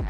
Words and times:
So, 0.00 0.06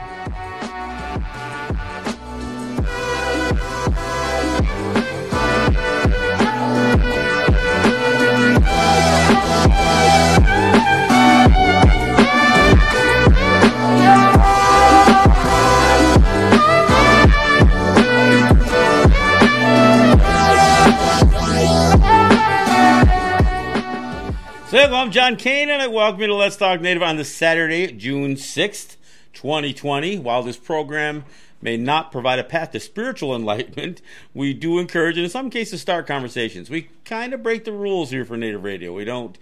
I'm 24.94 25.10
John 25.10 25.34
Kane, 25.34 25.68
and 25.68 25.82
I 25.82 25.88
welcome 25.88 26.20
you 26.20 26.28
to 26.28 26.34
Let's 26.36 26.56
Talk 26.56 26.80
Native 26.80 27.02
on 27.02 27.16
this 27.16 27.34
Saturday, 27.34 27.90
June 27.90 28.36
6th, 28.36 28.94
2020. 29.32 30.18
While 30.18 30.42
this 30.42 30.56
program 30.56 31.24
may 31.62 31.76
not 31.76 32.12
provide 32.12 32.38
a 32.38 32.44
path 32.44 32.72
to 32.72 32.80
spiritual 32.80 33.34
enlightenment, 33.34 34.00
we 34.34 34.54
do 34.54 34.78
encourage 34.78 35.16
and 35.16 35.24
in 35.24 35.30
some 35.30 35.50
cases 35.50 35.80
start 35.80 36.06
conversations. 36.06 36.70
We 36.70 36.88
kind 37.04 37.32
of 37.32 37.42
break 37.42 37.64
the 37.64 37.72
rules 37.72 38.10
here 38.10 38.24
for 38.24 38.36
Native 38.36 38.64
Radio. 38.64 38.92
We 38.92 39.04
don't 39.04 39.38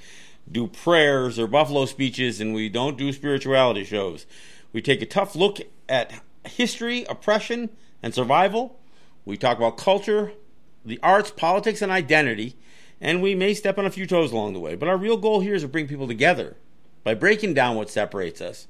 do 0.51 0.67
prayers 0.67 1.39
or 1.39 1.47
buffalo 1.47 1.85
speeches, 1.85 2.41
and 2.41 2.55
we 2.55 2.69
don't 2.69 2.97
do 2.97 3.13
spirituality 3.13 3.85
shows. 3.85 4.25
We 4.73 4.81
take 4.81 5.03
a 5.03 5.07
tough 5.07 5.37
look 5.37 5.59
at 5.89 6.23
history, 6.45 7.05
oppression, 7.05 7.71
and 8.03 8.15
survival. 8.15 8.79
We 9.27 9.37
talk 9.37 9.59
about 9.59 9.77
culture, 9.77 10.33
the 10.85 10.99
arts, 11.03 11.31
politics, 11.31 11.83
and 11.83 11.93
identity 11.93 12.57
and 13.01 13.23
we 13.23 13.35
may 13.35 13.55
step 13.55 13.79
on 13.79 13.87
a 13.87 13.91
few 13.91 14.07
toes 14.07 14.33
along 14.33 14.53
the 14.53 14.61
way. 14.61 14.75
But 14.75 14.89
our 14.89 14.97
real 14.97 15.17
goal 15.17 15.41
here 15.41 15.55
is 15.55 15.63
to 15.63 15.69
bring 15.69 15.87
people 15.87 16.09
together 16.09 16.57
by 17.05 17.15
breaking 17.15 17.55
down 17.55 17.77
what 17.77 17.91
separates 17.91 18.41
us. 18.41 18.67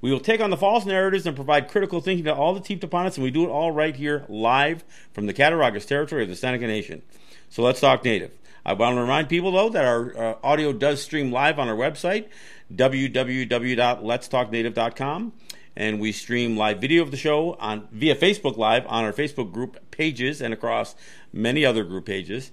We 0.00 0.12
will 0.12 0.20
take 0.20 0.40
on 0.40 0.50
the 0.50 0.56
false 0.56 0.86
narratives 0.86 1.26
and 1.26 1.34
provide 1.34 1.66
critical 1.68 2.00
thinking 2.00 2.26
to 2.26 2.34
all 2.34 2.54
the 2.54 2.64
heaped 2.66 2.84
upon 2.84 3.06
us, 3.06 3.16
and 3.16 3.24
we 3.24 3.32
do 3.32 3.42
it 3.44 3.48
all 3.48 3.72
right 3.72 3.96
here 3.96 4.24
live 4.28 4.84
from 5.12 5.26
the 5.26 5.34
Cattaraugus 5.34 5.86
territory 5.86 6.22
of 6.22 6.28
the 6.28 6.36
Seneca 6.36 6.66
Nation. 6.66 7.02
So 7.48 7.62
let's 7.62 7.80
talk 7.80 8.04
native. 8.04 8.32
I 8.64 8.74
want 8.74 8.96
to 8.96 9.00
remind 9.00 9.28
people, 9.28 9.50
though, 9.52 9.68
that 9.70 9.84
our 9.84 10.16
uh, 10.16 10.34
audio 10.42 10.72
does 10.72 11.02
stream 11.02 11.30
live 11.32 11.58
on 11.58 11.68
our 11.68 11.76
website, 11.76 12.28
www.letstalknative.com. 12.72 15.32
And 15.74 16.00
we 16.00 16.12
stream 16.12 16.56
live 16.56 16.80
video 16.80 17.02
of 17.02 17.10
the 17.12 17.16
show 17.16 17.54
on 17.54 17.88
via 17.92 18.14
Facebook 18.16 18.56
Live 18.56 18.84
on 18.88 19.04
our 19.04 19.12
Facebook 19.12 19.52
group 19.52 19.92
pages 19.92 20.42
and 20.42 20.52
across 20.52 20.96
many 21.32 21.64
other 21.64 21.84
group 21.84 22.04
pages. 22.04 22.50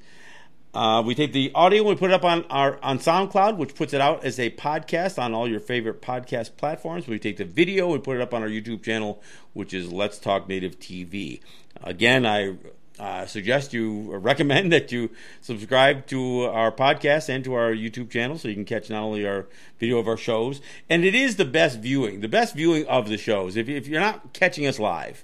Uh, 0.76 1.02
we 1.02 1.16
take 1.16 1.32
the 1.32 1.54
audio 1.56 1.80
and 1.80 1.90
we 1.90 1.96
put 1.96 2.12
it 2.12 2.14
up 2.14 2.26
on 2.26 2.44
our 2.50 2.78
on 2.84 3.00
SoundCloud, 3.00 3.56
which 3.56 3.76
puts 3.76 3.94
it 3.94 4.02
out 4.02 4.26
as 4.26 4.38
a 4.38 4.50
podcast 4.52 5.18
on 5.18 5.34
all 5.34 5.48
your 5.48 5.62
favorite 5.62 6.02
podcast 6.02 6.58
platforms. 6.58 7.08
We 7.08 7.18
take 7.18 7.38
the 7.38 7.46
video 7.46 7.94
and 7.94 8.04
put 8.04 8.18
it 8.18 8.22
up 8.22 8.34
on 8.34 8.44
our 8.44 8.50
YouTube 8.50 8.84
channel, 8.84 9.24
which 9.54 9.74
is 9.74 9.94
Let's 9.94 10.20
Talk 10.20 10.50
Native 10.50 10.78
TV. 10.78 11.40
Again, 11.82 12.26
I 12.26 12.58
uh, 13.00 13.26
suggest 13.26 13.72
you 13.72 14.18
recommend 14.18 14.72
that 14.74 14.92
you 14.92 15.12
subscribe 15.40 16.08
to 16.08 16.44
our 16.44 16.74
podcast 16.74 17.30
and 17.30 17.46
to 17.46 17.54
our 17.54 17.72
YouTube 17.72 18.10
channel 18.10 18.38
so 18.38 18.50
you 18.50 18.56
can 18.56 18.66
catch 18.66 18.90
not 18.90 19.02
only 19.02 19.26
our 19.26 19.48
video 19.80 19.98
of 20.00 20.10
our 20.10 20.18
shows, 20.18 20.60
and 20.90 21.06
it 21.06 21.16
is 21.16 21.38
the 21.38 21.46
best 21.46 21.80
viewing, 21.80 22.20
the 22.20 22.28
best 22.28 22.54
viewing 22.54 22.86
of 22.88 23.08
the 23.08 23.18
shows. 23.18 23.56
If, 23.56 23.70
if 23.70 23.88
you're 23.88 24.02
not 24.02 24.34
catching 24.34 24.68
us 24.68 24.78
live, 24.78 25.24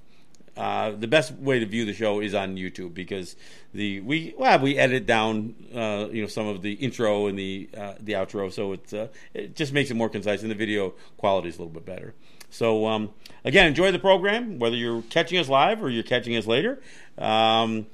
uh, 0.57 0.91
the 0.91 1.07
best 1.07 1.33
way 1.33 1.59
to 1.59 1.66
view 1.66 1.85
the 1.85 1.94
show 1.94 2.19
is 2.19 2.33
on 2.33 2.57
YouTube 2.57 2.94
because 2.94 3.35
the 3.73 4.02
we 4.02 4.33
well 4.38 4.59
we 4.59 4.77
edit 4.77 5.05
down 5.05 5.55
uh, 5.73 6.08
you 6.11 6.21
know 6.21 6.27
some 6.27 6.47
of 6.47 6.61
the 6.61 6.73
intro 6.73 7.27
and 7.27 7.39
the 7.39 7.69
uh, 7.75 7.93
the 7.99 8.13
outro, 8.13 8.52
so 8.52 8.73
it 8.73 8.93
uh, 8.93 9.08
it 9.33 9.55
just 9.55 9.71
makes 9.71 9.89
it 9.89 9.93
more 9.93 10.09
concise, 10.09 10.41
and 10.41 10.52
the 10.52 10.55
video 10.55 10.93
quality 11.17 11.47
is 11.47 11.58
a 11.58 11.59
little 11.59 11.73
bit 11.73 11.85
better. 11.85 12.13
So 12.49 12.85
um, 12.88 13.11
again, 13.45 13.67
enjoy 13.67 13.93
the 13.93 13.99
program 13.99 14.59
whether 14.59 14.75
you're 14.75 15.03
catching 15.03 15.39
us 15.39 15.47
live 15.47 15.81
or 15.81 15.89
you're 15.89 16.03
catching 16.03 16.35
us 16.35 16.45
later. 16.45 16.81
Um, 17.17 17.88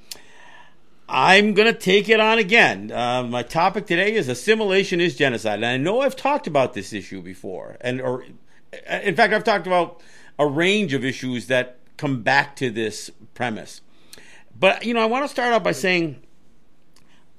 I'm 1.09 1.53
going 1.53 1.71
to 1.71 1.79
take 1.79 2.09
it 2.09 2.19
on 2.19 2.37
again. 2.37 2.91
Uh, 2.91 3.23
my 3.23 3.43
topic 3.43 3.85
today 3.85 4.13
is 4.15 4.27
assimilation 4.27 4.99
is 4.99 5.15
genocide, 5.15 5.55
and 5.55 5.65
I 5.65 5.77
know 5.77 6.01
I've 6.01 6.15
talked 6.15 6.47
about 6.47 6.73
this 6.73 6.91
issue 6.91 7.21
before, 7.21 7.77
and 7.81 8.01
or 8.01 8.25
in 8.89 9.15
fact 9.15 9.31
I've 9.31 9.43
talked 9.43 9.67
about 9.67 10.01
a 10.39 10.47
range 10.47 10.93
of 10.93 11.05
issues 11.05 11.47
that 11.47 11.76
come 11.97 12.21
back 12.21 12.55
to 12.57 12.69
this 12.69 13.09
premise. 13.33 13.81
But 14.57 14.85
you 14.85 14.93
know, 14.93 15.01
I 15.01 15.05
want 15.05 15.25
to 15.25 15.29
start 15.29 15.53
out 15.53 15.63
by 15.63 15.71
saying 15.71 16.21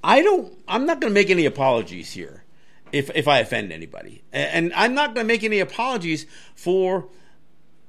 I 0.02 0.22
don't 0.22 0.52
I'm 0.69 0.86
not 0.86 1.00
going 1.00 1.12
to 1.12 1.14
make 1.14 1.30
any 1.30 1.46
apologies 1.46 2.12
here 2.12 2.44
if 2.92 3.10
if 3.14 3.26
I 3.26 3.38
offend 3.38 3.72
anybody. 3.72 4.22
And 4.32 4.72
I'm 4.74 4.94
not 4.94 5.14
going 5.14 5.26
to 5.26 5.32
make 5.32 5.44
any 5.44 5.60
apologies 5.60 6.26
for 6.54 7.08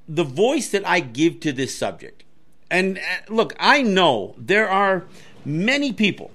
the 0.08 0.24
voice 0.24 0.70
that 0.70 0.88
I 0.88 1.00
give 1.02 1.40
to 1.42 1.52
this 1.52 1.78
subject. 1.78 2.24
And 2.72 2.98
uh, 2.98 3.34
look, 3.34 3.56
I 3.60 3.82
know 3.82 4.36
there 4.38 4.70
are 4.70 5.06
many 5.46 5.94
people 5.94 6.32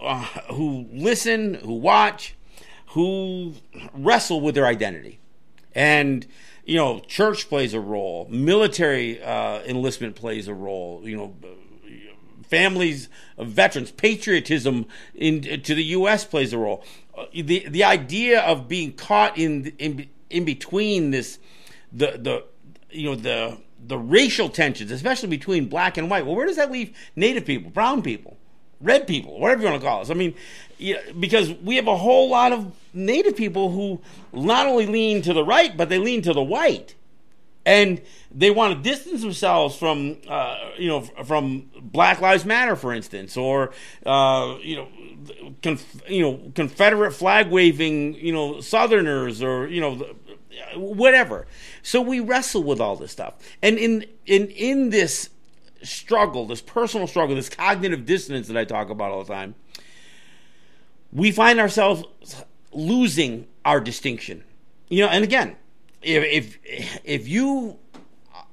uh, 0.00 0.22
who 0.52 0.86
listen, 0.92 1.54
who 1.54 1.74
watch, 1.74 2.34
who 2.88 3.54
wrestle 3.92 4.40
with 4.40 4.54
their 4.54 4.66
identity. 4.66 5.18
And 5.74 6.26
you 6.64 6.76
know, 6.76 7.00
church 7.00 7.48
plays 7.48 7.74
a 7.74 7.80
role, 7.80 8.26
military 8.30 9.22
uh, 9.22 9.60
enlistment 9.62 10.16
plays 10.16 10.48
a 10.48 10.54
role, 10.54 11.02
you 11.04 11.16
know, 11.16 11.34
families 12.48 13.08
of 13.36 13.48
veterans, 13.48 13.90
patriotism 13.90 14.86
in, 15.14 15.42
to 15.62 15.74
the 15.74 15.84
U.S. 15.84 16.24
plays 16.24 16.52
a 16.52 16.58
role. 16.58 16.84
The 17.32 17.66
the 17.68 17.84
idea 17.84 18.40
of 18.40 18.68
being 18.68 18.92
caught 18.92 19.38
in 19.38 19.72
in 19.78 20.08
in 20.30 20.44
between 20.44 21.10
this, 21.10 21.38
the 21.92 22.18
the 22.18 22.44
you 22.90 23.10
know 23.10 23.14
the 23.14 23.58
the 23.86 23.98
racial 23.98 24.48
tensions, 24.48 24.90
especially 24.90 25.28
between 25.28 25.68
black 25.68 25.96
and 25.96 26.10
white. 26.10 26.26
Well, 26.26 26.34
where 26.34 26.46
does 26.46 26.56
that 26.56 26.72
leave 26.72 26.96
Native 27.14 27.44
people, 27.44 27.70
brown 27.70 28.02
people? 28.02 28.38
red 28.80 29.06
people, 29.06 29.40
whatever 29.40 29.62
you 29.62 29.68
want 29.68 29.80
to 29.80 29.86
call 29.86 30.02
us. 30.02 30.10
I 30.10 30.14
mean, 30.14 30.34
because 31.18 31.50
we 31.62 31.76
have 31.76 31.88
a 31.88 31.96
whole 31.96 32.28
lot 32.28 32.52
of 32.52 32.72
native 32.94 33.36
people 33.36 33.70
who 33.70 34.00
not 34.32 34.66
only 34.66 34.86
lean 34.86 35.22
to 35.22 35.32
the 35.32 35.44
right, 35.44 35.76
but 35.76 35.88
they 35.88 35.98
lean 35.98 36.22
to 36.22 36.32
the 36.32 36.42
white. 36.42 36.94
And 37.66 38.02
they 38.30 38.50
want 38.50 38.76
to 38.76 38.90
distance 38.90 39.22
themselves 39.22 39.76
from, 39.76 40.18
uh, 40.28 40.56
you 40.78 40.88
know, 40.88 41.00
from 41.00 41.70
Black 41.80 42.20
Lives 42.20 42.44
Matter, 42.44 42.76
for 42.76 42.92
instance, 42.92 43.36
or 43.36 43.72
uh, 44.04 44.56
you 44.60 44.76
know, 44.76 44.88
conf- 45.62 46.02
you 46.06 46.22
know, 46.22 46.52
Confederate 46.54 47.12
flag 47.12 47.50
waving, 47.50 48.14
you 48.14 48.32
know, 48.32 48.60
Southerners, 48.60 49.42
or 49.42 49.66
you 49.68 49.80
know, 49.80 50.06
whatever. 50.76 51.46
So 51.82 52.02
we 52.02 52.20
wrestle 52.20 52.62
with 52.62 52.80
all 52.80 52.96
this 52.96 53.12
stuff, 53.12 53.34
and 53.62 53.78
in 53.78 54.04
in 54.26 54.48
in 54.48 54.90
this 54.90 55.30
struggle, 55.82 56.46
this 56.46 56.60
personal 56.60 57.06
struggle, 57.06 57.34
this 57.34 57.48
cognitive 57.48 58.04
dissonance 58.04 58.48
that 58.48 58.56
I 58.56 58.64
talk 58.64 58.90
about 58.90 59.10
all 59.10 59.24
the 59.24 59.32
time, 59.32 59.54
we 61.12 61.30
find 61.30 61.60
ourselves 61.60 62.04
losing 62.74 63.46
our 63.64 63.80
distinction. 63.80 64.44
You 64.88 65.04
know, 65.04 65.08
and 65.08 65.24
again, 65.24 65.56
if 66.02 66.58
if, 66.62 67.00
if 67.04 67.28
you 67.28 67.78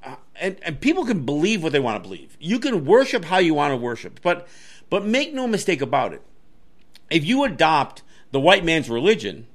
uh, 0.03 0.15
and, 0.35 0.57
and 0.63 0.81
people 0.81 1.05
can 1.05 1.25
believe 1.25 1.63
what 1.63 1.71
they 1.71 1.79
want 1.79 2.01
to 2.01 2.07
believe. 2.07 2.35
You 2.39 2.59
can 2.59 2.85
worship 2.85 3.25
how 3.25 3.37
you 3.37 3.53
want 3.53 3.71
to 3.71 3.77
worship, 3.77 4.19
but 4.21 4.47
but 4.89 5.05
make 5.05 5.33
no 5.33 5.47
mistake 5.47 5.81
about 5.81 6.13
it. 6.13 6.21
If 7.09 7.23
you 7.25 7.43
adopt 7.43 8.03
the 8.31 8.39
white 8.39 8.65
man's 8.65 8.89
religion, 8.89 9.47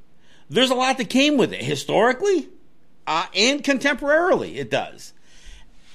there's 0.48 0.70
a 0.70 0.74
lot 0.74 0.98
that 0.98 1.10
came 1.10 1.36
with 1.36 1.52
it 1.52 1.62
historically 1.62 2.48
uh, 3.06 3.26
and 3.34 3.62
contemporarily. 3.62 4.56
It 4.56 4.70
does. 4.70 5.12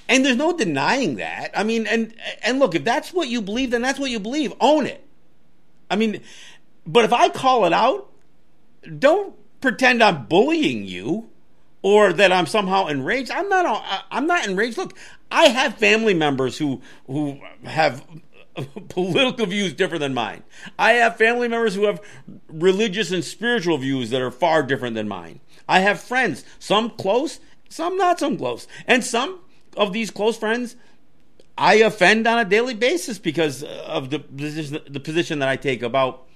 And 0.08 0.24
there's 0.24 0.36
no 0.36 0.56
denying 0.56 1.16
that. 1.16 1.52
I 1.56 1.62
mean, 1.62 1.86
and 1.86 2.14
and 2.42 2.58
look, 2.58 2.74
if 2.74 2.84
that's 2.84 3.12
what 3.12 3.28
you 3.28 3.40
believe, 3.40 3.70
then 3.70 3.82
that's 3.82 3.98
what 3.98 4.10
you 4.10 4.20
believe. 4.20 4.52
Own 4.60 4.86
it. 4.86 5.02
I 5.90 5.96
mean, 5.96 6.20
but 6.86 7.04
if 7.04 7.12
I 7.12 7.28
call 7.28 7.64
it 7.64 7.72
out, 7.72 8.11
don't 8.98 9.34
pretend 9.60 10.02
I'm 10.02 10.26
bullying 10.26 10.86
you 10.86 11.30
or 11.82 12.12
that 12.12 12.32
I'm 12.32 12.46
somehow 12.46 12.86
enraged. 12.86 13.30
I'm 13.30 13.48
not. 13.48 14.04
I'm 14.10 14.26
not 14.26 14.46
enraged. 14.46 14.78
Look, 14.78 14.96
I 15.30 15.48
have 15.48 15.76
family 15.76 16.14
members 16.14 16.58
who 16.58 16.80
who 17.06 17.40
have 17.64 18.04
political 18.88 19.46
views 19.46 19.72
different 19.72 20.00
than 20.00 20.14
mine. 20.14 20.44
I 20.78 20.92
have 20.92 21.16
family 21.16 21.48
members 21.48 21.74
who 21.74 21.84
have 21.84 22.00
religious 22.48 23.10
and 23.10 23.24
spiritual 23.24 23.78
views 23.78 24.10
that 24.10 24.22
are 24.22 24.30
far 24.30 24.62
different 24.62 24.94
than 24.94 25.08
mine. 25.08 25.40
I 25.68 25.80
have 25.80 26.00
friends, 26.00 26.44
some 26.58 26.90
close, 26.90 27.40
some 27.68 27.96
not 27.96 28.20
so 28.20 28.36
close, 28.36 28.66
and 28.86 29.04
some 29.04 29.40
of 29.76 29.92
these 29.92 30.10
close 30.10 30.36
friends, 30.36 30.76
I 31.56 31.74
offend 31.76 32.26
on 32.26 32.38
a 32.38 32.44
daily 32.44 32.74
basis 32.74 33.18
because 33.18 33.62
of 33.62 34.10
the 34.10 34.18
position, 34.18 34.80
the 34.88 35.00
position 35.00 35.38
that 35.38 35.48
I 35.48 35.56
take 35.56 35.82
about 35.82 36.26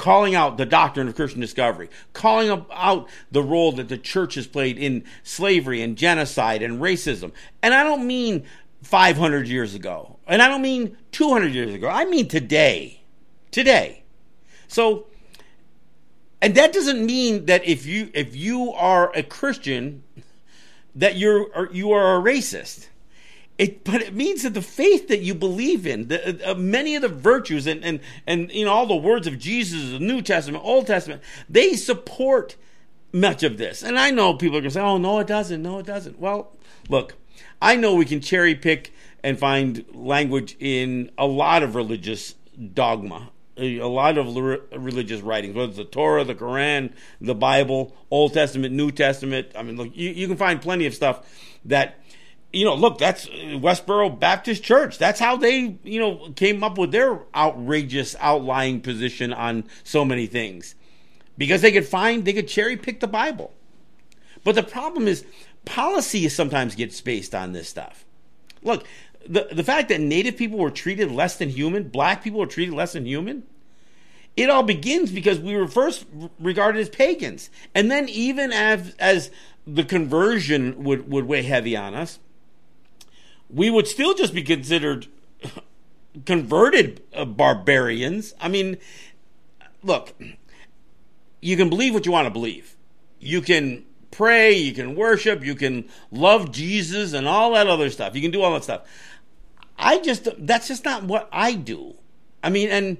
calling 0.00 0.34
out 0.34 0.56
the 0.56 0.64
doctrine 0.64 1.08
of 1.08 1.14
Christian 1.14 1.42
discovery, 1.42 1.90
calling 2.14 2.64
out 2.72 3.06
the 3.30 3.42
role 3.42 3.70
that 3.72 3.90
the 3.90 3.98
church 3.98 4.34
has 4.34 4.46
played 4.46 4.78
in 4.78 5.04
slavery 5.22 5.82
and 5.82 5.94
genocide 5.94 6.62
and 6.62 6.80
racism. 6.80 7.32
And 7.62 7.74
I 7.74 7.82
don't 7.84 8.06
mean 8.06 8.44
500 8.82 9.46
years 9.46 9.74
ago, 9.74 10.16
and 10.26 10.40
I 10.40 10.48
don't 10.48 10.62
mean 10.62 10.96
200 11.12 11.52
years 11.52 11.74
ago. 11.74 11.86
I 11.86 12.06
mean 12.06 12.28
today. 12.28 13.02
Today. 13.50 14.02
So 14.68 15.06
and 16.40 16.54
that 16.54 16.72
doesn't 16.72 17.04
mean 17.04 17.44
that 17.44 17.66
if 17.66 17.84
you 17.84 18.10
if 18.14 18.34
you 18.34 18.72
are 18.72 19.14
a 19.14 19.22
Christian 19.22 20.02
that 20.94 21.16
you're 21.16 21.70
you 21.72 21.92
are 21.92 22.16
a 22.16 22.22
racist. 22.22 22.86
It, 23.60 23.84
but 23.84 24.00
it 24.00 24.14
means 24.14 24.44
that 24.44 24.54
the 24.54 24.62
faith 24.62 25.08
that 25.08 25.20
you 25.20 25.34
believe 25.34 25.86
in, 25.86 26.08
the, 26.08 26.50
uh, 26.50 26.54
many 26.54 26.96
of 26.96 27.02
the 27.02 27.08
virtues 27.08 27.66
and, 27.66 27.84
and, 27.84 28.00
and 28.26 28.50
you 28.50 28.64
know 28.64 28.72
all 28.72 28.86
the 28.86 28.96
words 28.96 29.26
of 29.26 29.38
Jesus, 29.38 29.90
the 29.90 29.98
New 29.98 30.22
Testament, 30.22 30.64
Old 30.64 30.86
Testament, 30.86 31.20
they 31.46 31.74
support 31.74 32.56
much 33.12 33.42
of 33.42 33.58
this. 33.58 33.82
And 33.82 33.98
I 33.98 34.12
know 34.12 34.32
people 34.32 34.56
are 34.56 34.62
going 34.62 34.70
to 34.70 34.74
say, 34.74 34.80
"Oh 34.80 34.96
no, 34.96 35.18
it 35.18 35.26
doesn't. 35.26 35.62
No, 35.62 35.78
it 35.78 35.84
doesn't." 35.84 36.18
Well, 36.18 36.56
look, 36.88 37.16
I 37.60 37.76
know 37.76 37.94
we 37.94 38.06
can 38.06 38.22
cherry 38.22 38.54
pick 38.54 38.94
and 39.22 39.38
find 39.38 39.84
language 39.92 40.56
in 40.58 41.10
a 41.18 41.26
lot 41.26 41.62
of 41.62 41.74
religious 41.74 42.36
dogma, 42.72 43.28
a 43.58 43.80
lot 43.80 44.16
of 44.16 44.34
religious 44.74 45.20
writings, 45.20 45.54
whether 45.54 45.68
it's 45.68 45.76
the 45.76 45.84
Torah, 45.84 46.24
the 46.24 46.34
Quran, 46.34 46.94
the 47.20 47.34
Bible, 47.34 47.94
Old 48.10 48.32
Testament, 48.32 48.74
New 48.74 48.90
Testament. 48.90 49.48
I 49.54 49.62
mean, 49.62 49.76
look, 49.76 49.94
you, 49.94 50.08
you 50.08 50.28
can 50.28 50.38
find 50.38 50.62
plenty 50.62 50.86
of 50.86 50.94
stuff 50.94 51.28
that 51.66 51.98
you 52.52 52.64
know, 52.64 52.74
look, 52.74 52.98
that's 52.98 53.26
uh, 53.26 53.58
Westboro 53.60 54.18
Baptist 54.18 54.62
Church. 54.62 54.98
That's 54.98 55.20
how 55.20 55.36
they, 55.36 55.76
you 55.84 56.00
know, 56.00 56.32
came 56.34 56.64
up 56.64 56.78
with 56.78 56.92
their 56.92 57.20
outrageous 57.34 58.16
outlying 58.20 58.80
position 58.80 59.32
on 59.32 59.64
so 59.84 60.04
many 60.04 60.26
things. 60.26 60.74
Because 61.38 61.62
they 61.62 61.72
could 61.72 61.86
find, 61.86 62.24
they 62.24 62.32
could 62.32 62.48
cherry 62.48 62.76
pick 62.76 63.00
the 63.00 63.06
Bible. 63.06 63.52
But 64.44 64.54
the 64.54 64.62
problem 64.62 65.06
is, 65.06 65.24
policy 65.64 66.28
sometimes 66.28 66.74
gets 66.74 67.00
based 67.00 67.34
on 67.34 67.52
this 67.52 67.68
stuff. 67.68 68.04
Look, 68.62 68.86
the, 69.28 69.48
the 69.52 69.64
fact 69.64 69.88
that 69.90 70.00
native 70.00 70.36
people 70.36 70.58
were 70.58 70.70
treated 70.70 71.10
less 71.10 71.36
than 71.36 71.50
human, 71.50 71.88
black 71.88 72.22
people 72.22 72.40
were 72.40 72.46
treated 72.46 72.74
less 72.74 72.94
than 72.94 73.06
human, 73.06 73.44
it 74.36 74.50
all 74.50 74.62
begins 74.62 75.10
because 75.10 75.38
we 75.38 75.56
were 75.56 75.68
first 75.68 76.06
regarded 76.38 76.80
as 76.80 76.88
pagans. 76.88 77.50
And 77.74 77.90
then, 77.90 78.08
even 78.08 78.52
as, 78.52 78.94
as 78.98 79.30
the 79.66 79.84
conversion 79.84 80.84
would, 80.84 81.10
would 81.10 81.26
weigh 81.26 81.42
heavy 81.42 81.76
on 81.76 81.94
us, 81.94 82.18
we 83.52 83.70
would 83.70 83.86
still 83.86 84.14
just 84.14 84.34
be 84.34 84.42
considered 84.42 85.06
converted 86.26 87.02
uh, 87.14 87.24
barbarians. 87.24 88.34
I 88.40 88.48
mean, 88.48 88.78
look, 89.82 90.14
you 91.40 91.56
can 91.56 91.68
believe 91.68 91.94
what 91.94 92.06
you 92.06 92.12
want 92.12 92.26
to 92.26 92.30
believe. 92.30 92.76
You 93.18 93.40
can 93.40 93.84
pray, 94.10 94.52
you 94.52 94.72
can 94.72 94.94
worship, 94.96 95.44
you 95.44 95.54
can 95.54 95.88
love 96.10 96.52
Jesus 96.52 97.12
and 97.12 97.28
all 97.28 97.52
that 97.52 97.66
other 97.66 97.90
stuff. 97.90 98.14
You 98.14 98.22
can 98.22 98.30
do 98.30 98.42
all 98.42 98.52
that 98.54 98.64
stuff. 98.64 98.82
I 99.78 99.98
just 99.98 100.28
that's 100.38 100.68
just 100.68 100.84
not 100.84 101.04
what 101.04 101.28
I 101.32 101.54
do. 101.54 101.94
I 102.42 102.50
mean, 102.50 102.68
and 102.70 102.98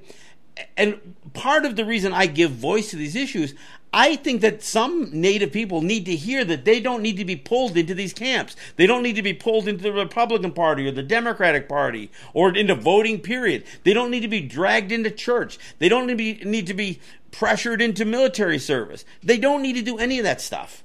and 0.76 1.14
part 1.32 1.64
of 1.64 1.76
the 1.76 1.84
reason 1.84 2.12
I 2.12 2.26
give 2.26 2.52
voice 2.52 2.90
to 2.90 2.96
these 2.96 3.16
issues, 3.16 3.54
I 3.92 4.14
think 4.16 4.40
that 4.42 4.62
some 4.62 5.10
Native 5.12 5.52
people 5.52 5.82
need 5.82 6.06
to 6.06 6.14
hear 6.14 6.44
that 6.44 6.64
they 6.64 6.80
don't 6.80 7.02
need 7.02 7.16
to 7.16 7.24
be 7.24 7.34
pulled 7.34 7.76
into 7.76 7.94
these 7.94 8.12
camps. 8.12 8.54
They 8.76 8.86
don't 8.86 9.02
need 9.02 9.16
to 9.16 9.22
be 9.22 9.34
pulled 9.34 9.66
into 9.66 9.82
the 9.82 9.92
Republican 9.92 10.52
Party 10.52 10.86
or 10.86 10.92
the 10.92 11.02
Democratic 11.02 11.68
Party 11.68 12.10
or 12.32 12.54
into 12.54 12.76
voting, 12.76 13.20
period. 13.20 13.64
They 13.82 13.92
don't 13.92 14.10
need 14.10 14.20
to 14.20 14.28
be 14.28 14.40
dragged 14.40 14.92
into 14.92 15.10
church. 15.10 15.58
They 15.80 15.88
don't 15.88 16.06
need 16.06 16.12
to 16.12 16.44
be, 16.44 16.50
need 16.50 16.66
to 16.68 16.74
be 16.74 17.00
pressured 17.32 17.82
into 17.82 18.04
military 18.04 18.58
service. 18.58 19.04
They 19.22 19.38
don't 19.38 19.62
need 19.62 19.74
to 19.74 19.82
do 19.82 19.98
any 19.98 20.18
of 20.18 20.24
that 20.24 20.40
stuff. 20.40 20.84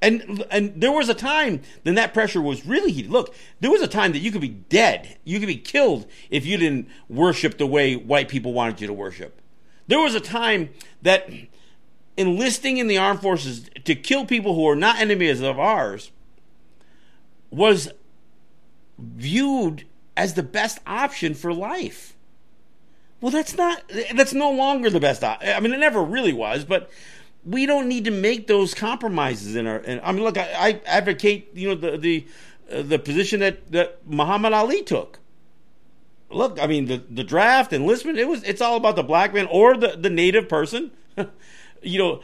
And 0.00 0.44
and 0.50 0.80
there 0.80 0.92
was 0.92 1.08
a 1.08 1.14
time 1.14 1.60
then 1.82 1.96
that 1.96 2.14
pressure 2.14 2.40
was 2.40 2.64
really 2.64 2.92
heated. 2.92 3.10
Look, 3.10 3.34
there 3.60 3.70
was 3.70 3.82
a 3.82 3.88
time 3.88 4.12
that 4.12 4.20
you 4.20 4.30
could 4.30 4.40
be 4.40 4.48
dead, 4.48 5.18
you 5.24 5.40
could 5.40 5.48
be 5.48 5.56
killed 5.56 6.06
if 6.30 6.46
you 6.46 6.56
didn't 6.56 6.88
worship 7.08 7.58
the 7.58 7.66
way 7.66 7.96
white 7.96 8.28
people 8.28 8.52
wanted 8.52 8.80
you 8.80 8.86
to 8.86 8.92
worship. 8.92 9.40
There 9.88 9.98
was 9.98 10.14
a 10.14 10.20
time 10.20 10.70
that 11.02 11.28
enlisting 12.18 12.78
in 12.78 12.88
the 12.88 12.98
armed 12.98 13.22
forces 13.22 13.70
to 13.84 13.94
kill 13.94 14.26
people 14.26 14.54
who 14.54 14.68
are 14.68 14.76
not 14.76 14.98
enemies 14.98 15.40
of 15.40 15.58
ours 15.58 16.10
was 17.50 17.90
viewed 18.98 19.84
as 20.16 20.34
the 20.34 20.42
best 20.42 20.80
option 20.86 21.32
for 21.32 21.54
life. 21.54 22.14
Well, 23.20 23.30
that's 23.30 23.56
not 23.56 23.82
that's 24.14 24.34
no 24.34 24.50
longer 24.50 24.90
the 24.90 25.00
best. 25.00 25.24
Op- 25.24 25.42
I 25.42 25.58
mean, 25.60 25.72
it 25.72 25.78
never 25.78 26.02
really 26.02 26.32
was, 26.32 26.64
but 26.64 26.90
we 27.44 27.66
don't 27.66 27.88
need 27.88 28.04
to 28.04 28.10
make 28.10 28.48
those 28.48 28.74
compromises 28.74 29.56
in 29.56 29.66
our. 29.66 29.78
In, 29.78 30.00
I 30.02 30.12
mean, 30.12 30.24
look, 30.24 30.36
I, 30.36 30.50
I, 30.54 30.80
advocate 30.86 31.50
you 31.54 31.68
know 31.68 31.74
the 31.74 31.96
the 31.96 32.26
uh, 32.70 32.82
the 32.82 32.98
position 32.98 33.40
that 33.40 33.70
that 33.72 34.06
Muhammad 34.06 34.52
Ali 34.52 34.82
took. 34.82 35.18
Look, 36.30 36.60
I 36.60 36.66
mean 36.66 36.86
the 36.86 37.02
the 37.10 37.24
draft 37.24 37.72
enlistment. 37.72 38.18
It 38.18 38.28
was 38.28 38.42
it's 38.44 38.60
all 38.60 38.76
about 38.76 38.96
the 38.96 39.02
black 39.02 39.34
man 39.34 39.48
or 39.50 39.76
the 39.76 39.96
the 39.96 40.10
native 40.10 40.48
person. 40.48 40.90
you 41.82 41.98
know, 41.98 42.22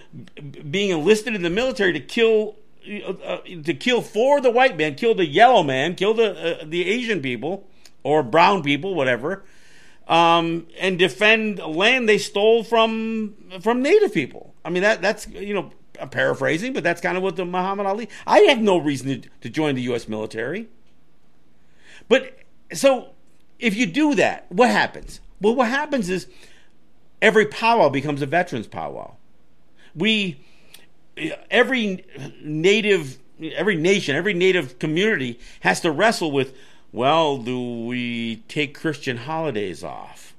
being 0.70 0.90
enlisted 0.90 1.34
in 1.34 1.42
the 1.42 1.50
military 1.50 1.92
to 1.92 2.00
kill 2.00 2.56
uh, 2.86 3.12
uh, 3.24 3.38
to 3.64 3.74
kill 3.74 4.02
for 4.02 4.40
the 4.40 4.50
white 4.50 4.76
man, 4.76 4.94
kill 4.94 5.14
the 5.14 5.26
yellow 5.26 5.62
man, 5.62 5.94
kill 5.94 6.14
the 6.14 6.60
uh, 6.60 6.64
the 6.66 6.86
Asian 6.86 7.20
people 7.20 7.66
or 8.02 8.22
brown 8.22 8.62
people, 8.62 8.94
whatever, 8.94 9.42
um, 10.06 10.66
and 10.78 10.98
defend 10.98 11.58
land 11.58 12.08
they 12.08 12.18
stole 12.18 12.62
from 12.62 13.34
from 13.60 13.82
Native 13.82 14.12
people. 14.12 14.54
I 14.64 14.70
mean 14.70 14.82
that 14.82 15.00
that's 15.00 15.26
you 15.28 15.54
know 15.54 15.72
I'm 16.00 16.10
paraphrasing, 16.10 16.72
but 16.72 16.84
that's 16.84 17.00
kind 17.00 17.16
of 17.16 17.22
what 17.22 17.36
the 17.36 17.44
Muhammad 17.44 17.86
Ali. 17.86 18.08
I 18.26 18.40
have 18.40 18.58
no 18.58 18.76
reason 18.78 19.22
to, 19.22 19.28
to 19.40 19.48
join 19.48 19.74
the 19.74 19.82
U.S. 19.82 20.08
military, 20.08 20.68
but 22.08 22.38
so 22.72 23.10
if 23.58 23.74
you 23.74 23.86
do 23.86 24.14
that, 24.16 24.50
what 24.50 24.70
happens? 24.70 25.20
Well, 25.40 25.54
what 25.54 25.68
happens 25.68 26.10
is 26.10 26.26
every 27.22 27.46
powwow 27.46 27.88
becomes 27.88 28.20
a 28.20 28.26
veterans 28.26 28.66
powwow 28.66 29.16
we 29.94 30.40
every 31.50 32.04
native 32.42 33.18
every 33.40 33.76
nation 33.76 34.16
every 34.16 34.34
native 34.34 34.78
community 34.78 35.38
has 35.60 35.80
to 35.80 35.90
wrestle 35.90 36.30
with 36.30 36.56
well 36.92 37.38
do 37.38 37.84
we 37.86 38.36
take 38.48 38.78
christian 38.78 39.16
holidays 39.16 39.82
off 39.84 40.34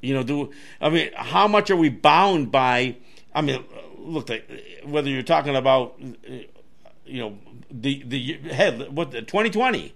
you 0.00 0.14
know 0.14 0.22
do 0.22 0.50
i 0.80 0.88
mean 0.88 1.10
how 1.14 1.48
much 1.48 1.70
are 1.70 1.76
we 1.76 1.88
bound 1.88 2.50
by 2.50 2.96
i 3.34 3.40
mean 3.40 3.62
look 3.98 4.30
whether 4.84 5.08
you're 5.08 5.22
talking 5.22 5.56
about 5.56 5.98
you 7.04 7.20
know 7.20 7.38
the 7.70 8.02
the 8.06 8.32
head 8.52 8.94
what 8.94 9.10
the 9.10 9.20
2020 9.20 9.94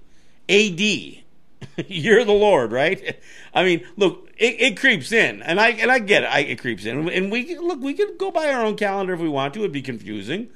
ad 0.48 1.22
You're 1.86 2.24
the 2.24 2.32
Lord, 2.32 2.72
right? 2.72 3.18
I 3.54 3.64
mean, 3.64 3.84
look, 3.96 4.30
it, 4.42 4.60
it, 4.60 4.76
creeps 4.76 5.12
in, 5.12 5.40
and 5.42 5.60
I 5.60 5.68
and 5.68 5.88
I 5.88 6.00
get 6.00 6.24
it. 6.24 6.26
I, 6.26 6.40
it 6.40 6.58
creeps 6.58 6.84
in, 6.84 7.08
and 7.08 7.30
we 7.30 7.56
look. 7.56 7.80
We 7.80 7.94
could 7.94 8.18
go 8.18 8.32
by 8.32 8.52
our 8.52 8.64
own 8.64 8.76
calendar 8.76 9.14
if 9.14 9.20
we 9.20 9.28
want 9.28 9.54
to. 9.54 9.60
It'd 9.60 9.70
be 9.70 9.82
confusing, 9.82 10.48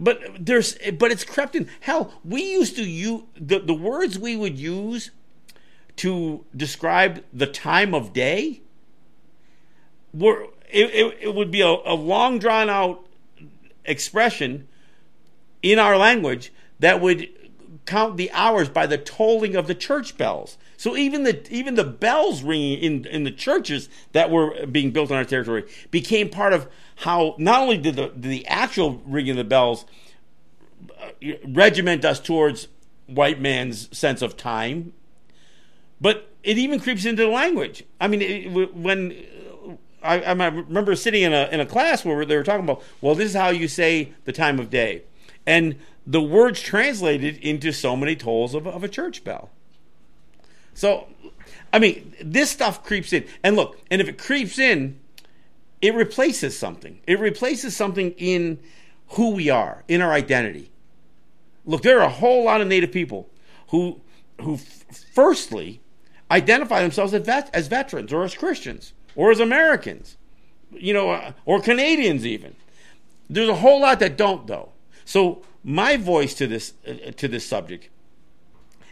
but 0.00 0.20
there's 0.40 0.76
but 0.98 1.12
it's 1.12 1.22
crept 1.22 1.54
in. 1.54 1.68
Hell, 1.80 2.20
we 2.24 2.42
used 2.42 2.74
to 2.76 2.82
use 2.82 3.22
the 3.36 3.60
the 3.60 3.74
words 3.74 4.18
we 4.18 4.36
would 4.36 4.58
use 4.58 5.12
to 5.96 6.44
describe 6.56 7.22
the 7.32 7.46
time 7.46 7.94
of 7.94 8.12
day. 8.12 8.62
Were 10.12 10.48
it, 10.68 10.90
it, 10.90 11.18
it 11.20 11.34
would 11.36 11.52
be 11.52 11.60
a, 11.60 11.68
a 11.68 11.94
long 11.94 12.40
drawn 12.40 12.68
out 12.68 13.06
expression 13.84 14.66
in 15.62 15.78
our 15.78 15.96
language 15.96 16.52
that 16.80 17.00
would 17.00 17.28
count 17.86 18.16
the 18.16 18.32
hours 18.32 18.68
by 18.68 18.86
the 18.86 18.98
tolling 18.98 19.54
of 19.54 19.68
the 19.68 19.76
church 19.76 20.18
bells. 20.18 20.58
So 20.82 20.96
even 20.96 21.22
the 21.22 21.46
even 21.48 21.76
the 21.76 21.84
bells 21.84 22.42
ringing 22.42 22.76
in 22.80 23.04
in 23.04 23.22
the 23.22 23.30
churches 23.30 23.88
that 24.10 24.32
were 24.32 24.66
being 24.66 24.90
built 24.90 25.12
on 25.12 25.16
our 25.16 25.24
territory 25.24 25.62
became 25.92 26.28
part 26.28 26.52
of 26.52 26.68
how 26.96 27.36
not 27.38 27.60
only 27.60 27.78
did 27.78 27.94
the 27.94 28.08
did 28.08 28.24
the 28.24 28.44
actual 28.48 29.00
ringing 29.06 29.30
of 29.30 29.36
the 29.36 29.44
bells 29.44 29.84
uh, 31.00 31.34
regiment 31.46 32.04
us 32.04 32.18
towards 32.18 32.66
white 33.06 33.40
man's 33.40 33.96
sense 33.96 34.22
of 34.22 34.36
time, 34.36 34.92
but 36.00 36.28
it 36.42 36.58
even 36.58 36.80
creeps 36.80 37.04
into 37.04 37.22
the 37.22 37.28
language. 37.28 37.84
I 38.00 38.08
mean, 38.08 38.20
it, 38.20 38.74
when 38.74 39.24
I, 40.02 40.20
I 40.20 40.32
remember 40.32 40.96
sitting 40.96 41.22
in 41.22 41.32
a 41.32 41.48
in 41.52 41.60
a 41.60 41.66
class 41.66 42.04
where 42.04 42.24
they 42.24 42.34
were 42.34 42.42
talking 42.42 42.64
about, 42.64 42.82
well, 43.00 43.14
this 43.14 43.28
is 43.28 43.36
how 43.36 43.50
you 43.50 43.68
say 43.68 44.14
the 44.24 44.32
time 44.32 44.58
of 44.58 44.68
day, 44.68 45.04
and 45.46 45.76
the 46.04 46.20
words 46.20 46.60
translated 46.60 47.36
into 47.36 47.70
so 47.70 47.94
many 47.94 48.16
tolls 48.16 48.52
of, 48.52 48.66
of 48.66 48.82
a 48.82 48.88
church 48.88 49.22
bell. 49.22 49.50
So, 50.74 51.08
I 51.72 51.78
mean, 51.78 52.14
this 52.22 52.50
stuff 52.50 52.84
creeps 52.84 53.12
in. 53.12 53.26
And 53.42 53.56
look, 53.56 53.80
and 53.90 54.00
if 54.00 54.08
it 54.08 54.18
creeps 54.18 54.58
in, 54.58 54.98
it 55.80 55.94
replaces 55.94 56.58
something. 56.58 57.00
It 57.06 57.18
replaces 57.18 57.76
something 57.76 58.12
in 58.12 58.58
who 59.08 59.30
we 59.30 59.50
are, 59.50 59.84
in 59.88 60.00
our 60.00 60.12
identity. 60.12 60.70
Look, 61.66 61.82
there 61.82 62.00
are 62.00 62.06
a 62.06 62.10
whole 62.10 62.44
lot 62.44 62.60
of 62.60 62.68
Native 62.68 62.92
people 62.92 63.28
who, 63.68 64.00
who 64.40 64.58
firstly, 65.12 65.80
identify 66.32 66.80
themselves 66.82 67.12
as, 67.12 67.24
vet, 67.24 67.50
as 67.52 67.68
veterans 67.68 68.12
or 68.12 68.24
as 68.24 68.34
Christians 68.34 68.94
or 69.14 69.30
as 69.30 69.38
Americans, 69.38 70.16
you 70.72 70.94
know, 70.94 71.10
uh, 71.10 71.32
or 71.44 71.60
Canadians 71.60 72.26
even. 72.26 72.56
There's 73.28 73.50
a 73.50 73.56
whole 73.56 73.82
lot 73.82 74.00
that 74.00 74.16
don't, 74.16 74.46
though. 74.46 74.70
So 75.04 75.42
my 75.62 75.96
voice 75.96 76.34
to 76.34 76.46
this 76.46 76.74
uh, 76.86 77.12
to 77.12 77.28
this 77.28 77.46
subject. 77.46 77.88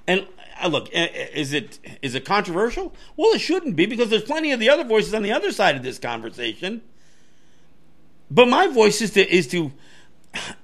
And 0.06 0.20
uh, 0.20 0.39
Uh, 0.60 0.68
look, 0.68 0.88
uh, 0.94 0.98
uh, 0.98 1.08
is 1.34 1.52
it 1.52 1.78
is 2.02 2.14
it 2.14 2.24
controversial? 2.24 2.94
Well, 3.16 3.32
it 3.32 3.40
shouldn't 3.40 3.76
be 3.76 3.86
because 3.86 4.10
there's 4.10 4.22
plenty 4.22 4.52
of 4.52 4.60
the 4.60 4.68
other 4.68 4.84
voices 4.84 5.14
on 5.14 5.22
the 5.22 5.32
other 5.32 5.52
side 5.52 5.76
of 5.76 5.82
this 5.82 5.98
conversation. 5.98 6.82
But 8.30 8.48
my 8.48 8.66
voice 8.66 9.00
is 9.00 9.10
to 9.12 9.28
is 9.28 9.46
to 9.48 9.72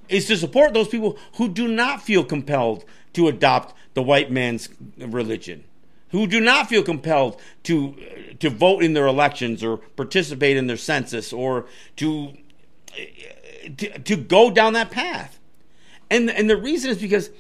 is 0.09 0.27
to 0.27 0.37
support 0.37 0.75
those 0.75 0.89
people 0.89 1.19
who 1.37 1.49
do 1.49 1.67
not 1.67 2.03
feel 2.03 2.25
compelled 2.25 2.85
to 3.15 3.29
adopt 3.29 3.75
the 3.95 4.03
white 4.03 4.31
man's 4.31 4.69
religion, 4.99 5.65
who 6.11 6.27
do 6.27 6.41
not 6.41 6.69
feel 6.69 6.83
compelled 6.83 7.41
to 7.65 7.97
to 8.39 8.51
vote 8.51 8.83
in 8.83 8.93
their 8.93 9.07
elections 9.07 9.65
or 9.65 9.79
participate 9.79 10.57
in 10.57 10.67
their 10.67 10.77
census 10.77 11.33
or 11.33 11.67
to 11.97 12.35
uh, 12.93 13.69
to, 13.77 13.99
to 13.99 14.17
go 14.17 14.51
down 14.51 14.75
that 14.75 14.91
path. 14.91 15.41
And 16.11 16.31
and 16.31 16.49
the 16.49 16.57
reason 16.57 16.91
is 16.91 16.99
because 16.99 17.31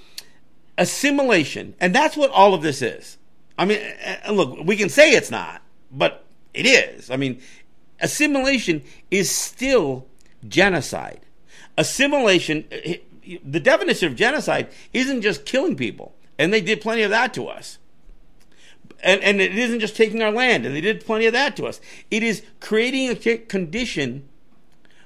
assimilation, 0.78 1.75
and 1.80 1.95
that's 1.95 2.16
what 2.16 2.30
all 2.30 2.54
of 2.54 2.62
this 2.62 2.83
is. 2.83 3.18
I 3.59 3.64
mean, 3.64 3.80
uh, 4.04 4.16
uh, 4.28 4.33
look, 4.33 4.59
we 4.64 4.76
can 4.76 4.88
say 4.88 5.12
it's 5.12 5.30
not, 5.30 5.62
but 5.90 6.25
it 6.52 6.66
is. 6.66 7.11
I 7.11 7.16
mean, 7.16 7.40
assimilation 8.00 8.83
is 9.11 9.30
still 9.30 10.06
genocide. 10.47 11.21
Assimilation, 11.78 12.64
uh, 12.71 12.95
the 13.45 13.61
definition 13.61 14.09
of 14.09 14.16
genocide 14.16 14.68
isn't 14.92 15.23
just 15.23 15.45
killing 15.47 15.76
people, 15.76 16.14
and 16.38 16.52
they 16.52 16.61
did 16.61 16.80
plenty 16.80 17.02
of 17.02 17.11
that 17.11 17.35
to 17.35 17.47
us. 17.47 17.78
And, 19.02 19.21
and 19.23 19.40
it 19.40 19.56
isn't 19.56 19.80
just 19.80 19.97
taking 19.97 20.23
our 20.23 20.30
land, 20.30 20.64
and 20.64 20.75
they 20.75 20.80
did 20.80 21.04
plenty 21.04 21.26
of 21.26 21.33
that 21.33 21.56
to 21.56 21.66
us. 21.66 21.80
It 22.11 22.23
is 22.23 22.42
creating 22.61 23.11
a 23.11 23.38
condition 23.38 24.28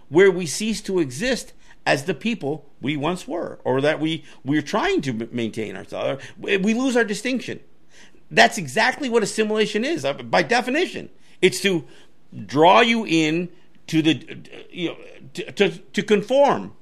where 0.09 0.31
we 0.31 0.47
cease 0.47 0.81
to 0.83 0.99
exist 0.99 1.53
as 1.87 2.05
the 2.05 2.15
people 2.15 2.67
we 2.81 2.97
once 2.97 3.27
were, 3.27 3.59
or 3.65 3.81
that 3.81 4.01
we 4.01 4.25
we're 4.45 4.63
trying 4.63 5.01
to 5.03 5.29
maintain 5.33 5.77
ourselves. 5.77 6.25
We 6.39 6.75
lose 6.75 6.97
our 6.97 7.05
distinction. 7.05 7.61
That's 8.31 8.59
exactly 8.59 9.09
what 9.09 9.23
assimilation 9.23 9.85
is, 9.85 10.05
uh, 10.05 10.13
by 10.15 10.43
definition. 10.43 11.11
It's 11.43 11.61
to 11.63 11.85
draw 12.47 12.81
you 12.81 13.05
in 13.07 13.49
to 13.89 14.03
the 14.03 14.39
you 14.71 14.91
know 14.91 14.97
to, 15.35 15.53
to, 15.53 15.71
to 15.71 16.03
conform. 16.03 16.75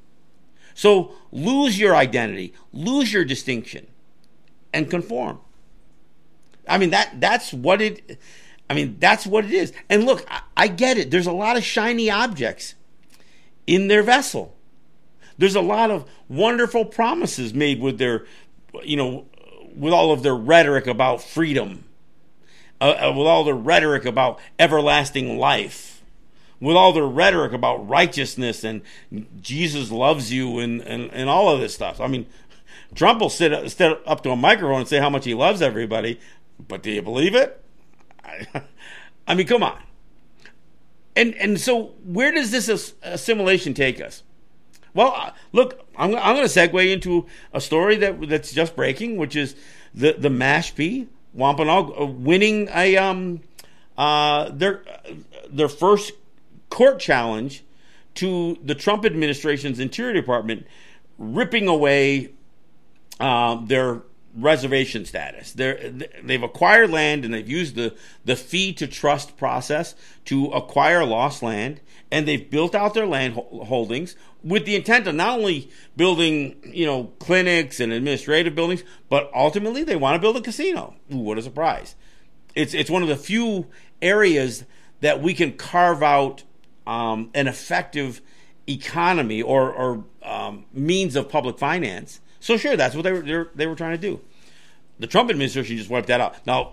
So 0.75 1.13
lose 1.33 1.79
your 1.79 1.97
identity, 1.97 2.55
lose 2.73 3.13
your 3.13 3.25
distinction, 3.25 3.87
and 4.73 4.91
conform. 4.91 5.41
I 6.69 6.79
mean 6.79 6.91
that 6.91 7.21
that's 7.21 7.53
what 7.53 7.81
it. 7.81 8.19
I 8.69 8.75
mean 8.75 8.97
that's 8.99 9.27
what 9.27 9.45
it 9.45 9.53
is. 9.53 9.73
And 9.89 10.05
look, 10.05 10.27
I, 10.31 10.43
I 10.57 10.69
get 10.69 10.99
it. 10.99 11.11
There's 11.11 11.27
a 11.27 11.33
lot 11.33 11.57
of 11.57 11.65
shiny 11.65 12.11
objects 12.11 12.75
in 13.67 13.89
their 13.89 14.03
vessel. 14.03 14.55
There's 15.39 15.55
a 15.55 15.61
lot 15.61 15.91
of 15.91 16.09
wonderful 16.29 16.85
promises 16.85 17.55
made 17.55 17.81
with 17.81 17.99
their, 17.99 18.27
you 18.83 18.97
know, 18.97 19.27
with 19.75 19.93
all 19.93 20.13
of 20.13 20.23
their 20.23 20.35
rhetoric 20.35 20.87
about 20.87 21.23
freedom, 21.23 21.85
uh, 22.81 23.09
uh, 23.09 23.13
with 23.17 23.27
all 23.27 23.45
their 23.45 23.55
rhetoric 23.55 24.05
about 24.05 24.41
everlasting 24.59 25.39
life, 25.39 26.03
with 26.61 26.77
all 26.77 26.93
their 26.93 27.07
rhetoric 27.07 27.53
about 27.53 27.89
righteousness 27.89 28.65
and 28.65 28.83
Jesus 29.41 29.93
loves 29.93 30.33
you 30.33 30.59
and, 30.59 30.81
and, 30.83 31.11
and 31.13 31.31
all 31.31 31.49
of 31.49 31.61
this 31.61 31.75
stuff. 31.75 32.01
I 32.01 32.09
mean, 32.09 32.27
Trump 32.95 33.21
will 33.21 33.31
sit, 33.31 33.71
sit 33.71 34.01
up 34.07 34.23
to 34.25 34.31
a 34.31 34.37
microphone 34.37 34.81
and 34.81 34.89
say 34.89 34.99
how 34.99 35.11
much 35.11 35.25
he 35.25 35.35
loves 35.35 35.63
everybody, 35.63 36.19
but 36.67 36.83
do 36.83 36.91
you 36.91 37.03
believe 37.03 37.35
it? 37.37 37.63
I, 38.25 38.47
I 39.29 39.35
mean, 39.35 39.47
come 39.47 39.63
on. 39.63 39.79
And 41.15 41.35
and 41.35 41.61
so 41.61 41.95
where 42.05 42.31
does 42.31 42.53
this 42.53 42.95
assimilation 43.03 43.75
take 43.75 44.01
us? 44.01 44.23
Well, 44.95 45.15
uh, 45.17 45.31
look, 45.53 45.87
I'm, 45.97 46.15
I'm 46.17 46.37
going 46.37 46.49
to 46.49 46.53
segue 46.53 46.93
into 46.93 47.27
a 47.53 47.61
story 47.61 47.97
that 47.97 48.29
that's 48.29 48.53
just 48.53 48.75
breaking, 48.77 49.17
which 49.17 49.37
is 49.37 49.55
the 49.95 50.13
the 50.13 50.29
Mashpee 50.29 51.07
Wampanoag 51.35 52.01
uh, 52.01 52.07
winning 52.07 52.69
a 52.75 52.97
um 52.97 53.41
uh 53.97 54.51
their 54.51 54.83
their 55.51 55.69
first 55.69 56.13
court 56.71 56.99
challenge 56.99 57.65
to 58.15 58.59
the 58.65 58.75
Trump 58.75 59.05
administration's 59.05 59.79
Interior 59.79 60.13
Department, 60.13 60.67
ripping 61.19 61.69
away 61.69 62.31
uh, 63.21 63.55
their 63.65 64.03
reservation 64.35 65.05
status. 65.05 65.53
They're, 65.53 65.93
they've 66.23 66.43
acquired 66.43 66.91
land 66.91 67.25
and 67.25 67.33
they've 67.33 67.49
used 67.49 67.75
the, 67.75 67.97
the 68.25 68.37
fee 68.37 68.73
to 68.75 68.87
trust 68.87 69.37
process 69.37 69.95
to 70.27 70.47
acquire 70.47 71.05
lost 71.05 71.43
land, 71.43 71.81
and 72.11 72.27
they've 72.27 72.49
built 72.51 72.75
out 72.75 72.95
their 72.95 73.07
land 73.07 73.35
holdings 73.35 74.17
with 74.43 74.65
the 74.65 74.77
intent 74.77 75.07
of 75.07 75.15
not 75.15 75.39
only 75.39 75.71
building, 75.97 76.57
you 76.65 76.87
know, 76.87 77.13
clinics 77.19 77.81
and 77.81 77.93
administrative 77.93 78.55
buildings, 78.55 78.85
but 79.09 79.31
ultimately 79.35 79.83
they 79.85 79.97
want 79.97 80.15
to 80.15 80.21
build 80.21 80.37
a 80.37 80.41
casino. 80.41 80.95
Ooh, 81.13 81.19
what 81.19 81.39
a 81.39 81.43
surprise! 81.43 81.95
It's 82.55 82.75
it's 82.75 82.91
one 82.91 83.03
of 83.03 83.09
the 83.09 83.17
few 83.17 83.67
areas 84.01 84.65
that 85.01 85.23
we 85.23 85.35
can 85.35 85.53
carve 85.53 86.03
out 86.03 86.43
um, 86.87 87.31
an 87.35 87.47
effective 87.47 88.21
economy 88.69 89.43
or, 89.43 89.73
or 89.73 90.05
um, 90.23 90.65
means 90.73 91.17
of 91.17 91.29
public 91.29 91.59
finance. 91.59 92.21
So 92.41 92.57
sure, 92.57 92.77
that's 92.77 92.95
what 92.95 93.03
they 93.03 93.13
were 93.13 93.51
they 93.55 93.67
were 93.67 93.75
trying 93.75 93.93
to 93.93 93.99
do. 93.99 94.21
The 94.99 95.07
Trump 95.07 95.31
administration 95.31 95.77
just 95.77 95.91
wiped 95.91 96.09
that 96.09 96.21
out. 96.21 96.45
Now, 96.47 96.73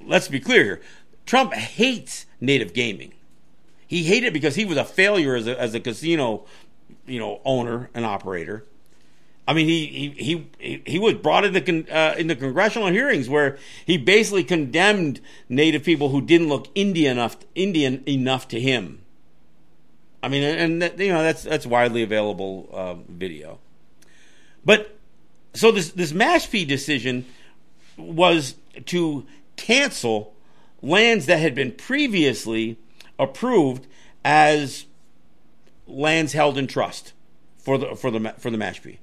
let's 0.00 0.28
be 0.28 0.40
clear 0.40 0.64
here. 0.64 0.80
Trump 1.24 1.54
hates 1.54 2.26
native 2.40 2.74
gaming. 2.74 3.14
He 3.86 4.04
hated 4.04 4.28
it 4.28 4.32
because 4.32 4.54
he 4.54 4.64
was 4.64 4.78
a 4.78 4.84
failure 4.84 5.34
as 5.34 5.46
a, 5.46 5.60
as 5.60 5.74
a 5.74 5.80
casino, 5.80 6.44
you 7.06 7.18
know, 7.18 7.40
owner 7.44 7.90
and 7.94 8.04
operator. 8.04 8.64
I 9.46 9.54
mean, 9.54 9.66
he 9.66 10.14
he 10.16 10.46
he 10.58 10.82
he 10.86 10.98
was 10.98 11.14
brought 11.14 11.44
into 11.44 11.92
uh, 11.92 12.14
into 12.16 12.36
congressional 12.36 12.88
hearings 12.88 13.28
where 13.28 13.58
he 13.84 13.98
basically 13.98 14.44
condemned 14.44 15.20
Native 15.48 15.82
people 15.82 16.10
who 16.10 16.20
didn't 16.20 16.48
look 16.48 16.68
Indian 16.74 17.18
enough 17.18 17.36
Indian 17.54 18.02
enough 18.06 18.46
to 18.48 18.60
him. 18.60 19.02
I 20.22 20.28
mean, 20.28 20.44
and 20.44 20.82
that, 20.82 20.98
you 20.98 21.12
know 21.12 21.22
that's 21.22 21.42
that's 21.42 21.66
widely 21.66 22.02
available 22.04 22.68
uh, 22.72 22.94
video. 23.08 23.58
But 24.64 24.96
so 25.54 25.72
this 25.72 25.90
this 25.90 26.12
Mashpee 26.12 26.66
decision 26.66 27.26
was 27.96 28.54
to 28.86 29.26
cancel 29.56 30.34
lands 30.82 31.26
that 31.26 31.38
had 31.38 31.54
been 31.54 31.72
previously 31.72 32.78
approved 33.18 33.86
as 34.24 34.86
lands 35.92 36.32
held 36.32 36.58
in 36.58 36.66
trust 36.66 37.12
for 37.58 37.78
the 37.78 37.94
for 37.94 38.10
the 38.10 38.34
for 38.38 38.50
the 38.50 38.58
Mashpee. 38.58 38.98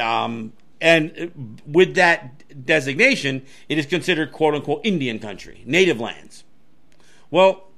Um, 0.00 0.52
and 0.80 1.60
with 1.66 1.94
that 1.96 2.64
designation, 2.64 3.42
it 3.68 3.78
is 3.78 3.86
considered 3.86 4.32
"quote 4.32 4.54
unquote" 4.54 4.80
Indian 4.84 5.18
country, 5.18 5.62
native 5.66 6.00
lands. 6.00 6.44
Well, 7.30 7.68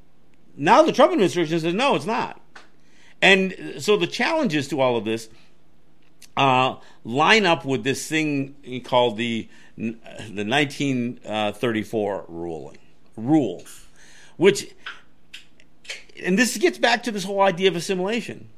now 0.56 0.82
the 0.82 0.92
Trump 0.92 1.12
administration 1.12 1.60
says 1.60 1.74
no, 1.74 1.94
it's 1.94 2.06
not. 2.06 2.40
And 3.20 3.74
so 3.78 3.96
the 3.96 4.06
challenges 4.06 4.68
to 4.68 4.80
all 4.80 4.96
of 4.96 5.04
this 5.04 5.28
uh, 6.36 6.76
line 7.04 7.46
up 7.46 7.64
with 7.64 7.84
this 7.84 8.08
thing 8.08 8.82
called 8.84 9.16
the 9.16 9.48
the 9.76 10.44
1934 10.44 12.24
ruling 12.28 12.78
rule, 13.16 13.64
which 14.36 14.74
and 16.20 16.38
this 16.38 16.56
gets 16.56 16.78
back 16.78 17.02
to 17.04 17.10
this 17.10 17.24
whole 17.24 17.40
idea 17.40 17.68
of 17.68 17.76
assimilation. 17.76 18.48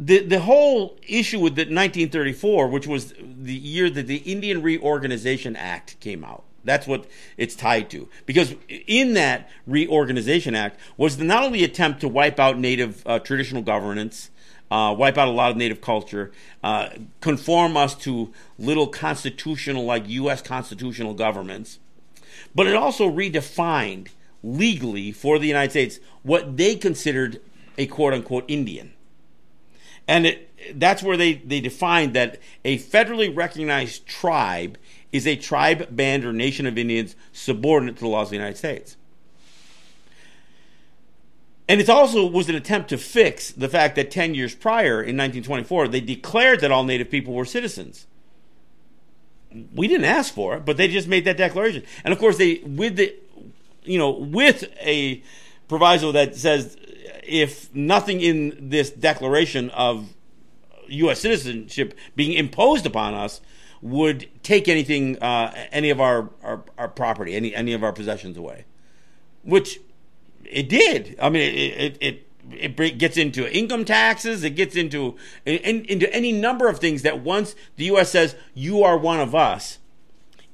The 0.00 0.20
the 0.20 0.40
whole 0.40 0.96
issue 1.08 1.40
with 1.40 1.56
the 1.56 1.62
1934, 1.62 2.68
which 2.68 2.86
was 2.86 3.14
the 3.18 3.54
year 3.54 3.90
that 3.90 4.06
the 4.06 4.18
Indian 4.18 4.62
Reorganization 4.62 5.56
Act 5.56 5.98
came 6.00 6.24
out. 6.24 6.44
That's 6.64 6.86
what 6.86 7.06
it's 7.36 7.56
tied 7.56 7.90
to. 7.90 8.08
Because 8.26 8.54
in 8.68 9.14
that 9.14 9.48
Reorganization 9.66 10.54
Act 10.54 10.78
was 10.96 11.18
not 11.18 11.42
only 11.42 11.64
attempt 11.64 12.00
to 12.02 12.08
wipe 12.08 12.38
out 12.38 12.58
native 12.58 13.02
uh, 13.06 13.18
traditional 13.20 13.62
governance, 13.62 14.30
uh, 14.70 14.94
wipe 14.96 15.16
out 15.16 15.28
a 15.28 15.32
lot 15.32 15.50
of 15.50 15.56
native 15.56 15.80
culture, 15.80 16.30
uh, 16.62 16.90
conform 17.20 17.76
us 17.76 17.94
to 17.94 18.32
little 18.58 18.86
constitutional, 18.86 19.84
like 19.84 20.08
U.S. 20.08 20.42
constitutional 20.42 21.14
governments. 21.14 21.78
But 22.54 22.66
it 22.66 22.74
also 22.74 23.10
redefined 23.10 24.08
legally 24.42 25.12
for 25.12 25.38
the 25.38 25.48
United 25.48 25.70
States 25.70 26.00
what 26.22 26.56
they 26.56 26.76
considered 26.76 27.40
a 27.76 27.86
quote 27.86 28.12
unquote 28.12 28.44
Indian. 28.48 28.92
And 30.06 30.26
it, 30.26 30.78
that's 30.78 31.02
where 31.02 31.16
they, 31.16 31.34
they 31.34 31.60
defined 31.60 32.14
that 32.14 32.38
a 32.64 32.78
federally 32.78 33.34
recognized 33.34 34.06
tribe 34.06 34.78
is 35.12 35.26
a 35.26 35.36
tribe, 35.36 35.94
band, 35.94 36.24
or 36.24 36.32
nation 36.32 36.66
of 36.66 36.78
Indians 36.78 37.14
subordinate 37.32 37.96
to 37.96 38.00
the 38.00 38.08
laws 38.08 38.28
of 38.28 38.30
the 38.30 38.36
United 38.36 38.56
States. 38.56 38.96
And 41.68 41.80
it 41.80 41.90
also 41.90 42.26
was 42.26 42.48
an 42.48 42.54
attempt 42.54 42.88
to 42.90 42.98
fix 42.98 43.50
the 43.50 43.68
fact 43.68 43.94
that 43.96 44.10
10 44.10 44.34
years 44.34 44.54
prior, 44.54 45.02
in 45.02 45.16
1924, 45.16 45.88
they 45.88 46.00
declared 46.00 46.60
that 46.60 46.72
all 46.72 46.82
Native 46.82 47.10
people 47.10 47.34
were 47.34 47.44
citizens. 47.44 48.06
We 49.74 49.86
didn't 49.86 50.06
ask 50.06 50.32
for 50.32 50.56
it, 50.56 50.64
but 50.64 50.78
they 50.78 50.88
just 50.88 51.08
made 51.08 51.26
that 51.26 51.36
declaration. 51.36 51.82
And 52.04 52.12
of 52.12 52.18
course, 52.18 52.38
they, 52.38 52.56
with 52.64 52.96
the, 52.96 53.14
you 53.88 53.98
know, 53.98 54.10
with 54.10 54.64
a 54.80 55.22
proviso 55.68 56.12
that 56.12 56.36
says 56.36 56.76
if 57.22 57.74
nothing 57.74 58.20
in 58.20 58.70
this 58.70 58.90
declaration 58.90 59.70
of 59.70 60.14
U.S. 60.88 61.20
citizenship 61.20 61.94
being 62.16 62.32
imposed 62.32 62.86
upon 62.86 63.14
us 63.14 63.40
would 63.80 64.28
take 64.42 64.66
anything, 64.66 65.18
uh, 65.22 65.54
any 65.70 65.90
of 65.90 66.00
our, 66.00 66.30
our, 66.42 66.64
our 66.76 66.88
property, 66.88 67.34
any, 67.36 67.54
any 67.54 67.74
of 67.74 67.84
our 67.84 67.92
possessions 67.92 68.36
away, 68.36 68.64
which 69.42 69.78
it 70.44 70.68
did. 70.68 71.16
I 71.20 71.28
mean, 71.28 71.42
it, 71.42 71.54
it, 71.54 71.98
it 72.00 72.24
it 72.50 72.96
gets 72.96 73.18
into 73.18 73.46
income 73.54 73.84
taxes. 73.84 74.42
It 74.42 74.50
gets 74.56 74.74
into 74.74 75.16
in, 75.44 75.84
into 75.84 76.10
any 76.14 76.32
number 76.32 76.68
of 76.68 76.78
things 76.78 77.02
that 77.02 77.20
once 77.20 77.54
the 77.76 77.84
U.S. 77.86 78.10
says 78.10 78.36
you 78.54 78.82
are 78.82 78.96
one 78.96 79.20
of 79.20 79.34
us, 79.34 79.78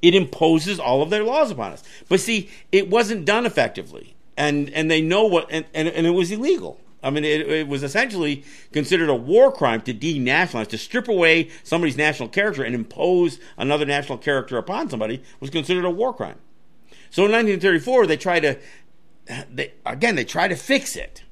it 0.05 0.15
imposes 0.15 0.79
all 0.79 1.01
of 1.01 1.09
their 1.09 1.25
laws 1.25 1.51
upon 1.51 1.73
us. 1.73 1.83
But 2.11 2.21
see, 2.21 2.51
it 2.71 2.91
wasn't 2.91 3.25
done 3.25 3.47
effectively, 3.47 4.15
and 4.37 4.69
and 4.71 4.91
they 4.91 5.01
know 5.01 5.25
what, 5.25 5.47
and, 5.51 5.65
and, 5.73 5.89
and 5.89 6.07
it 6.07 6.11
was 6.11 6.31
illegal. 6.31 6.79
I 7.03 7.09
mean, 7.09 7.25
it, 7.25 7.49
it, 7.49 7.69
was 7.69 7.83
essentially 7.83 8.45
considered 8.73 9.09
a 9.11 9.15
war 9.15 9.53
crime 9.53 9.81
to 9.83 9.93
denationalize, 9.93 10.69
to 10.69 10.79
strip 10.79 11.09
away 11.09 11.51
somebody's 11.63 11.99
national 11.99 12.31
character 12.31 12.63
and 12.63 12.75
impose 12.75 13.39
another 13.59 13.85
national 13.85 14.19
character 14.19 14.57
upon 14.57 14.89
somebody 14.89 15.23
was 15.41 15.51
considered 15.51 15.85
a 15.85 15.91
war 15.91 16.15
crime. 16.15 16.39
So 17.11 17.25
in 17.27 17.33
1934, 17.33 18.07
they 18.07 18.17
tried 18.17 18.41
to, 18.41 18.59
they, 19.51 19.73
again, 19.85 20.17
they 20.17 20.25
try 20.25 20.49
to 20.49 20.57
fix 20.57 20.97
it, 20.97 21.25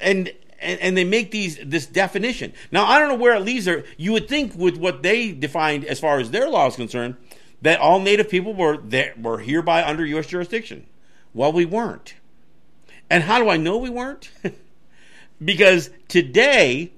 and, 0.00 0.32
and 0.60 0.80
and 0.80 0.96
they 0.96 1.04
make 1.04 1.30
these 1.30 1.58
this 1.64 1.86
definition. 1.86 2.52
Now 2.70 2.86
I 2.86 2.98
don't 2.98 3.08
know 3.08 3.14
where 3.22 3.34
it 3.34 3.40
leaves 3.40 3.66
her. 3.66 3.84
You 3.96 4.12
would 4.12 4.28
think 4.28 4.54
with 4.54 4.76
what 4.76 5.02
they 5.02 5.32
defined 5.32 5.84
as 5.84 6.00
far 6.00 6.18
as 6.18 6.30
their 6.30 6.48
law 6.48 6.66
is 6.66 6.76
concerned, 6.76 7.16
that 7.64 7.80
all 7.80 7.98
Native 7.98 8.28
people 8.28 8.52
were 8.52 8.76
there, 8.76 9.14
were 9.16 9.38
hereby 9.38 9.82
under 9.82 10.04
U.S. 10.04 10.26
jurisdiction. 10.26 10.84
Well, 11.32 11.50
we 11.50 11.64
weren't. 11.64 12.14
And 13.08 13.22
how 13.22 13.38
do 13.38 13.48
I 13.48 13.56
know 13.56 13.78
we 13.78 13.88
weren't? 13.88 14.30
because 15.44 15.88
today, 16.06 16.92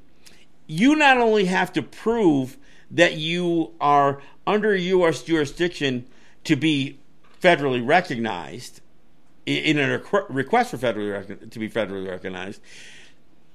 you 0.66 0.96
not 0.96 1.18
only 1.18 1.44
have 1.44 1.72
to 1.74 1.82
prove 1.82 2.56
that 2.90 3.14
you 3.14 3.74
are 3.80 4.20
under 4.44 4.74
U.S. 4.74 5.22
jurisdiction 5.22 6.04
to 6.42 6.56
be 6.56 6.98
federally 7.40 7.86
recognized 7.86 8.80
in 9.46 9.78
a 9.78 10.02
request 10.28 10.72
for 10.72 10.78
federally 10.78 11.48
to 11.48 11.58
be 11.60 11.70
federally 11.70 12.08
recognized, 12.08 12.60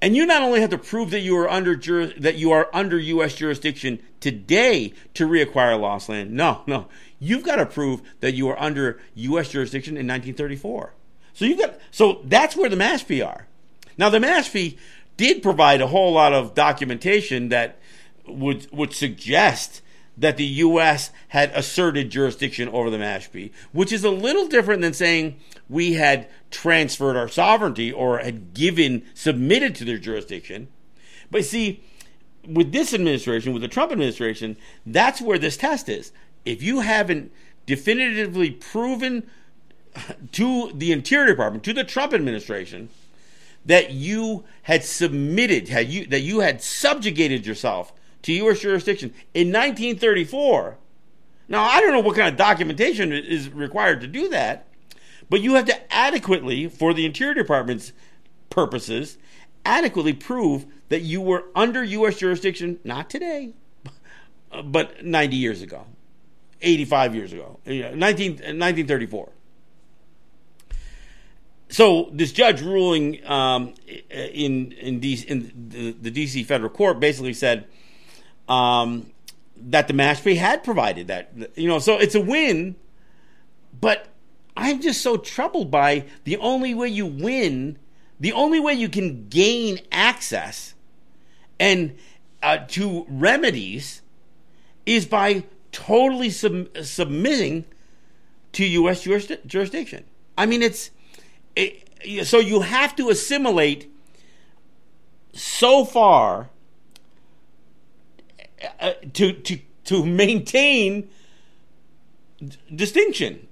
and 0.01 0.15
you 0.15 0.25
not 0.25 0.41
only 0.41 0.61
have 0.61 0.71
to 0.71 0.77
prove 0.77 1.11
that 1.11 1.19
you 1.19 1.37
are 1.37 1.49
under 1.49 1.75
that 1.75 2.35
you 2.35 2.51
are 2.51 2.69
under 2.73 2.97
U.S. 2.97 3.35
jurisdiction 3.35 3.99
today 4.19 4.93
to 5.13 5.27
reacquire 5.27 5.79
lost 5.79 6.09
land. 6.09 6.31
No, 6.31 6.61
no, 6.65 6.87
you've 7.19 7.43
got 7.43 7.57
to 7.57 7.65
prove 7.65 8.01
that 8.19 8.33
you 8.33 8.49
are 8.49 8.59
under 8.59 8.99
U.S. 9.15 9.49
jurisdiction 9.49 9.93
in 9.93 10.07
1934. 10.07 10.93
So 11.33 11.45
you've 11.45 11.59
got 11.59 11.77
so 11.91 12.21
that's 12.25 12.55
where 12.55 12.69
the 12.69 12.75
Mashpee 12.75 13.25
are. 13.25 13.47
Now 13.97 14.09
the 14.09 14.19
Mashpee 14.19 14.77
did 15.17 15.43
provide 15.43 15.81
a 15.81 15.87
whole 15.87 16.13
lot 16.13 16.33
of 16.33 16.55
documentation 16.55 17.49
that 17.49 17.77
would 18.25 18.67
would 18.71 18.93
suggest 18.93 19.80
that 20.17 20.37
the 20.37 20.45
U.S. 20.45 21.11
had 21.29 21.51
asserted 21.51 22.09
jurisdiction 22.09 22.69
over 22.69 22.89
the 22.89 22.97
Mashpee, 22.97 23.51
which 23.71 23.91
is 23.91 24.03
a 24.03 24.09
little 24.09 24.47
different 24.47 24.81
than 24.81 24.93
saying 24.93 25.39
we 25.69 25.93
had 25.93 26.27
transferred 26.49 27.15
our 27.15 27.27
sovereignty 27.27 27.91
or 27.91 28.19
had 28.19 28.53
given 28.53 29.03
submitted 29.13 29.73
to 29.75 29.85
their 29.85 29.97
jurisdiction. 29.97 30.67
But 31.29 31.45
see, 31.45 31.81
with 32.45 32.71
this 32.71 32.93
administration, 32.93 33.53
with 33.53 33.61
the 33.61 33.67
Trump 33.67 33.91
administration, 33.91 34.57
that's 34.85 35.21
where 35.21 35.37
this 35.37 35.57
test 35.57 35.87
is. 35.87 36.11
If 36.45 36.61
you 36.61 36.81
haven't 36.81 37.31
definitively 37.65 38.51
proven 38.51 39.29
to 40.31 40.71
the 40.73 40.91
Interior 40.91 41.27
Department, 41.27 41.63
to 41.65 41.73
the 41.73 41.83
Trump 41.83 42.13
administration, 42.13 42.89
that 43.65 43.91
you 43.91 44.43
had 44.63 44.83
submitted, 44.83 45.67
had 45.67 45.87
you 45.87 46.05
that 46.07 46.21
you 46.21 46.39
had 46.39 46.61
subjugated 46.61 47.45
yourself 47.45 47.93
to 48.23 48.33
U.S. 48.33 48.59
jurisdiction 48.59 49.09
in 49.33 49.47
1934. 49.47 50.77
Now, 51.47 51.63
I 51.63 51.81
don't 51.81 51.91
know 51.91 51.99
what 51.99 52.15
kind 52.15 52.29
of 52.29 52.37
documentation 52.37 53.11
is 53.11 53.49
required 53.49 54.01
to 54.01 54.07
do 54.07 54.29
that, 54.29 54.67
but 55.29 55.41
you 55.41 55.55
have 55.55 55.65
to 55.65 55.93
adequately, 55.93 56.67
for 56.67 56.93
the 56.93 57.05
Interior 57.05 57.33
Department's 57.33 57.93
purposes, 58.49 59.17
adequately 59.65 60.13
prove 60.13 60.65
that 60.89 61.01
you 61.01 61.21
were 61.21 61.45
under 61.55 61.83
U.S. 61.83 62.17
jurisdiction, 62.17 62.79
not 62.83 63.09
today, 63.09 63.53
but 64.63 65.05
90 65.05 65.35
years 65.35 65.61
ago, 65.61 65.85
85 66.61 67.15
years 67.15 67.33
ago, 67.33 67.59
19, 67.65 67.95
1934 67.97 69.31
so 71.71 72.09
this 72.11 72.31
judge 72.31 72.61
ruling 72.61 73.25
um, 73.25 73.73
in 74.09 74.73
in, 74.73 74.99
DC, 74.99 75.25
in 75.25 75.69
the, 75.69 75.91
the, 75.93 76.11
DC 76.11 76.45
federal 76.45 76.69
court 76.69 76.99
basically 76.99 77.33
said 77.33 77.65
um, 78.47 79.11
that 79.55 79.87
the 79.87 79.93
Mashpee 79.93 80.37
had 80.37 80.63
provided 80.63 81.07
that 81.07 81.31
you 81.55 81.67
know 81.67 81.79
so 81.79 81.97
it's 81.97 82.15
a 82.15 82.21
win, 82.21 82.75
but 83.79 84.07
I'm 84.57 84.81
just 84.81 85.01
so 85.01 85.17
troubled 85.17 85.71
by 85.71 86.05
the 86.23 86.37
only 86.37 86.73
way 86.73 86.87
you 86.87 87.05
win, 87.05 87.77
the 88.19 88.33
only 88.33 88.59
way 88.59 88.73
you 88.73 88.89
can 88.89 89.27
gain 89.29 89.79
access 89.91 90.73
and 91.59 91.97
uh, 92.41 92.57
to 92.69 93.05
remedies 93.07 94.01
is 94.85 95.05
by 95.05 95.43
totally 95.71 96.29
sub- 96.29 96.75
submitting 96.81 97.65
to 98.53 98.65
U.S. 98.65 99.03
jurisdiction. 99.45 100.05
I 100.37 100.45
mean, 100.45 100.61
it's 100.61 100.91
it, 101.55 102.25
so 102.25 102.39
you 102.39 102.61
have 102.61 102.95
to 102.95 103.09
assimilate 103.09 103.89
so 105.33 105.85
far 105.85 106.49
uh, 108.79 108.93
to 109.13 109.33
to 109.33 109.59
to 109.85 110.05
maintain 110.05 111.09
distinction. 112.73 113.47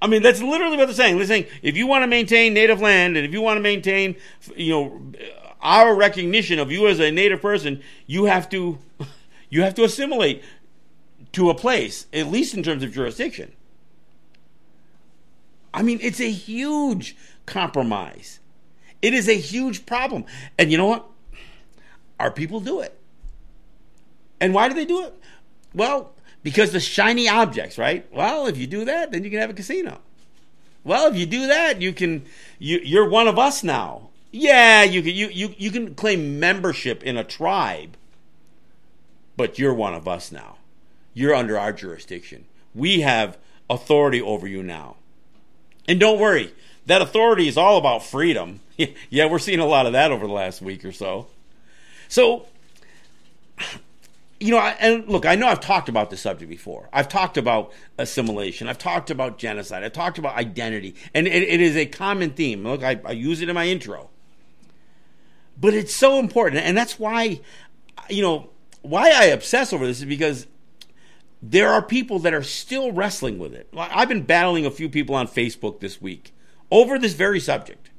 I 0.00 0.08
mean, 0.08 0.22
that's 0.22 0.42
literally 0.42 0.76
what 0.76 0.86
they're 0.86 0.94
saying. 0.94 1.16
They're 1.16 1.26
saying 1.26 1.46
if 1.62 1.76
you 1.76 1.86
want 1.86 2.02
to 2.02 2.06
maintain 2.06 2.54
native 2.54 2.80
land 2.80 3.16
and 3.16 3.26
if 3.26 3.32
you 3.32 3.40
want 3.40 3.56
to 3.56 3.62
maintain, 3.62 4.16
you 4.54 4.72
know, 4.72 5.12
our 5.60 5.94
recognition 5.94 6.58
of 6.58 6.70
you 6.70 6.86
as 6.86 7.00
a 7.00 7.10
native 7.10 7.40
person, 7.40 7.82
you 8.06 8.26
have 8.26 8.48
to 8.50 8.78
you 9.50 9.62
have 9.62 9.74
to 9.74 9.84
assimilate 9.84 10.42
to 11.32 11.50
a 11.50 11.54
place, 11.54 12.06
at 12.12 12.28
least 12.28 12.54
in 12.54 12.62
terms 12.62 12.82
of 12.82 12.92
jurisdiction. 12.92 13.52
I 15.72 15.82
mean, 15.82 15.98
it's 16.00 16.20
a 16.20 16.30
huge 16.30 17.16
compromise. 17.44 18.40
It 19.02 19.12
is 19.12 19.28
a 19.28 19.36
huge 19.36 19.84
problem. 19.84 20.24
And 20.58 20.72
you 20.72 20.78
know 20.78 20.86
what? 20.86 21.06
Our 22.18 22.30
people 22.30 22.60
do 22.60 22.80
it. 22.80 22.98
And 24.40 24.54
why 24.54 24.68
do 24.68 24.74
they 24.74 24.84
do 24.84 25.04
it? 25.04 25.14
Well, 25.74 26.12
because 26.42 26.72
the 26.72 26.80
shiny 26.80 27.28
objects, 27.28 27.78
right? 27.78 28.06
Well, 28.12 28.46
if 28.46 28.56
you 28.56 28.66
do 28.66 28.84
that, 28.84 29.10
then 29.10 29.24
you 29.24 29.30
can 29.30 29.40
have 29.40 29.50
a 29.50 29.54
casino. 29.54 29.98
Well, 30.84 31.08
if 31.08 31.16
you 31.16 31.26
do 31.26 31.48
that, 31.48 31.82
you 31.82 31.92
can 31.92 32.24
you 32.58 32.78
you're 32.84 33.08
one 33.08 33.26
of 33.26 33.38
us 33.38 33.64
now. 33.64 34.10
Yeah, 34.30 34.84
you 34.84 35.02
can 35.02 35.14
you 35.14 35.28
you, 35.28 35.54
you 35.58 35.70
can 35.70 35.94
claim 35.94 36.38
membership 36.38 37.02
in 37.02 37.16
a 37.16 37.24
tribe, 37.24 37.96
but 39.36 39.58
you're 39.58 39.74
one 39.74 39.94
of 39.94 40.06
us 40.06 40.30
now. 40.30 40.58
You're 41.12 41.34
under 41.34 41.58
our 41.58 41.72
jurisdiction. 41.72 42.44
We 42.74 43.00
have 43.00 43.38
authority 43.68 44.22
over 44.22 44.46
you 44.46 44.62
now. 44.62 44.96
And 45.88 45.98
don't 45.98 46.20
worry, 46.20 46.52
that 46.86 47.02
authority 47.02 47.48
is 47.48 47.56
all 47.56 47.78
about 47.78 48.04
freedom. 48.04 48.60
yeah, 49.10 49.26
we're 49.26 49.38
seeing 49.38 49.60
a 49.60 49.66
lot 49.66 49.86
of 49.86 49.92
that 49.92 50.12
over 50.12 50.26
the 50.26 50.32
last 50.32 50.62
week 50.62 50.84
or 50.84 50.92
so. 50.92 51.26
So, 52.08 52.46
you 54.38 54.50
know, 54.50 54.58
and 54.58 55.08
look, 55.08 55.24
I 55.24 55.34
know 55.34 55.46
I've 55.46 55.60
talked 55.60 55.88
about 55.88 56.10
this 56.10 56.20
subject 56.20 56.50
before. 56.50 56.88
I've 56.92 57.08
talked 57.08 57.38
about 57.38 57.72
assimilation. 57.96 58.68
I've 58.68 58.78
talked 58.78 59.10
about 59.10 59.38
genocide. 59.38 59.82
I've 59.82 59.92
talked 59.92 60.18
about 60.18 60.36
identity. 60.36 60.94
And 61.14 61.26
it, 61.26 61.42
it 61.42 61.60
is 61.60 61.76
a 61.76 61.86
common 61.86 62.30
theme. 62.30 62.62
Look, 62.62 62.82
I, 62.82 63.00
I 63.04 63.12
use 63.12 63.40
it 63.40 63.48
in 63.48 63.54
my 63.54 63.66
intro. 63.66 64.10
But 65.58 65.72
it's 65.72 65.94
so 65.94 66.18
important. 66.18 66.62
And 66.64 66.76
that's 66.76 66.98
why, 66.98 67.40
you 68.10 68.22
know, 68.22 68.50
why 68.82 69.10
I 69.10 69.24
obsess 69.26 69.72
over 69.72 69.86
this 69.86 70.00
is 70.00 70.04
because 70.04 70.46
there 71.42 71.70
are 71.70 71.82
people 71.82 72.18
that 72.20 72.34
are 72.34 72.42
still 72.42 72.92
wrestling 72.92 73.38
with 73.38 73.54
it. 73.54 73.68
I've 73.76 74.08
been 74.08 74.22
battling 74.22 74.66
a 74.66 74.70
few 74.70 74.88
people 74.88 75.14
on 75.14 75.28
Facebook 75.28 75.80
this 75.80 76.00
week 76.00 76.34
over 76.70 76.98
this 76.98 77.14
very 77.14 77.40
subject. 77.40 77.90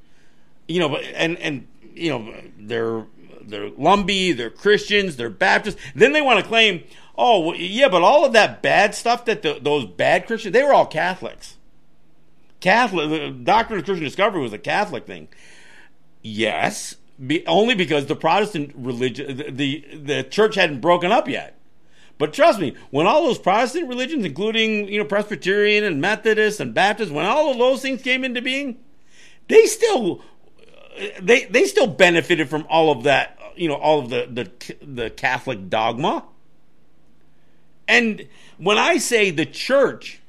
You 0.68 0.80
know, 0.80 0.96
and 0.96 1.38
and 1.38 1.66
you 1.94 2.10
know 2.10 2.34
they're 2.58 3.06
they're 3.48 3.70
Lumbee, 3.70 4.36
they're 4.36 4.50
Christians, 4.50 5.16
they're 5.16 5.30
Baptists. 5.30 5.80
Then 5.94 6.12
they 6.12 6.22
want 6.22 6.40
to 6.40 6.46
claim, 6.46 6.84
oh 7.16 7.40
well, 7.40 7.56
yeah, 7.56 7.88
but 7.88 8.02
all 8.02 8.24
of 8.24 8.32
that 8.32 8.62
bad 8.62 8.94
stuff 8.94 9.24
that 9.26 9.42
the, 9.42 9.58
those 9.60 9.84
bad 9.86 10.26
Christians 10.26 10.52
they 10.52 10.62
were 10.62 10.72
all 10.72 10.86
Catholics. 10.86 11.56
Catholic 12.60 13.10
the 13.10 13.30
doctrine 13.30 13.78
of 13.78 13.84
Christian 13.84 14.04
discovery 14.04 14.40
was 14.40 14.52
a 14.52 14.58
Catholic 14.58 15.06
thing. 15.06 15.28
Yes, 16.22 16.96
be, 17.24 17.46
only 17.46 17.74
because 17.74 18.06
the 18.06 18.16
Protestant 18.16 18.72
religion, 18.74 19.36
the, 19.36 19.50
the 19.50 19.84
the 19.96 20.22
church 20.24 20.54
hadn't 20.54 20.80
broken 20.80 21.12
up 21.12 21.28
yet. 21.28 21.54
But 22.18 22.32
trust 22.32 22.58
me, 22.58 22.74
when 22.90 23.06
all 23.06 23.24
those 23.24 23.38
Protestant 23.38 23.88
religions, 23.88 24.24
including 24.24 24.88
you 24.88 24.98
know 24.98 25.04
Presbyterian 25.04 25.84
and 25.84 26.00
Methodist 26.00 26.60
and 26.60 26.74
Baptist, 26.74 27.12
when 27.12 27.26
all 27.26 27.50
of 27.50 27.58
those 27.58 27.80
things 27.80 28.02
came 28.02 28.24
into 28.24 28.42
being, 28.42 28.78
they 29.46 29.66
still 29.66 30.20
they 31.20 31.44
they 31.44 31.64
still 31.64 31.86
benefited 31.86 32.48
from 32.48 32.66
all 32.68 32.90
of 32.90 33.04
that, 33.04 33.37
you 33.58 33.68
know, 33.68 33.74
all 33.74 34.00
of 34.00 34.10
the 34.10 34.28
the 34.30 34.76
the 34.84 35.10
Catholic 35.10 35.68
dogma. 35.68 36.24
And 37.86 38.28
when 38.58 38.78
I 38.78 38.98
say 38.98 39.30
the 39.30 39.46
church 39.46 40.20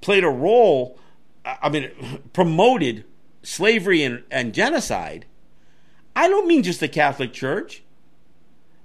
played 0.00 0.24
a 0.24 0.28
role, 0.28 0.98
I 1.44 1.68
mean 1.68 1.90
promoted 2.32 3.04
slavery 3.42 4.02
and, 4.02 4.24
and 4.30 4.52
genocide, 4.52 5.26
I 6.14 6.28
don't 6.28 6.48
mean 6.48 6.62
just 6.62 6.80
the 6.80 6.88
Catholic 6.88 7.32
Church. 7.32 7.82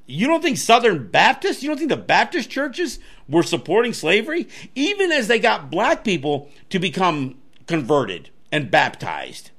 You 0.05 0.27
don't 0.27 0.41
think 0.41 0.57
Southern 0.57 1.07
Baptists, 1.07 1.63
you 1.63 1.69
don't 1.69 1.77
think 1.77 1.89
the 1.89 1.97
Baptist 1.97 2.49
churches 2.49 2.99
were 3.29 3.43
supporting 3.43 3.93
slavery? 3.93 4.47
Even 4.75 5.11
as 5.11 5.27
they 5.27 5.39
got 5.39 5.71
black 5.71 6.03
people 6.03 6.49
to 6.69 6.79
become 6.79 7.37
converted 7.65 8.29
and 8.51 8.69
baptized. 8.69 9.51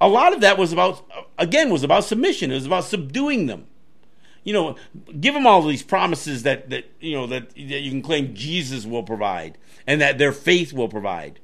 A 0.00 0.08
lot 0.08 0.32
of 0.32 0.40
that 0.42 0.58
was 0.58 0.72
about, 0.72 1.08
again, 1.38 1.70
was 1.70 1.82
about 1.82 2.04
submission. 2.04 2.50
It 2.50 2.54
was 2.54 2.66
about 2.66 2.84
subduing 2.84 3.46
them. 3.46 3.66
You 4.44 4.52
know, 4.52 4.76
give 5.18 5.34
them 5.34 5.46
all 5.46 5.62
these 5.62 5.82
promises 5.82 6.44
that, 6.44 6.70
that 6.70 6.84
you 7.00 7.16
know, 7.16 7.26
that, 7.26 7.50
that 7.50 7.56
you 7.56 7.90
can 7.90 8.02
claim 8.02 8.34
Jesus 8.34 8.86
will 8.86 9.02
provide 9.02 9.58
and 9.86 10.00
that 10.00 10.18
their 10.18 10.32
faith 10.32 10.72
will 10.72 10.88
provide. 10.88 11.40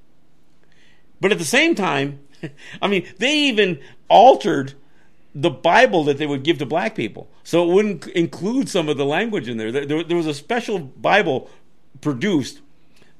But 1.21 1.33
at 1.33 1.39
the 1.39 1.45
same 1.45 1.75
time, 1.75 2.21
I 2.83 2.89
mean, 2.89 3.07
they 3.19 3.35
even 3.35 3.81
altered 4.09 4.75
the 5.35 5.51
Bible 5.51 6.05
that 6.05 6.19
they 6.19 6.27
would 6.27 6.43
give 6.43 6.59
to 6.59 6.67
black 6.67 6.95
people. 6.95 7.29
So 7.43 7.69
it 7.69 7.73
wouldn't 7.73 8.07
include 8.09 8.69
some 8.69 8.89
of 8.89 8.97
the 8.97 9.05
language 9.05 9.49
in 9.49 9.57
there. 9.57 9.73
There, 9.73 10.05
there 10.05 10.17
was 10.17 10.27
a 10.27 10.35
special 10.35 10.79
Bible 10.79 11.51
produced 12.01 12.61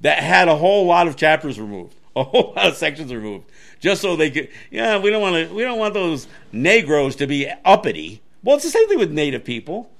that 0.01 0.19
had 0.19 0.49
a 0.49 0.57
whole 0.57 0.87
lot 0.87 1.07
of 1.07 1.17
chapters 1.17 1.59
removed, 1.59 1.95
a 2.17 2.25
whole 2.25 2.53
lot 2.55 2.67
of 2.67 2.77
sections 2.77 3.15
removed, 3.15 3.51
just 3.83 4.01
so 4.01 4.17
they 4.17 4.31
could. 4.31 4.49
Yeah, 4.71 4.99
we 4.99 5.11
don't 5.11 5.21
want 5.21 5.49
to. 5.49 5.55
We 5.55 5.63
don't 5.63 5.79
want 5.79 5.93
those 5.93 6.27
Negroes 6.53 7.17
to 7.17 7.27
be 7.27 7.51
uppity. 7.65 8.23
Well, 8.43 8.57
it's 8.57 8.65
the 8.65 8.71
same 8.71 8.89
thing 8.89 8.99
with 8.99 9.11
Native 9.13 9.45
people. 9.45 9.91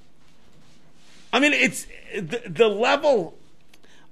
I 1.31 1.39
mean, 1.39 1.53
it's 1.53 1.85
the, 2.15 2.41
the 2.47 2.69
level 2.69 3.35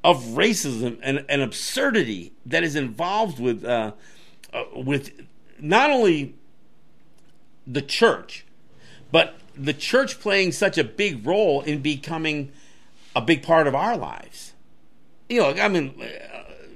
of 0.03 0.17
racism 0.23 0.99
and, 1.01 1.25
and 1.29 1.41
absurdity 1.41 2.33
that 2.45 2.63
is 2.63 2.75
involved 2.75 3.39
with 3.39 3.63
uh, 3.63 3.93
uh, 4.53 4.63
with 4.75 5.11
not 5.59 5.89
only 5.89 6.35
the 7.65 7.81
church, 7.81 8.45
but 9.11 9.35
the 9.55 9.73
church 9.73 10.19
playing 10.19 10.51
such 10.51 10.77
a 10.77 10.83
big 10.83 11.25
role 11.25 11.61
in 11.61 11.81
becoming 11.81 12.51
a 13.15 13.21
big 13.21 13.41
part 13.41 13.67
of 13.67 13.75
our 13.75 13.95
lives. 13.95 14.53
You 15.29 15.39
know, 15.39 15.49
I 15.51 15.69
mean, 15.69 15.93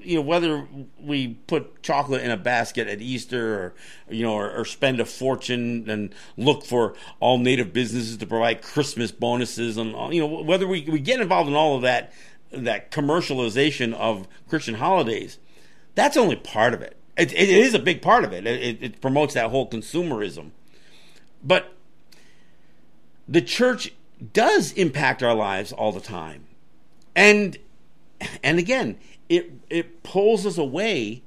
you 0.05 0.15
know, 0.15 0.21
whether 0.21 0.67
we 0.99 1.35
put 1.47 1.81
chocolate 1.81 2.21
in 2.21 2.31
a 2.31 2.37
basket 2.37 2.87
at 2.87 3.01
Easter, 3.01 3.53
or 3.55 3.73
you 4.09 4.23
know, 4.23 4.33
or, 4.33 4.51
or, 4.51 4.65
spend 4.65 4.99
a 4.99 5.05
fortune 5.05 5.89
and 5.89 6.13
look 6.37 6.65
for 6.65 6.95
all 7.19 7.37
native 7.37 7.73
businesses 7.73 8.17
to 8.17 8.25
provide 8.25 8.61
Christmas 8.61 9.11
bonuses, 9.11 9.77
and 9.77 9.91
you 10.13 10.21
know, 10.21 10.43
whether 10.43 10.67
we, 10.67 10.81
we 10.89 10.99
get 10.99 11.19
involved 11.19 11.49
in 11.49 11.55
all 11.55 11.75
of 11.75 11.81
that 11.81 12.13
that 12.51 12.91
commercialization 12.91 13.93
of 13.93 14.27
Christian 14.47 14.75
holidays, 14.75 15.39
that's 15.95 16.17
only 16.17 16.35
part 16.35 16.73
of 16.73 16.81
it. 16.81 16.97
It, 17.17 17.33
it 17.33 17.49
is 17.49 17.73
a 17.73 17.79
big 17.79 18.01
part 18.01 18.23
of 18.23 18.33
it. 18.33 18.45
It, 18.45 18.83
it 18.83 19.01
promotes 19.01 19.33
that 19.33 19.49
whole 19.49 19.69
consumerism. 19.69 20.51
But 21.43 21.73
the 23.27 23.41
church 23.41 23.93
does 24.33 24.71
impact 24.73 25.23
our 25.23 25.35
lives 25.35 25.71
all 25.71 25.91
the 25.91 26.01
time. 26.01 26.45
And 27.15 27.57
and 28.43 28.59
again, 28.59 28.97
it 29.29 29.51
it 29.69 30.03
pulls 30.03 30.45
us 30.45 30.57
away 30.57 31.23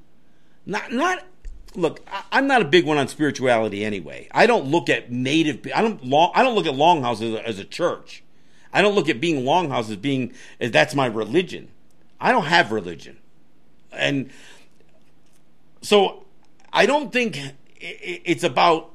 not 0.67 0.93
not 0.93 1.25
look, 1.75 2.01
I'm 2.33 2.47
not 2.47 2.63
a 2.63 2.65
big 2.65 2.85
one 2.85 2.99
on 2.99 3.09
spirituality 3.09 3.85
anyway. 3.85 4.29
I 4.33 4.47
don't 4.47 4.67
look 4.67 4.89
at 4.89 5.11
native 5.11 5.67
I 5.75 5.83
don't 5.83 6.05
long, 6.05 6.33
I 6.35 6.43
don't 6.43 6.55
look 6.55 6.67
at 6.67 6.75
Longhouse 6.75 7.23
as 7.23 7.35
a, 7.35 7.49
as 7.49 7.59
a 7.59 7.65
church. 7.65 8.23
I 8.73 8.83
don't 8.83 8.95
look 8.95 9.09
at 9.09 9.21
being 9.21 9.45
Longhouse 9.45 9.91
as 9.91 9.97
being 9.97 10.35
as 10.61 10.71
that's 10.71 10.95
my 10.95 11.07
religion. 11.07 11.69
I 12.21 12.33
don't 12.33 12.45
have 12.45 12.73
religion. 12.73 13.19
And 13.93 14.31
so 15.81 16.27
I 16.73 16.85
don't 16.87 17.13
think 17.13 17.41
it's 17.81 18.45
about 18.45 18.93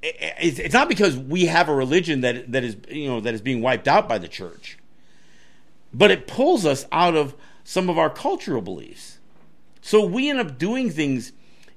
it's 0.00 0.74
not 0.74 0.88
because 0.88 1.16
we 1.16 1.46
have 1.46 1.68
a 1.68 1.74
religion 1.74 2.20
that 2.20 2.52
that 2.52 2.62
is 2.62 2.76
you 2.88 3.08
know 3.08 3.20
that 3.20 3.34
is 3.34 3.40
being 3.40 3.60
wiped 3.60 3.88
out 3.88 4.08
by 4.08 4.18
the 4.18 4.28
church 4.28 4.78
but 5.92 6.10
it 6.10 6.26
pulls 6.26 6.64
us 6.66 6.86
out 6.92 7.16
of 7.16 7.34
some 7.64 7.88
of 7.88 7.98
our 7.98 8.10
cultural 8.10 8.62
beliefs 8.62 9.18
so 9.80 10.04
we 10.04 10.28
end 10.28 10.38
up 10.38 10.58
doing 10.58 10.90
things 10.90 11.32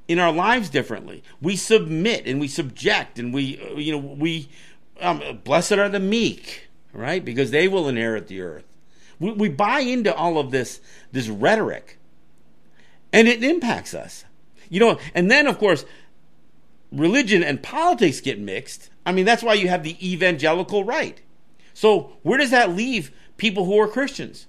in 0.07 0.19
our 0.19 0.31
lives 0.31 0.69
differently 0.69 1.23
we 1.41 1.55
submit 1.55 2.25
and 2.25 2.39
we 2.39 2.47
subject 2.47 3.19
and 3.19 3.33
we 3.33 3.59
you 3.75 3.91
know 3.91 3.97
we 3.97 4.49
um, 4.99 5.39
blessed 5.43 5.73
are 5.73 5.89
the 5.89 5.99
meek 5.99 6.69
right 6.93 7.23
because 7.23 7.51
they 7.51 7.67
will 7.67 7.87
inherit 7.87 8.27
the 8.27 8.41
earth 8.41 8.65
we, 9.19 9.31
we 9.31 9.49
buy 9.49 9.79
into 9.79 10.13
all 10.13 10.37
of 10.37 10.51
this 10.51 10.81
this 11.11 11.27
rhetoric 11.27 11.97
and 13.13 13.27
it 13.27 13.43
impacts 13.43 13.93
us. 13.93 14.25
You 14.69 14.79
know, 14.79 14.99
and 15.13 15.29
then 15.29 15.47
of 15.47 15.57
course, 15.57 15.85
religion 16.91 17.43
and 17.43 17.61
politics 17.61 18.21
get 18.21 18.39
mixed. 18.39 18.89
I 19.05 19.11
mean, 19.11 19.25
that's 19.25 19.43
why 19.43 19.53
you 19.53 19.67
have 19.67 19.83
the 19.83 19.97
evangelical 20.07 20.83
right. 20.83 21.21
So 21.73 22.17
where 22.23 22.37
does 22.37 22.51
that 22.51 22.75
leave 22.75 23.11
people 23.41 23.65
who 23.65 23.77
are 23.79 23.87
Christians? 23.87 24.45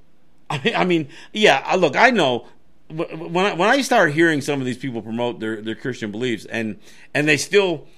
I 0.50 0.62
mean, 0.62 0.76
I 0.76 0.84
mean 0.84 1.08
yeah. 1.32 1.74
Look, 1.74 1.96
I 1.96 2.10
know 2.10 2.46
when 2.88 3.44
I, 3.44 3.52
when 3.52 3.68
I 3.68 3.82
start 3.82 4.12
hearing 4.12 4.40
some 4.40 4.60
of 4.60 4.66
these 4.66 4.78
people 4.78 5.02
promote 5.02 5.40
their, 5.40 5.60
their 5.60 5.74
Christian 5.74 6.12
beliefs, 6.12 6.44
and 6.46 6.78
and 7.12 7.28
they 7.28 7.36
still 7.36 7.88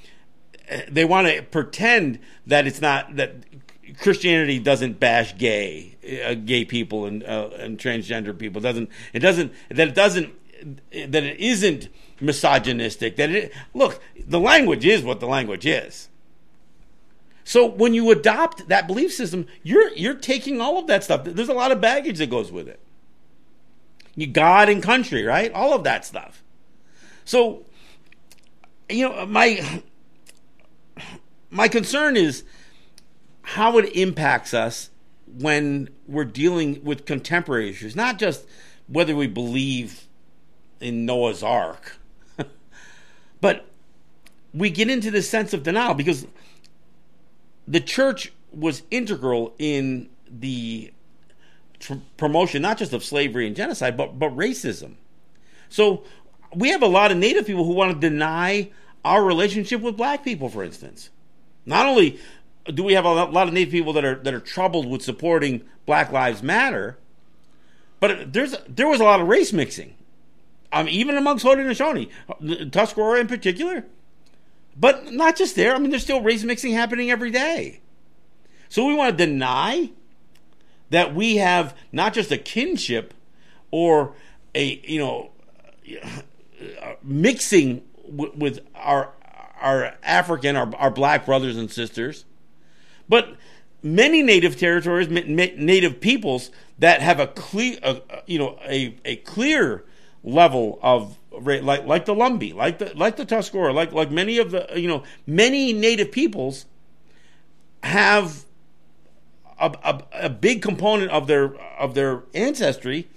they 0.89 1.05
want 1.05 1.29
to 1.29 1.43
pretend 1.43 2.19
that 2.47 2.67
it's 2.67 2.81
not 2.81 3.17
that 3.17 3.35
Christianity 4.01 4.59
doesn't 4.59 4.99
bash 4.99 5.37
gay 5.37 5.97
uh, 6.25 6.35
gay 6.35 6.65
people 6.65 7.05
and 7.05 7.23
uh, 7.23 7.51
and 7.59 7.79
transgender 7.79 8.37
people. 8.37 8.61
It 8.61 8.65
doesn't 8.65 8.91
it 9.13 9.21
doesn't 9.21 9.53
that 9.69 9.89
it 9.89 9.95
doesn't 9.95 10.35
that 10.93 11.23
it 11.23 11.39
isn't 11.39 11.89
misogynistic. 12.21 13.17
That 13.17 13.31
it 13.31 13.53
look 13.75 14.01
the 14.27 14.41
language 14.41 14.87
is 14.87 15.03
what 15.03 15.21
the 15.21 15.27
language 15.27 15.67
is. 15.67 16.09
So 17.49 17.65
when 17.65 17.95
you 17.95 18.11
adopt 18.11 18.69
that 18.69 18.87
belief 18.87 19.11
system, 19.11 19.47
you're 19.63 19.91
you're 19.95 20.13
taking 20.13 20.61
all 20.61 20.79
of 20.79 20.87
that 20.89 21.03
stuff. 21.03 21.25
There's 21.25 21.49
a 21.49 21.55
lot 21.55 21.73
of 21.73 21.81
baggage 21.81 22.19
that 22.19 22.29
goes 22.29 22.53
with 22.53 22.69
it. 22.69 22.79
You 24.15 24.27
God 24.27 24.69
and 24.69 24.83
country, 24.83 25.25
right? 25.25 25.51
All 25.53 25.73
of 25.73 25.83
that 25.85 26.05
stuff. 26.05 26.45
So 27.25 27.65
you 28.91 29.09
know 29.09 29.25
my 29.25 29.81
my 31.49 31.69
concern 31.69 32.19
is 32.19 32.45
how 33.41 33.79
it 33.79 33.97
impacts 33.97 34.53
us 34.53 34.91
when 35.27 35.89
we're 36.07 36.27
dealing 36.27 36.85
with 36.85 37.07
contemporary 37.07 37.71
issues, 37.71 37.97
not 37.97 38.19
just 38.19 38.47
whether 38.89 39.17
we 39.17 39.27
believe 39.27 40.07
in 40.81 41.07
Noah's 41.07 41.43
Ark, 41.43 41.97
but 43.41 43.65
we 44.53 44.69
get 44.69 44.91
into 44.91 45.11
this 45.11 45.31
sense 45.31 45.55
of 45.55 45.63
denial 45.63 45.95
because 45.95 46.27
the 47.69 47.81
church 47.81 48.33
was 48.51 48.83
integral 48.91 49.55
in 49.59 50.09
the 50.29 50.93
tr- 51.79 51.95
promotion 52.17 52.63
not 52.63 52.79
just 52.79 52.93
of 52.93 53.05
slavery 53.05 53.47
and 53.47 53.55
genocide, 53.55 53.97
but 53.97 54.19
but 54.19 54.35
racism. 54.37 54.95
So 55.69 56.03
we 56.55 56.71
have 56.71 56.83
a 56.83 56.87
lot 56.87 57.13
of 57.13 57.19
Native 57.19 57.47
people 57.47 57.65
who 57.65 57.73
want 57.73 57.93
to 57.93 58.09
deny 58.09 58.71
our 59.05 59.23
relationship 59.23 59.83
with 59.83 59.97
Black 59.97 60.25
people, 60.25 60.49
for 60.49 60.65
instance. 60.65 61.11
Not 61.67 61.87
only 61.87 62.19
do 62.65 62.83
we 62.83 62.95
have 62.95 63.05
a 63.05 63.13
lot 63.13 63.49
of 63.49 63.55
Native 63.55 63.73
people 63.73 63.93
that 63.93 64.05
are 64.05 64.17
that 64.17 64.33
are 64.33 64.41
troubled 64.41 64.89
with 64.89 65.03
supporting 65.03 65.63
Black 65.87 66.11
Lives 66.11 66.43
Matter? 66.43 66.99
But 68.01 68.33
there's 68.33 68.57
there 68.67 68.89
was 68.89 69.01
a 69.01 69.05
lot 69.05 69.21
of 69.21 69.29
race 69.29 69.53
mixing, 69.53 69.95
um, 70.73 70.89
even 70.89 71.17
amongst 71.17 71.45
Haudenosaunee, 71.45 72.09
Tuscarora 72.71 73.21
in 73.21 73.27
particular. 73.27 73.85
But 74.79 75.13
not 75.13 75.37
just 75.37 75.57
there. 75.57 75.75
I 75.75 75.79
mean, 75.79 75.91
there's 75.91 76.03
still 76.03 76.21
race 76.21 76.45
mixing 76.45 76.73
happening 76.73 77.11
every 77.11 77.31
day. 77.31 77.81
So 78.69 78.87
we 78.87 78.95
want 78.95 79.17
to 79.17 79.27
deny 79.27 79.91
that 80.91 81.15
we 81.15 81.37
have 81.37 81.77
not 81.91 82.15
just 82.15 82.31
a 82.31 82.39
kinship 82.39 83.15
or 83.71 84.15
a 84.55 84.81
you 84.85 84.99
know 84.99 85.31
mixing 87.03 87.83
with 88.07 88.61
our 88.75 89.13
our 89.61 89.97
African, 90.03 90.57
our, 90.57 90.75
our 90.77 90.91
black 90.91 91.27
brothers 91.27 91.57
and 91.57 91.71
sisters, 91.71 92.25
but 93.09 93.37
many 93.83 94.23
native 94.23 94.57
territories, 94.57 95.09
native 95.09 96.01
peoples 96.01 96.51
that 96.79 97.01
have 97.01 97.19
a 97.19 97.27
clear, 97.27 97.79
you 98.27 98.39
know, 98.39 98.59
a, 98.65 98.97
a 99.05 99.17
clear 99.17 99.85
level 100.23 100.79
of 100.83 101.17
like 101.31 101.85
like 101.85 102.05
the 102.05 102.15
Lumbee, 102.15 102.55
like 102.55 102.79
the 102.79 102.93
like 102.97 103.17
the 103.17 103.25
Tuscarora, 103.25 103.73
like 103.73 103.93
like 103.93 104.11
many 104.11 104.39
of 104.39 104.51
the 104.51 104.69
you 104.77 104.89
know 104.89 105.03
many 105.27 105.73
native 105.73 106.13
peoples 106.13 106.67
have 107.83 108.45
a, 109.59 109.73
a, 109.85 110.03
a 110.25 110.31
big 110.31 110.63
component 110.63 111.11
of 111.11 111.27
their 111.27 111.55
of 111.79 111.95
their 111.95 112.23
ancestry 112.35 113.09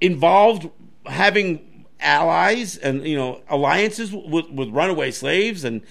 involved 0.00 0.68
having 1.06 1.86
allies 2.00 2.76
and 2.76 3.06
you 3.06 3.16
know 3.16 3.40
alliances 3.48 4.12
with, 4.12 4.50
with 4.50 4.68
runaway 4.70 5.10
slaves. 5.10 5.64
And 5.64 5.82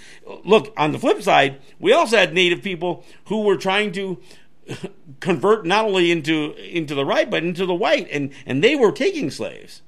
look 0.43 0.73
on 0.77 0.91
the 0.91 0.99
flip 0.99 1.21
side 1.21 1.59
we 1.79 1.93
also 1.93 2.17
had 2.17 2.33
native 2.33 2.61
people 2.61 3.03
who 3.25 3.41
were 3.43 3.57
trying 3.57 3.91
to 3.93 4.21
convert 5.19 5.65
not 5.65 5.85
only 5.85 6.11
into 6.11 6.53
into 6.55 6.93
the 6.93 7.05
right 7.05 7.29
but 7.29 7.43
into 7.43 7.65
the 7.65 7.75
white. 7.75 8.07
And 8.11 8.31
and 8.45 8.63
they 8.63 8.75
were 8.75 8.91
taking 8.91 9.31
slaves 9.31 9.81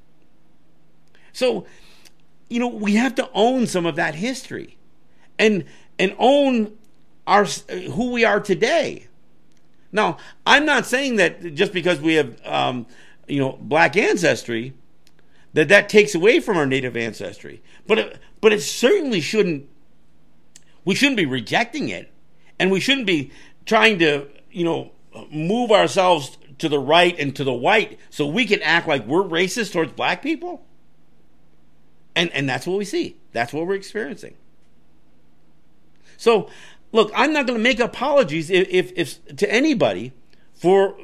so 1.34 1.66
you 2.54 2.60
know, 2.60 2.68
we 2.68 2.94
have 2.96 3.16
to 3.16 3.28
own 3.34 3.66
some 3.66 3.88
of 3.88 3.96
that 3.96 4.14
history, 4.14 4.78
and 5.40 5.66
and 5.98 6.16
own 6.20 6.74
our 7.26 7.46
who 7.46 8.12
we 8.12 8.24
are 8.24 8.40
today. 8.40 9.08
Now, 9.92 10.18
I'm 10.46 10.64
not 10.64 10.86
saying 10.86 11.16
that 11.16 11.56
just 11.56 11.74
because 11.74 12.00
we 12.00 12.14
have 12.14 12.40
um, 12.46 12.86
you 13.28 13.40
know 13.40 13.58
black 13.60 13.98
ancestry 13.98 14.74
that 15.54 15.70
that 15.70 15.90
takes 15.90 16.14
away 16.14 16.40
from 16.40 16.58
our 16.58 16.68
native 16.68 16.96
ancestry, 16.96 17.64
but 17.88 17.98
it, 17.98 18.20
but 18.40 18.54
it 18.54 18.62
certainly 18.62 19.20
shouldn't. 19.20 19.68
We 20.86 20.94
shouldn't 20.94 21.18
be 21.18 21.26
rejecting 21.26 21.90
it, 21.90 22.12
and 22.60 22.70
we 22.70 22.80
shouldn't 22.80 23.08
be 23.08 23.32
trying 23.66 23.98
to 23.98 24.28
you 24.52 24.64
know 24.64 24.92
move 25.32 25.72
ourselves 25.72 26.38
to 26.60 26.70
the 26.70 26.80
right 26.80 27.18
and 27.18 27.36
to 27.36 27.44
the 27.44 27.54
white 27.54 28.00
so 28.12 28.28
we 28.28 28.46
can 28.46 28.62
act 28.62 28.88
like 28.88 29.08
we're 29.08 29.24
racist 29.24 29.74
towards 29.74 29.92
black 29.94 30.22
people. 30.22 30.64
And 32.16 32.32
and 32.32 32.48
that's 32.48 32.68
what 32.68 32.78
we 32.78 32.86
see. 32.86 33.18
That's 33.32 33.54
what 33.54 33.66
we're 33.66 33.76
experiencing. 33.76 34.36
So, 36.18 36.50
look, 36.92 37.12
I'm 37.16 37.34
not 37.34 37.48
going 37.48 37.58
to 37.58 37.64
make 37.64 37.80
apologies 37.80 38.50
if, 38.50 38.68
if, 38.70 38.92
if 38.96 39.36
to 39.38 39.52
anybody 39.52 40.14
for 40.54 40.96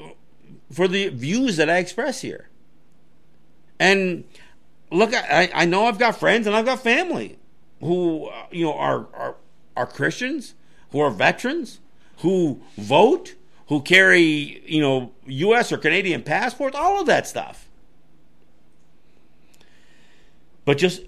for 0.71 0.87
the 0.87 1.09
views 1.09 1.57
that 1.57 1.69
I 1.69 1.77
express 1.77 2.21
here. 2.21 2.49
And 3.79 4.23
look, 4.91 5.13
I, 5.13 5.49
I 5.53 5.65
know 5.65 5.85
I've 5.85 5.99
got 5.99 6.19
friends 6.19 6.47
and 6.47 6.55
I've 6.55 6.65
got 6.65 6.81
family 6.81 7.37
who 7.79 8.29
you 8.51 8.65
know 8.65 8.73
are 8.73 9.07
are 9.13 9.35
are 9.75 9.87
Christians, 9.87 10.53
who 10.91 10.99
are 10.99 11.09
veterans, 11.09 11.79
who 12.17 12.61
vote, 12.77 13.35
who 13.67 13.81
carry 13.81 14.61
you 14.65 14.81
know 14.81 15.11
U.S. 15.25 15.71
or 15.71 15.77
Canadian 15.77 16.23
passports, 16.23 16.75
all 16.75 16.99
of 16.99 17.07
that 17.07 17.27
stuff. 17.27 17.68
But 20.69 20.77
just 20.77 21.01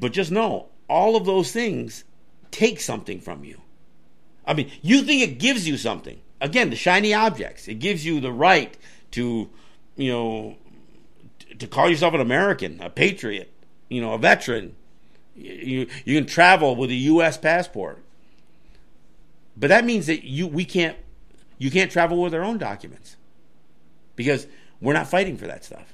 but 0.00 0.12
just 0.12 0.32
know 0.32 0.70
all 0.88 1.14
of 1.14 1.24
those 1.24 1.52
things 1.52 2.02
take 2.50 2.80
something 2.80 3.20
from 3.20 3.44
you. 3.44 3.60
I 4.44 4.54
mean, 4.54 4.72
you 4.82 5.02
think 5.02 5.22
it 5.22 5.38
gives 5.38 5.68
you 5.68 5.76
something. 5.76 6.20
Again, 6.40 6.70
the 6.70 6.74
shiny 6.74 7.14
objects. 7.14 7.68
It 7.68 7.74
gives 7.74 8.04
you 8.04 8.18
the 8.18 8.32
right 8.32 8.76
to, 9.12 9.48
you 9.94 10.10
know, 10.10 10.56
to 11.60 11.66
call 11.68 11.88
yourself 11.88 12.14
an 12.14 12.20
American, 12.20 12.80
a 12.80 12.90
patriot, 12.90 13.52
you 13.88 14.00
know, 14.00 14.14
a 14.14 14.18
veteran. 14.18 14.74
You 15.36 15.86
you 16.04 16.16
can 16.18 16.26
travel 16.26 16.74
with 16.74 16.90
a 16.90 16.96
U.S. 17.14 17.38
passport, 17.38 18.02
but 19.56 19.68
that 19.68 19.84
means 19.84 20.08
that 20.08 20.24
you 20.24 20.48
we 20.48 20.64
can't 20.64 20.96
you 21.56 21.70
can't 21.70 21.92
travel 21.92 22.20
with 22.20 22.34
our 22.34 22.42
own 22.42 22.58
documents 22.58 23.14
because 24.16 24.48
we're 24.80 24.92
not 24.92 25.06
fighting 25.06 25.36
for 25.36 25.46
that 25.46 25.64
stuff. 25.64 25.93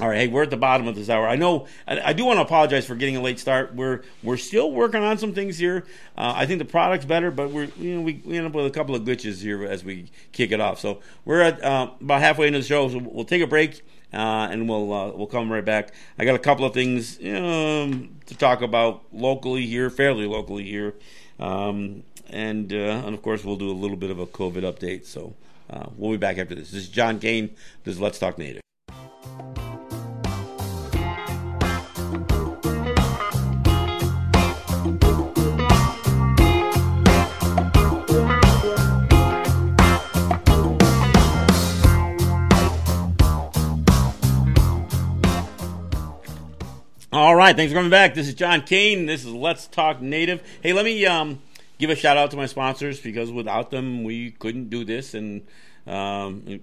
All 0.00 0.08
right, 0.08 0.16
hey, 0.16 0.28
we're 0.28 0.44
at 0.44 0.50
the 0.50 0.56
bottom 0.56 0.88
of 0.88 0.94
this 0.96 1.10
hour. 1.10 1.28
I 1.28 1.36
know 1.36 1.66
I, 1.86 2.14
do 2.14 2.24
want 2.24 2.38
to 2.38 2.42
apologize 2.42 2.86
for 2.86 2.94
getting 2.94 3.16
a 3.16 3.20
late 3.20 3.38
start. 3.38 3.74
We're 3.74 4.02
we're 4.22 4.38
still 4.38 4.72
working 4.72 5.02
on 5.02 5.18
some 5.18 5.34
things 5.34 5.58
here. 5.58 5.84
Uh, 6.16 6.32
I 6.36 6.46
think 6.46 6.58
the 6.58 6.64
product's 6.64 7.04
better, 7.04 7.30
but 7.30 7.50
we're 7.50 7.68
you 7.76 7.96
know 7.96 8.00
we, 8.00 8.22
we 8.24 8.38
end 8.38 8.46
up 8.46 8.52
with 8.52 8.64
a 8.64 8.70
couple 8.70 8.94
of 8.94 9.02
glitches 9.02 9.42
here 9.42 9.64
as 9.64 9.84
we 9.84 10.06
kick 10.32 10.52
it 10.52 10.60
off. 10.60 10.80
So 10.80 11.00
we're 11.24 11.42
at 11.42 11.62
uh, 11.62 11.90
about 12.00 12.20
halfway 12.20 12.46
into 12.46 12.60
the 12.60 12.64
show, 12.64 12.88
so 12.88 12.98
we'll 12.98 13.24
take 13.24 13.42
a 13.42 13.46
break 13.46 13.82
uh, 14.12 14.48
and 14.50 14.68
we'll 14.68 14.92
uh, 14.92 15.10
we'll 15.12 15.26
come 15.26 15.52
right 15.52 15.64
back. 15.64 15.92
I 16.18 16.24
got 16.24 16.34
a 16.34 16.40
couple 16.40 16.64
of 16.64 16.74
things 16.74 17.18
um, 17.18 18.16
to 18.26 18.36
talk 18.36 18.62
about 18.62 19.02
locally 19.12 19.66
here, 19.66 19.90
fairly 19.90 20.26
locally 20.26 20.64
here, 20.64 20.94
um, 21.38 22.02
and 22.28 22.72
uh, 22.72 23.02
and 23.04 23.14
of 23.14 23.22
course 23.22 23.44
we'll 23.44 23.56
do 23.56 23.70
a 23.70 23.72
little 23.72 23.96
bit 23.96 24.10
of 24.10 24.18
a 24.18 24.26
COVID 24.26 24.62
update. 24.62 25.06
So 25.06 25.34
uh, 25.68 25.86
we'll 25.96 26.12
be 26.12 26.16
back 26.16 26.38
after 26.38 26.54
this. 26.54 26.70
This 26.70 26.84
is 26.84 26.88
John 26.88 27.18
Kane. 27.18 27.50
This 27.84 27.96
is 27.96 28.00
Let's 28.00 28.18
Talk 28.18 28.38
Native. 28.38 28.62
Right, 47.46 47.56
thanks 47.56 47.72
for 47.72 47.78
coming 47.78 47.90
back. 47.90 48.14
This 48.14 48.28
is 48.28 48.34
John 48.34 48.60
Kane. 48.60 49.06
This 49.06 49.24
is 49.24 49.32
Let's 49.32 49.66
Talk 49.66 50.02
Native. 50.02 50.42
Hey, 50.62 50.74
let 50.74 50.84
me 50.84 51.06
um, 51.06 51.40
give 51.78 51.88
a 51.88 51.96
shout 51.96 52.18
out 52.18 52.30
to 52.32 52.36
my 52.36 52.44
sponsors 52.44 53.00
because 53.00 53.32
without 53.32 53.70
them 53.70 54.04
we 54.04 54.32
couldn't 54.32 54.68
do 54.68 54.84
this. 54.84 55.14
And 55.14 55.46
um, 55.86 56.60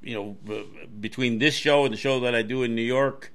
you 0.00 0.14
know, 0.14 0.36
between 1.00 1.38
this 1.38 1.54
show 1.54 1.84
and 1.84 1.92
the 1.92 1.98
show 1.98 2.20
that 2.20 2.32
I 2.32 2.42
do 2.42 2.62
in 2.62 2.76
New 2.76 2.82
York, 2.82 3.32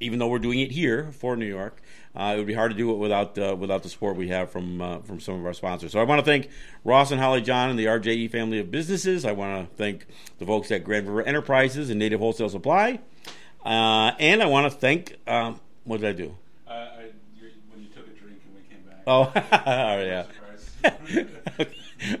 even 0.00 0.18
though 0.18 0.26
we're 0.26 0.40
doing 0.40 0.58
it 0.58 0.72
here 0.72 1.12
for 1.12 1.36
New 1.36 1.46
York, 1.46 1.80
uh, 2.16 2.32
it 2.34 2.38
would 2.38 2.46
be 2.46 2.54
hard 2.54 2.72
to 2.72 2.76
do 2.76 2.90
it 2.90 2.96
without 2.96 3.38
uh, 3.38 3.54
without 3.56 3.84
the 3.84 3.88
support 3.88 4.16
we 4.16 4.28
have 4.28 4.50
from 4.50 4.80
uh, 4.80 4.98
from 5.00 5.20
some 5.20 5.38
of 5.38 5.46
our 5.46 5.54
sponsors. 5.54 5.92
So 5.92 6.00
I 6.00 6.04
want 6.04 6.18
to 6.18 6.24
thank 6.24 6.48
Ross 6.82 7.12
and 7.12 7.20
Holly 7.20 7.40
John 7.40 7.70
and 7.70 7.78
the 7.78 7.86
RJE 7.86 8.32
family 8.32 8.58
of 8.58 8.70
businesses. 8.70 9.24
I 9.24 9.30
want 9.30 9.70
to 9.70 9.76
thank 9.76 10.06
the 10.38 10.46
folks 10.46 10.72
at 10.72 10.82
Grand 10.82 11.06
River 11.06 11.22
Enterprises 11.22 11.90
and 11.90 12.00
Native 12.00 12.20
Wholesale 12.20 12.48
Supply. 12.48 12.98
Uh, 13.64 14.12
and 14.18 14.42
I 14.42 14.46
want 14.46 14.72
to 14.72 14.76
thank. 14.76 15.16
Um, 15.26 15.60
what 15.84 16.00
did 16.00 16.08
I 16.08 16.12
do? 16.12 16.36
Uh, 16.66 16.70
I, 16.70 17.04
when 17.70 17.82
you 17.82 17.88
took 17.88 18.06
a 18.06 18.10
drink 18.18 18.40
and 18.46 18.54
we 18.54 18.62
came 18.68 18.82
back. 18.84 19.02
Oh, 19.06 19.30
yeah. 20.00 20.24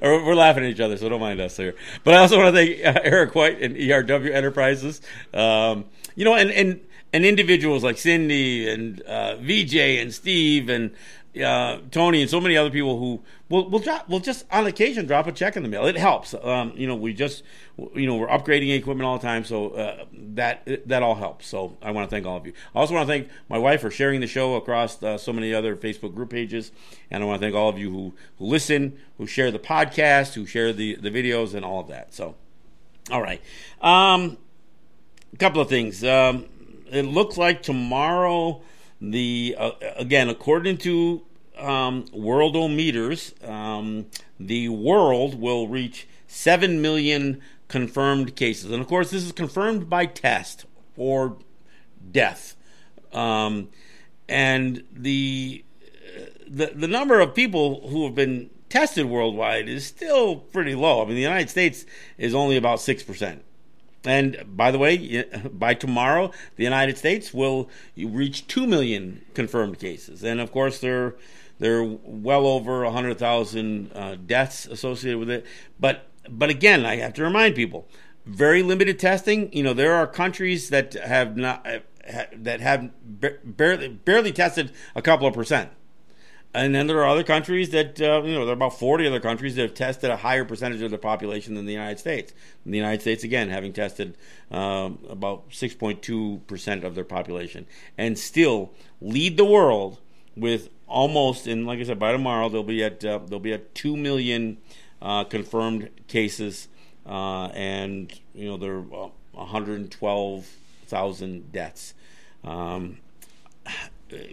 We're 0.00 0.34
laughing 0.34 0.64
at 0.64 0.70
each 0.70 0.80
other, 0.80 0.96
so 0.96 1.08
don't 1.08 1.20
mind 1.20 1.40
us 1.40 1.56
here. 1.56 1.74
But 2.04 2.14
I 2.14 2.18
also 2.18 2.38
want 2.38 2.54
to 2.54 2.64
thank 2.64 2.96
uh, 2.96 3.00
Eric 3.04 3.34
White 3.34 3.60
and 3.60 3.76
ERW 3.76 4.32
Enterprises. 4.32 5.00
Um, 5.32 5.84
you 6.14 6.24
know, 6.24 6.34
and 6.34 6.50
and 6.50 6.80
and 7.12 7.24
individuals 7.24 7.84
like 7.84 7.98
Cindy 7.98 8.68
and 8.68 9.00
uh, 9.02 9.36
VJ 9.36 9.76
and 9.76 10.14
Steve 10.14 10.68
and 10.68 10.92
uh, 11.42 11.78
Tony 11.90 12.20
and 12.20 12.30
so 12.30 12.40
many 12.40 12.56
other 12.56 12.70
people 12.70 12.98
who 12.98 13.22
will 13.48 13.68
will 13.68 13.78
drop 13.80 14.08
will 14.08 14.20
just 14.20 14.46
on 14.52 14.66
occasion 14.66 15.06
drop 15.06 15.26
a 15.26 15.32
check 15.32 15.56
in 15.56 15.62
the 15.62 15.68
mail. 15.68 15.84
It 15.86 15.96
helps. 15.96 16.34
Um, 16.34 16.72
you 16.76 16.86
know, 16.86 16.94
we 16.94 17.12
just 17.12 17.42
you 17.94 18.06
know 18.06 18.16
we're 18.16 18.28
upgrading 18.28 18.76
equipment 18.76 19.06
all 19.06 19.18
the 19.18 19.26
time, 19.26 19.44
so 19.44 19.70
uh, 19.70 20.04
that 20.12 20.88
that 20.88 21.02
all 21.02 21.14
helps. 21.14 21.46
So 21.46 21.76
I 21.82 21.90
want 21.90 22.08
to 22.08 22.14
thank 22.14 22.26
all 22.26 22.36
of 22.36 22.46
you. 22.46 22.52
I 22.74 22.78
also 22.78 22.94
want 22.94 23.08
to 23.08 23.12
thank 23.12 23.28
my 23.48 23.58
wife 23.58 23.80
for 23.80 23.90
sharing 23.90 24.20
the 24.20 24.26
show 24.26 24.54
across 24.54 25.02
uh, 25.02 25.18
so 25.18 25.32
many 25.32 25.52
other 25.52 25.76
Facebook 25.76 26.14
group 26.14 26.30
pages, 26.30 26.70
and 27.10 27.22
I 27.22 27.26
want 27.26 27.40
to 27.40 27.46
thank 27.46 27.56
all 27.56 27.68
of 27.68 27.78
you 27.78 27.90
who 27.90 28.14
who 28.38 28.46
listen, 28.46 28.96
who 29.18 29.26
share 29.26 29.50
the 29.50 29.58
podcast, 29.58 30.34
who 30.34 30.46
share 30.46 30.72
the 30.72 30.96
the 30.96 31.10
videos, 31.10 31.54
and 31.54 31.64
all 31.64 31.80
of 31.80 31.88
that. 31.88 32.14
So, 32.14 32.36
all 33.10 33.22
right, 33.22 33.40
um, 33.80 34.38
a 35.32 35.36
couple 35.36 35.60
of 35.60 35.68
things. 35.68 36.04
Um, 36.04 36.46
it 36.92 37.04
looks 37.04 37.36
like 37.36 37.62
tomorrow 37.62 38.62
the 39.00 39.56
uh, 39.58 39.72
again, 39.96 40.28
according 40.28 40.78
to 40.78 41.22
um, 41.58 42.04
worldometers, 42.06 43.46
um, 43.48 44.06
the 44.38 44.68
world 44.68 45.40
will 45.40 45.68
reach 45.68 46.06
seven 46.26 46.80
million 46.82 47.40
confirmed 47.68 48.36
cases, 48.36 48.70
and 48.70 48.80
of 48.80 48.88
course, 48.88 49.10
this 49.10 49.24
is 49.24 49.32
confirmed 49.32 49.88
by 49.88 50.06
test 50.06 50.64
or 50.96 51.36
death. 52.10 52.56
Um, 53.12 53.68
and 54.28 54.82
the, 54.92 55.64
the 56.48 56.72
the 56.74 56.88
number 56.88 57.20
of 57.20 57.34
people 57.34 57.88
who 57.88 58.04
have 58.04 58.14
been 58.14 58.50
tested 58.68 59.06
worldwide 59.06 59.68
is 59.68 59.86
still 59.86 60.36
pretty 60.36 60.74
low. 60.74 61.02
I 61.02 61.06
mean, 61.06 61.14
the 61.14 61.22
United 61.22 61.50
States 61.50 61.86
is 62.18 62.34
only 62.34 62.56
about 62.56 62.80
six 62.80 63.02
percent. 63.02 63.44
And 64.04 64.44
by 64.46 64.70
the 64.70 64.78
way, 64.78 65.24
by 65.52 65.74
tomorrow, 65.74 66.30
the 66.56 66.64
United 66.64 66.98
States 66.98 67.32
will 67.32 67.68
reach 67.96 68.46
2 68.46 68.66
million 68.66 69.24
confirmed 69.34 69.78
cases. 69.78 70.22
And 70.22 70.40
of 70.40 70.52
course, 70.52 70.78
there, 70.78 71.16
there 71.58 71.78
are 71.78 71.84
well 72.04 72.46
over 72.46 72.84
100,000 72.84 73.90
uh, 73.94 74.16
deaths 74.26 74.66
associated 74.66 75.18
with 75.18 75.30
it. 75.30 75.46
But, 75.80 76.08
but 76.28 76.50
again, 76.50 76.84
I 76.84 76.96
have 76.96 77.14
to 77.14 77.22
remind 77.22 77.54
people 77.54 77.88
very 78.26 78.62
limited 78.62 78.98
testing. 78.98 79.52
You 79.52 79.62
know, 79.62 79.74
there 79.74 79.94
are 79.94 80.06
countries 80.06 80.70
that 80.70 80.94
have 80.94 81.36
not, 81.36 81.66
uh, 81.66 81.80
that 82.32 82.60
have 82.60 82.90
barely, 83.02 83.88
barely 83.88 84.32
tested 84.32 84.72
a 84.94 85.02
couple 85.02 85.26
of 85.26 85.34
percent. 85.34 85.70
And 86.54 86.72
then 86.72 86.86
there 86.86 86.98
are 86.98 87.08
other 87.08 87.24
countries 87.24 87.70
that, 87.70 88.00
uh, 88.00 88.22
you 88.22 88.32
know, 88.32 88.46
there 88.46 88.50
are 88.50 88.52
about 88.52 88.78
40 88.78 89.08
other 89.08 89.18
countries 89.18 89.56
that 89.56 89.62
have 89.62 89.74
tested 89.74 90.08
a 90.08 90.16
higher 90.16 90.44
percentage 90.44 90.82
of 90.82 90.90
their 90.90 91.00
population 91.00 91.54
than 91.54 91.66
the 91.66 91.72
United 91.72 91.98
States. 91.98 92.32
And 92.64 92.72
the 92.72 92.78
United 92.78 93.00
States, 93.00 93.24
again, 93.24 93.48
having 93.48 93.72
tested 93.72 94.16
um, 94.52 95.00
about 95.08 95.50
6.2% 95.50 96.84
of 96.84 96.94
their 96.94 97.02
population. 97.02 97.66
And 97.98 98.16
still 98.16 98.70
lead 99.00 99.36
the 99.36 99.44
world 99.44 99.98
with 100.36 100.68
almost, 100.86 101.48
and 101.48 101.66
like 101.66 101.80
I 101.80 101.82
said, 101.82 101.98
by 101.98 102.12
tomorrow, 102.12 102.48
they'll 102.48 102.62
be 102.62 102.84
at, 102.84 103.04
uh, 103.04 103.18
they'll 103.26 103.40
be 103.40 103.52
at 103.52 103.74
2 103.74 103.96
million 103.96 104.58
uh, 105.02 105.24
confirmed 105.24 105.90
cases. 106.06 106.68
Uh, 107.04 107.48
and, 107.48 108.12
you 108.32 108.46
know, 108.46 108.56
there 108.56 108.76
are 108.76 109.10
112,000 109.32 111.52
deaths. 111.52 111.94
Um, 112.44 112.98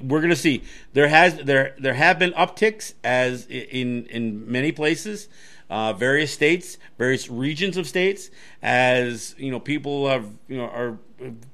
we're 0.01 0.19
going 0.19 0.29
to 0.29 0.35
see 0.35 0.63
there 0.93 1.07
has 1.07 1.35
there 1.37 1.75
there 1.79 1.93
have 1.93 2.19
been 2.19 2.31
upticks 2.33 2.93
as 3.03 3.45
in 3.47 4.05
in 4.07 4.49
many 4.51 4.71
places 4.71 5.27
uh, 5.69 5.93
various 5.93 6.31
states 6.31 6.77
various 6.97 7.29
regions 7.29 7.77
of 7.77 7.87
states 7.87 8.29
as 8.61 9.33
you 9.37 9.49
know 9.49 9.59
people 9.59 10.07
have 10.09 10.25
you 10.47 10.57
know 10.57 10.65
are 10.65 10.97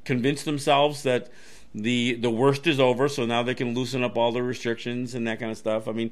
convinced 0.04 0.46
themselves 0.46 1.04
that 1.04 1.30
the 1.74 2.16
the 2.16 2.30
worst 2.30 2.66
is 2.68 2.80
over, 2.80 3.08
so 3.08 3.26
now 3.26 3.44
they 3.44 3.54
can 3.54 3.74
loosen 3.74 4.04
up 4.04 4.18
all 4.18 4.32
the 4.32 4.42
restrictions 4.42 5.14
and 5.14 5.28
that 5.28 5.40
kind 5.40 5.52
of 5.52 5.58
stuff. 5.58 5.88
I 5.88 5.92
mean, 5.92 6.12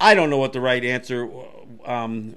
I 0.00 0.14
don't 0.14 0.30
know 0.30 0.38
what 0.38 0.52
the 0.52 0.60
right 0.60 0.84
answer 0.84 1.28
um, 1.84 2.36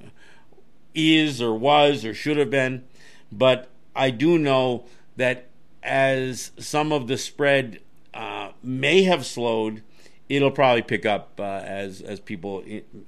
is 0.96 1.42
or 1.42 1.54
was 1.54 2.04
or 2.04 2.14
should 2.14 2.38
have 2.38 2.50
been, 2.50 2.86
but 3.32 3.70
I 3.96 4.10
do 4.10 4.40
know 4.40 4.86
that 5.16 5.48
as 5.84 6.52
some 6.58 6.92
of 6.92 7.08
the 7.08 7.18
spread 7.18 7.82
uh, 8.14 8.43
may 8.64 9.04
have 9.04 9.26
slowed, 9.26 9.84
it'll 10.30 10.52
probably 10.52 10.82
pick 10.82 11.06
up 11.06 11.40
uh, 11.40 11.44
as 11.44 12.02
as 12.02 12.20
people 12.20 12.64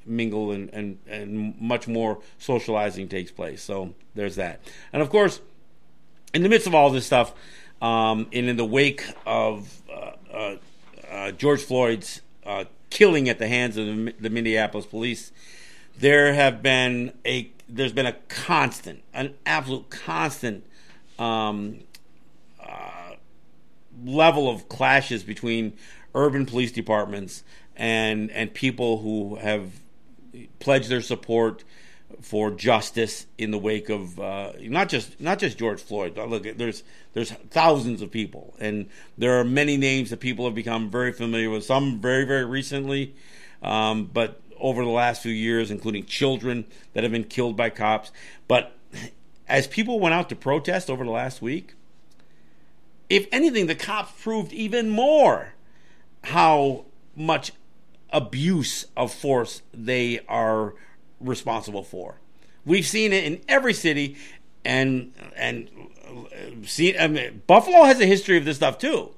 mingle 0.06 0.52
and, 0.52 0.70
and 0.74 1.00
and 1.08 1.60
much 1.60 1.88
more 1.88 2.20
socializing 2.38 3.08
takes 3.08 3.32
place. 3.32 3.62
So 3.62 3.94
there's 4.14 4.36
that, 4.36 4.62
and 4.94 5.02
of 5.02 5.10
course, 5.10 5.42
in 6.34 6.44
the 6.44 6.50
midst 6.50 6.68
of 6.68 6.76
all 6.76 6.90
this 6.90 7.06
stuff, 7.06 7.34
um, 7.82 8.28
and 8.34 8.50
in 8.50 8.58
the 8.58 8.66
wake 8.66 9.04
of 9.26 9.82
uh, 9.92 10.12
uh, 10.34 10.56
uh 11.10 11.32
George 11.32 11.64
Floyd's 11.64 12.22
uh, 12.46 12.66
killing 12.90 13.30
at 13.30 13.40
the 13.40 13.48
hands 13.48 13.78
of 13.78 13.86
the, 13.86 14.14
the 14.20 14.30
Minneapolis 14.30 14.86
police, 14.86 15.32
there 15.98 16.34
have 16.34 16.62
been 16.62 17.14
a 17.26 17.50
there's 17.68 17.94
been 17.94 18.06
a 18.06 18.14
constant, 18.28 19.04
an 19.14 19.34
absolute 19.46 19.90
constant 19.90 20.64
um, 21.18 21.80
uh, 22.62 23.05
level 24.04 24.50
of 24.50 24.68
clashes 24.70 25.24
between 25.24 25.74
urban 26.14 26.46
police 26.46 26.72
departments 26.72 27.44
and 27.76 28.32
and 28.32 28.54
people 28.54 29.00
who 29.00 29.36
have 29.36 29.72
pledged 30.60 30.90
their 30.90 31.02
support 31.02 31.64
for 32.22 32.52
justice 32.52 33.26
in 33.38 33.52
the 33.52 33.58
wake 33.58 33.90
of 33.90 34.20
uh, 34.20 34.52
not 34.62 34.90
just 34.90 35.20
not 35.20 35.40
just 35.40 35.58
George 35.58 35.82
Floyd. 35.82 36.18
Look, 36.18 36.44
there's 36.58 36.84
there's 37.14 37.32
thousands 37.32 38.02
of 38.02 38.12
people, 38.12 38.56
and 38.60 38.88
there 39.18 39.40
are 39.40 39.44
many 39.44 39.78
names 39.78 40.10
that 40.10 40.20
people 40.20 40.46
have 40.46 40.56
become 40.56 40.90
very 40.90 41.12
familiar 41.12 41.50
with. 41.50 41.64
Some 41.64 42.00
very 42.00 42.26
very 42.26 42.46
recently, 42.46 43.16
um, 43.62 44.06
but 44.06 44.42
over 44.58 44.84
the 44.84 44.90
last 44.90 45.22
few 45.22 45.32
years, 45.32 45.72
including 45.72 46.06
children 46.06 46.66
that 46.94 47.04
have 47.04 47.12
been 47.12 47.26
killed 47.26 47.58
by 47.58 47.70
cops. 47.70 48.12
But 48.48 48.76
as 49.48 49.68
people 49.68 50.00
went 50.00 50.16
out 50.16 50.30
to 50.30 50.36
protest 50.36 50.90
over 50.90 51.04
the 51.04 51.12
last 51.12 51.42
week, 51.42 51.76
if 53.10 53.28
anything, 53.32 53.68
the 53.68 53.76
cops 53.76 54.12
proved 54.22 54.52
even 54.54 54.90
more 54.90 55.54
how 56.24 56.86
much 57.16 57.52
abuse 58.10 58.86
of 58.96 59.14
force 59.14 59.62
they 59.74 60.20
are 60.28 60.74
responsible 61.20 61.84
for. 61.84 62.20
We've 62.66 62.86
seen 62.86 63.14
it 63.14 63.24
in 63.26 63.42
every 63.48 63.74
city, 63.74 64.18
and 64.64 65.14
and 65.36 65.70
uh, 66.08 66.66
see, 66.66 66.98
I 66.98 67.08
mean, 67.08 67.44
Buffalo 67.46 67.84
has 67.84 68.00
a 68.02 68.06
history 68.06 68.38
of 68.38 68.46
this 68.46 68.58
stuff 68.58 68.78
too. 68.78 69.12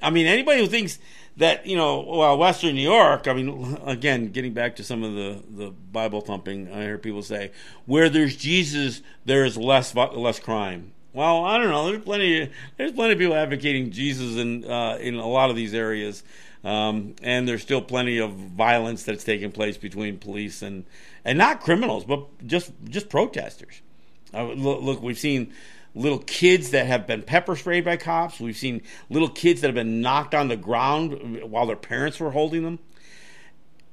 I 0.00 0.10
mean, 0.10 0.26
anybody 0.26 0.60
who 0.60 0.66
thinks 0.66 0.98
that 1.36 1.66
you 1.66 1.76
know, 1.76 2.00
well, 2.00 2.38
Western 2.38 2.74
New 2.74 2.82
York. 2.82 3.28
I 3.28 3.34
mean, 3.34 3.78
again, 3.86 4.28
getting 4.28 4.52
back 4.52 4.76
to 4.76 4.84
some 4.84 5.02
of 5.02 5.14
the 5.14 5.42
the 5.48 5.70
Bible 5.70 6.20
thumping, 6.20 6.72
I 6.72 6.82
hear 6.82 6.98
people 6.98 7.22
say, 7.22 7.50
where 7.86 8.08
there's 8.08 8.36
Jesus, 8.36 9.02
there 9.24 9.44
is 9.44 9.56
less 9.56 9.94
less 9.94 10.38
crime. 10.38 10.92
Well, 11.12 11.44
I 11.44 11.58
don't 11.58 11.68
know. 11.68 11.90
There's 11.90 12.02
plenty. 12.02 12.50
There's 12.76 12.92
plenty 12.92 13.12
of 13.12 13.18
people 13.18 13.34
advocating 13.34 13.90
Jesus 13.90 14.36
in 14.36 14.64
uh, 14.64 14.96
in 15.00 15.16
a 15.16 15.26
lot 15.26 15.50
of 15.50 15.56
these 15.56 15.74
areas, 15.74 16.22
um, 16.64 17.14
and 17.22 17.46
there's 17.46 17.62
still 17.62 17.82
plenty 17.82 18.18
of 18.18 18.32
violence 18.32 19.02
that's 19.02 19.22
taking 19.22 19.52
place 19.52 19.76
between 19.76 20.18
police 20.18 20.62
and 20.62 20.84
and 21.24 21.36
not 21.36 21.60
criminals, 21.60 22.04
but 22.04 22.26
just 22.46 22.72
just 22.84 23.10
protesters. 23.10 23.82
Uh, 24.32 24.44
look, 24.52 24.80
look, 24.80 25.02
we've 25.02 25.18
seen 25.18 25.52
little 25.94 26.20
kids 26.20 26.70
that 26.70 26.86
have 26.86 27.06
been 27.06 27.20
pepper 27.20 27.56
sprayed 27.56 27.84
by 27.84 27.98
cops. 27.98 28.40
We've 28.40 28.56
seen 28.56 28.80
little 29.10 29.28
kids 29.28 29.60
that 29.60 29.68
have 29.68 29.74
been 29.74 30.00
knocked 30.00 30.34
on 30.34 30.48
the 30.48 30.56
ground 30.56 31.42
while 31.42 31.66
their 31.66 31.76
parents 31.76 32.18
were 32.18 32.30
holding 32.30 32.62
them. 32.62 32.78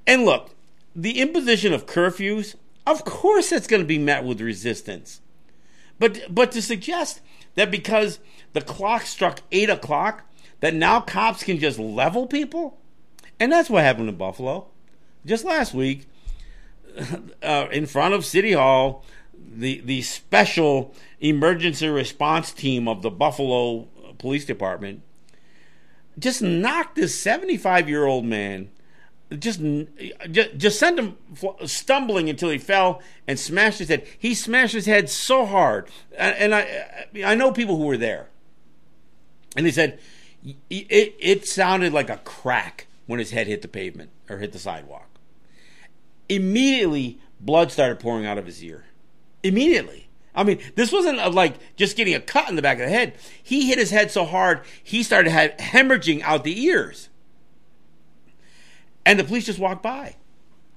And 0.08 0.24
look, 0.24 0.52
the 0.96 1.20
imposition 1.20 1.74
of 1.74 1.86
curfews, 1.86 2.56
of 2.88 3.04
course, 3.04 3.52
it's 3.52 3.68
going 3.68 3.82
to 3.82 3.88
be 3.88 3.98
met 3.98 4.24
with 4.24 4.40
resistance. 4.40 5.20
But 6.00 6.34
but 6.34 6.52
to 6.54 6.62
suggest 6.62 7.22
that 7.56 7.70
because 7.70 8.20
the 8.54 8.62
clock 8.62 9.04
struck 9.04 9.42
eight 9.52 9.70
o'clock, 9.70 10.24
that 10.62 10.74
now 10.74 11.02
cops 11.02 11.44
can 11.44 11.60
just 11.60 11.78
level 11.78 12.26
people, 12.26 12.78
and 13.40 13.52
that's 13.52 13.70
what 13.70 13.84
happened 13.84 14.10
in 14.10 14.16
Buffalo, 14.16 14.68
just 15.26 15.44
last 15.44 15.74
week, 15.74 16.08
uh, 17.44 17.68
in 17.72 17.86
front 17.86 18.14
of 18.14 18.26
City 18.26 18.54
Hall, 18.54 19.04
the 19.38 19.82
the 19.82 20.02
special 20.02 20.94
emergency 21.20 21.88
response 21.88 22.52
team 22.52 22.88
of 22.88 23.02
the 23.02 23.12
Buffalo 23.12 23.88
Police 24.18 24.46
Department 24.46 25.02
just 26.18 26.42
knocked 26.42 26.96
this 26.96 27.20
seventy 27.20 27.58
five 27.58 27.90
year 27.90 28.06
old 28.06 28.26
man 28.26 28.70
just, 29.38 29.62
just 30.32 30.58
just 30.58 30.80
sent 30.80 30.98
him 30.98 31.18
stumbling 31.66 32.30
until 32.30 32.50
he 32.50 32.58
fell 32.58 33.02
and 33.28 33.40
smashed 33.40 33.78
his 33.80 33.90
head. 33.90 34.06
He 34.18 34.34
smashed 34.34 34.74
his 34.74 34.88
head 34.88 35.10
so 35.10 35.46
hard, 35.46 35.90
and, 36.18 36.56
I 36.56 36.88
I 37.24 37.36
know 37.36 37.52
people 37.52 37.78
who 37.78 37.86
were 37.86 37.98
there, 37.98 38.30
and 39.56 39.66
they 39.66 39.72
said 39.72 40.00
it 40.44 41.16
it 41.20 41.48
sounded 41.48 41.94
like 41.94 42.10
a 42.10 42.18
crack 42.18 42.88
when 43.06 43.20
his 43.20 43.32
head 43.32 43.46
hit 43.46 43.62
the 43.62 43.68
pavement 43.68 44.10
or 44.30 44.40
hit 44.40 44.52
the 44.52 44.60
sidewalk. 44.60 45.08
Immediately, 46.28 47.20
blood 47.40 47.72
started 47.72 48.00
pouring 48.00 48.26
out 48.26 48.38
of 48.40 48.48
his 48.48 48.64
ear. 48.64 48.86
Immediately. 49.44 50.10
I 50.34 50.44
mean, 50.44 50.60
this 50.76 50.92
wasn't 50.92 51.20
a, 51.20 51.30
like 51.30 51.56
just 51.76 51.98
getting 51.98 52.16
a 52.16 52.20
cut 52.20 52.50
in 52.50 52.56
the 52.56 52.62
back 52.62 52.80
of 52.80 52.86
the 52.86 52.90
head. 52.90 53.16
He 53.42 53.68
hit 53.68 53.78
his 53.78 53.90
head 53.92 54.10
so 54.10 54.26
hard, 54.26 54.62
he 54.84 55.04
started 55.04 55.32
hemorrhaging 55.32 56.22
out 56.22 56.44
the 56.44 56.64
ears 56.64 57.09
and 59.10 59.20
the 59.20 59.24
police 59.24 59.48
just 59.48 59.58
walked 59.58 59.82
by. 59.82 60.16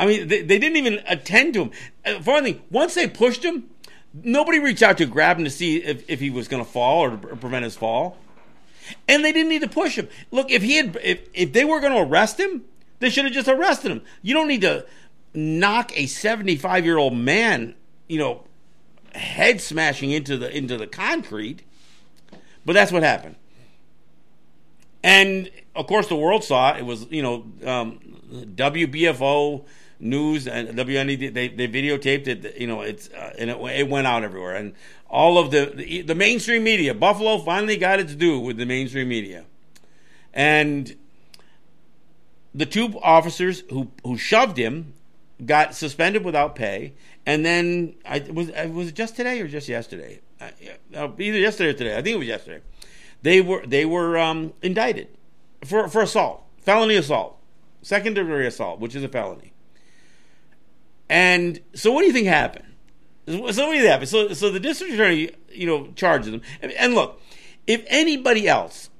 I 0.01 0.07
mean, 0.07 0.27
they, 0.27 0.40
they 0.40 0.59
didn't 0.59 0.79
even 0.79 1.01
attend 1.07 1.53
to 1.53 1.64
him. 1.64 1.71
Uh, 2.03 2.21
for 2.21 2.40
once 2.71 2.95
they 2.95 3.07
pushed 3.07 3.45
him, 3.45 3.68
nobody 4.14 4.59
reached 4.59 4.83
out 4.83 4.97
to 4.99 5.07
grab 5.07 5.37
him 5.37 5.45
to 5.45 5.51
see 5.51 5.77
if, 5.77 6.09
if 6.09 6.18
he 6.18 6.31
was 6.31 6.49
going 6.49 6.64
to 6.64 6.68
fall 6.68 7.05
or 7.05 7.18
prevent 7.18 7.64
his 7.64 7.77
fall. 7.77 8.16
And 9.07 9.23
they 9.23 9.33
didn't 9.33 9.51
need 9.51 9.61
to 9.61 9.68
push 9.68 9.99
him. 9.99 10.09
Look, 10.31 10.51
if 10.51 10.62
he 10.62 10.77
had, 10.77 10.99
if, 11.05 11.29
if 11.35 11.53
they 11.53 11.66
were 11.66 11.79
going 11.79 11.92
to 11.92 12.11
arrest 12.11 12.40
him, 12.40 12.64
they 13.01 13.11
should 13.11 13.27
have 13.27 13.35
just 13.35 13.49
arrested 13.49 13.90
him. 13.90 14.01
You 14.23 14.33
don't 14.33 14.49
need 14.49 14.62
to 14.62 14.87
knock 15.35 15.92
a 15.95 16.07
75 16.07 16.87
year 16.87 16.97
old 16.97 17.14
man, 17.14 17.75
you 18.09 18.18
know, 18.18 18.45
head 19.14 19.61
smashing 19.61 20.11
into 20.11 20.38
the 20.38 20.57
into 20.57 20.79
the 20.79 20.87
concrete. 20.87 21.64
But 22.64 22.73
that's 22.73 22.92
what 22.92 23.03
happened. 23.03 23.37
And 25.05 25.51
of 25.75 25.87
course, 25.87 26.09
the 26.09 26.17
world 26.17 26.45
saw 26.45 26.75
it. 26.75 26.81
It 26.81 26.87
was, 26.87 27.07
you 27.11 27.23
know, 27.23 27.45
um, 27.67 27.99
WBFO 28.31 29.65
news 30.01 30.47
and 30.47 30.69
WNED. 30.71 31.33
They, 31.33 31.49
they 31.49 31.69
videotaped 31.69 32.27
it. 32.27 32.57
You 32.59 32.67
know, 32.67 32.83
it's 32.83 33.09
uh, 33.11 33.35
and 33.39 33.51
it, 33.51 33.59
it, 33.59 33.89
went 33.89 34.07
out 34.07 34.23
everywhere. 34.23 34.55
And 34.55 34.75
all 35.09 35.39
of 35.39 35.51
the, 35.51 35.73
the 35.75 36.03
the 36.03 36.15
mainstream 36.15 36.65
media, 36.65 36.95
Buffalo 36.95 37.39
finally 37.39 37.77
got 37.77 38.01
its 38.01 38.15
due 38.15 38.39
with 38.39 38.59
the 38.59 38.67
mainstream 38.67 39.09
media, 39.09 39.45
and 40.35 40.95
the 42.55 42.67
two 42.67 42.99
officers 43.03 43.63
who 43.71 43.91
who 44.05 44.19
shoved 44.19 44.59
him 44.59 44.93
got 45.45 45.75
suspended 45.75 46.25
without 46.25 46.55
pay. 46.55 46.93
And 47.25 47.47
then 47.47 47.95
I 48.05 48.19
was 48.31 48.51
was 48.71 48.89
it 48.89 48.95
just 48.95 49.17
today 49.17 49.41
or 49.41 49.49
just 49.49 49.69
yesterday? 49.69 50.21
Uh, 50.41 51.09
either 51.19 51.39
yesterday 51.39 51.71
or 51.71 51.75
today. 51.75 51.97
I 51.97 52.03
think 52.03 52.17
it 52.17 52.19
was 52.19 52.29
yesterday 52.29 52.61
they 53.23 53.41
were 53.41 53.65
they 53.67 53.87
were 53.87 54.19
um, 54.19 54.53
indicted 54.61 55.09
for 55.64 55.88
for 55.88 56.03
assault, 56.03 56.44
felony 56.59 56.96
assault, 56.96 57.38
second 57.83 58.14
degree 58.14 58.46
assault, 58.46 58.81
which 58.81 58.94
is 58.94 59.05
a 59.05 59.09
felony. 59.09 59.53
And 61.09 61.61
so, 61.75 61.92
what 61.92 62.01
do 62.01 62.07
you 62.07 62.12
think 62.12 62.27
happened? 62.27 62.64
So, 63.27 63.38
what 63.40 63.55
do 63.55 63.62
you 63.62 63.83
think 63.83 63.90
happened? 63.90 64.09
So, 64.09 64.33
so 64.33 64.51
the 64.51 64.61
district 64.61 64.94
attorney, 64.94 65.31
you 65.51 65.66
know, 65.66 65.88
charges 65.94 66.31
them. 66.31 66.42
And, 66.62 66.72
and 66.72 66.94
look, 66.94 67.20
if 67.66 67.84
anybody 67.87 68.49
else, 68.49 68.91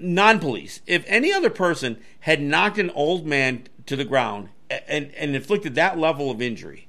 non-police, 0.00 0.80
if 0.86 1.04
any 1.06 1.32
other 1.32 1.50
person 1.50 1.98
had 2.20 2.40
knocked 2.40 2.78
an 2.78 2.90
old 2.90 3.26
man 3.26 3.64
to 3.86 3.96
the 3.96 4.04
ground 4.04 4.50
and, 4.70 5.12
and 5.16 5.34
inflicted 5.34 5.74
that 5.74 5.98
level 5.98 6.30
of 6.30 6.40
injury, 6.40 6.88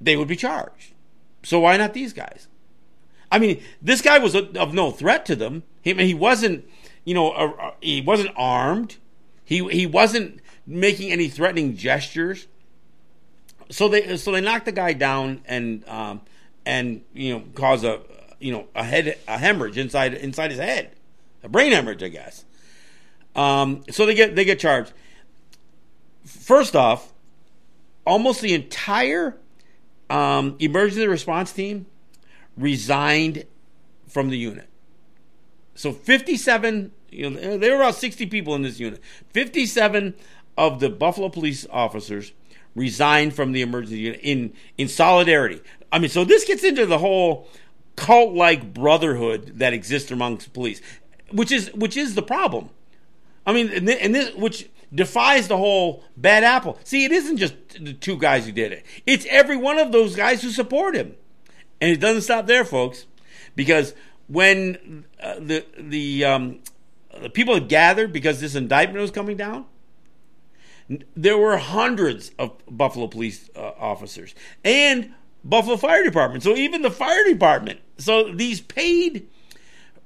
they 0.00 0.16
would 0.16 0.28
be 0.28 0.36
charged. 0.36 0.92
So 1.42 1.60
why 1.60 1.76
not 1.76 1.94
these 1.94 2.12
guys? 2.12 2.48
I 3.32 3.38
mean, 3.38 3.62
this 3.80 4.02
guy 4.02 4.18
was 4.18 4.34
of 4.34 4.74
no 4.74 4.90
threat 4.90 5.24
to 5.26 5.36
them. 5.36 5.62
He, 5.82 5.94
he 5.94 6.14
wasn't, 6.14 6.68
you 7.04 7.14
know, 7.14 7.32
uh, 7.32 7.52
uh, 7.60 7.70
he 7.80 8.00
wasn't 8.00 8.30
armed. 8.36 8.96
He 9.44 9.66
he 9.68 9.86
wasn't 9.86 10.40
making 10.66 11.10
any 11.10 11.28
threatening 11.28 11.76
gestures. 11.76 12.46
So 13.70 13.88
they 13.88 14.16
so 14.16 14.32
they 14.32 14.40
knocked 14.40 14.66
the 14.66 14.72
guy 14.72 14.92
down 14.92 15.42
and 15.46 15.86
um, 15.88 16.20
and 16.64 17.02
you 17.12 17.34
know 17.34 17.44
cause 17.54 17.84
a 17.84 18.00
you 18.38 18.52
know 18.52 18.68
a 18.74 18.84
head 18.84 19.18
a 19.26 19.38
hemorrhage 19.38 19.78
inside 19.78 20.14
inside 20.14 20.50
his 20.50 20.60
head, 20.60 20.92
a 21.42 21.48
brain 21.48 21.72
hemorrhage, 21.72 22.02
I 22.02 22.08
guess. 22.08 22.44
Um, 23.34 23.84
so 23.90 24.06
they 24.06 24.14
get 24.14 24.36
they 24.36 24.44
get 24.44 24.58
charged. 24.58 24.92
First 26.24 26.76
off, 26.76 27.12
almost 28.06 28.40
the 28.40 28.54
entire 28.54 29.36
um, 30.08 30.56
emergency 30.58 31.06
response 31.06 31.52
team 31.52 31.86
resigned 32.56 33.44
from 34.08 34.28
the 34.28 34.38
unit. 34.38 34.69
So 35.80 35.92
57, 35.92 36.92
you 37.08 37.30
know, 37.30 37.56
there 37.56 37.74
were 37.74 37.82
about 37.82 37.94
60 37.94 38.26
people 38.26 38.54
in 38.54 38.60
this 38.60 38.78
unit. 38.78 39.00
57 39.32 40.14
of 40.58 40.78
the 40.78 40.90
Buffalo 40.90 41.30
police 41.30 41.66
officers 41.70 42.32
resigned 42.74 43.32
from 43.32 43.52
the 43.52 43.62
emergency 43.62 44.00
unit 44.00 44.20
in 44.22 44.52
in 44.76 44.88
solidarity. 44.88 45.62
I 45.90 45.98
mean, 45.98 46.10
so 46.10 46.22
this 46.22 46.44
gets 46.44 46.64
into 46.64 46.84
the 46.84 46.98
whole 46.98 47.48
cult-like 47.96 48.74
brotherhood 48.74 49.54
that 49.56 49.72
exists 49.72 50.10
amongst 50.10 50.52
police, 50.52 50.82
which 51.32 51.50
is 51.50 51.72
which 51.72 51.96
is 51.96 52.14
the 52.14 52.20
problem. 52.20 52.68
I 53.46 53.54
mean, 53.54 53.70
and 53.70 53.88
this, 53.88 53.98
and 54.02 54.14
this 54.14 54.34
which 54.34 54.68
defies 54.94 55.48
the 55.48 55.56
whole 55.56 56.04
bad 56.14 56.44
apple. 56.44 56.78
See, 56.84 57.06
it 57.06 57.10
isn't 57.10 57.38
just 57.38 57.54
the 57.82 57.94
two 57.94 58.18
guys 58.18 58.44
who 58.44 58.52
did 58.52 58.72
it; 58.72 58.84
it's 59.06 59.24
every 59.30 59.56
one 59.56 59.78
of 59.78 59.92
those 59.92 60.14
guys 60.14 60.42
who 60.42 60.50
support 60.50 60.94
him. 60.94 61.14
And 61.80 61.90
it 61.90 62.00
doesn't 62.00 62.20
stop 62.20 62.46
there, 62.46 62.66
folks, 62.66 63.06
because 63.56 63.94
when 64.30 65.04
uh, 65.20 65.34
the 65.40 65.64
the 65.76 66.24
um, 66.24 66.60
the 67.20 67.28
people 67.28 67.54
had 67.54 67.68
gathered 67.68 68.12
because 68.12 68.40
this 68.40 68.54
indictment 68.54 69.00
was 69.00 69.10
coming 69.10 69.36
down, 69.36 69.66
there 71.16 71.36
were 71.36 71.56
hundreds 71.56 72.30
of 72.38 72.52
Buffalo 72.70 73.08
police 73.08 73.50
uh, 73.56 73.72
officers 73.78 74.34
and 74.64 75.12
Buffalo 75.42 75.76
Fire 75.76 76.04
Department. 76.04 76.44
So 76.44 76.56
even 76.56 76.82
the 76.82 76.90
fire 76.90 77.24
department. 77.24 77.80
So 77.98 78.32
these 78.32 78.60
paid 78.60 79.28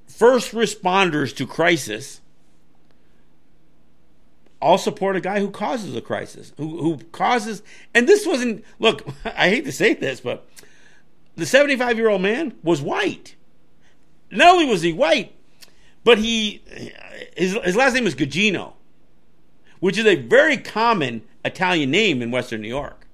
first 0.07 0.53
responders 0.53 1.35
to 1.35 1.45
crisis 1.45 2.21
all 4.61 4.77
support 4.79 5.15
a 5.15 5.21
guy 5.21 5.39
who 5.39 5.51
causes 5.51 5.95
a 5.95 6.01
crisis, 6.01 6.51
who, 6.57 6.81
who 6.81 6.97
causes, 7.11 7.61
and 7.93 8.07
this 8.07 8.25
wasn't, 8.25 8.63
look, 8.79 9.07
I 9.25 9.49
hate 9.49 9.65
to 9.65 9.71
say 9.71 9.93
this, 9.93 10.19
but 10.19 10.49
the 11.35 11.45
75 11.45 11.97
year 11.97 12.09
old 12.09 12.21
man 12.21 12.55
was 12.63 12.81
white. 12.81 13.35
Not 14.31 14.53
only 14.53 14.65
was 14.65 14.81
he 14.81 14.93
white, 14.93 15.33
but 16.03 16.17
he, 16.17 16.61
his, 17.35 17.53
his 17.63 17.75
last 17.75 17.93
name 17.93 18.07
is 18.07 18.15
Gugino, 18.15 18.73
which 19.79 19.97
is 19.97 20.05
a 20.05 20.15
very 20.15 20.57
common 20.57 21.23
Italian 21.43 21.91
name 21.91 22.21
in 22.21 22.31
Western 22.31 22.61
New 22.61 22.67
York. 22.67 23.05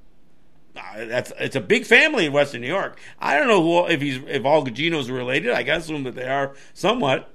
Uh, 0.76 1.06
that's 1.06 1.34
it's 1.38 1.56
a 1.56 1.62
big 1.62 1.86
family 1.86 2.26
in 2.26 2.32
Western 2.32 2.62
New 2.62 2.68
York. 2.68 3.00
I 3.20 3.38
don't 3.38 3.48
know 3.48 3.62
who, 3.62 3.88
if 3.88 4.02
he's 4.02 4.20
if 4.28 4.46
all 4.46 4.66
Guginos 4.66 5.10
are 5.10 5.14
related. 5.14 5.52
I 5.52 5.64
guess 5.64 5.84
assume 5.84 6.04
that 6.04 6.16
they 6.16 6.28
are 6.28 6.56
somewhat, 6.74 7.30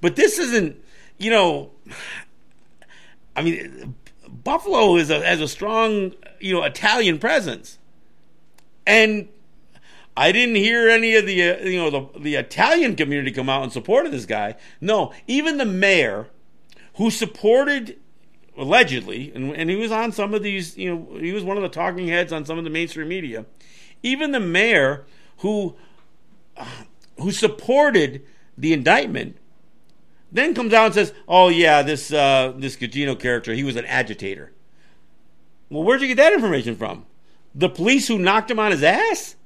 but 0.00 0.16
this 0.16 0.38
isn't. 0.38 0.82
You 1.18 1.30
know, 1.30 1.70
I 3.36 3.42
mean, 3.42 3.94
Buffalo 4.28 4.96
is 4.96 5.10
a, 5.10 5.24
has 5.24 5.40
a 5.40 5.48
strong, 5.48 6.14
you 6.40 6.54
know, 6.54 6.62
Italian 6.62 7.18
presence, 7.18 7.78
and 8.86 9.28
I 10.20 10.32
didn't 10.32 10.56
hear 10.56 10.90
any 10.90 11.14
of 11.14 11.24
the, 11.24 11.42
uh, 11.42 11.60
you 11.60 11.78
know, 11.78 11.88
the 11.88 12.20
the 12.20 12.34
Italian 12.34 12.94
community 12.94 13.32
come 13.32 13.48
out 13.48 13.64
in 13.64 13.70
support 13.70 14.04
of 14.04 14.12
this 14.12 14.26
guy. 14.26 14.54
No, 14.78 15.14
even 15.26 15.56
the 15.56 15.64
mayor, 15.64 16.28
who 16.96 17.10
supported 17.10 17.98
allegedly, 18.54 19.32
and, 19.34 19.56
and 19.56 19.70
he 19.70 19.76
was 19.76 19.90
on 19.90 20.12
some 20.12 20.34
of 20.34 20.42
these, 20.42 20.76
you 20.76 20.94
know, 20.94 21.18
he 21.18 21.32
was 21.32 21.42
one 21.42 21.56
of 21.56 21.62
the 21.62 21.70
talking 21.70 22.06
heads 22.08 22.34
on 22.34 22.44
some 22.44 22.58
of 22.58 22.64
the 22.64 22.70
mainstream 22.70 23.08
media. 23.08 23.46
Even 24.02 24.32
the 24.32 24.40
mayor 24.40 25.06
who 25.38 25.74
who 27.18 27.32
supported 27.32 28.22
the 28.58 28.74
indictment 28.74 29.38
then 30.30 30.52
comes 30.52 30.74
out 30.74 30.84
and 30.84 30.94
says, 30.94 31.14
"Oh 31.28 31.48
yeah, 31.48 31.80
this 31.80 32.12
uh, 32.12 32.52
this 32.58 32.76
Gugino 32.76 33.18
character, 33.18 33.54
he 33.54 33.64
was 33.64 33.76
an 33.76 33.86
agitator." 33.86 34.52
Well, 35.70 35.82
where'd 35.82 36.02
you 36.02 36.08
get 36.08 36.18
that 36.18 36.34
information 36.34 36.76
from? 36.76 37.06
The 37.54 37.70
police 37.70 38.06
who 38.08 38.18
knocked 38.18 38.50
him 38.50 38.58
on 38.58 38.70
his 38.70 38.82
ass? 38.82 39.36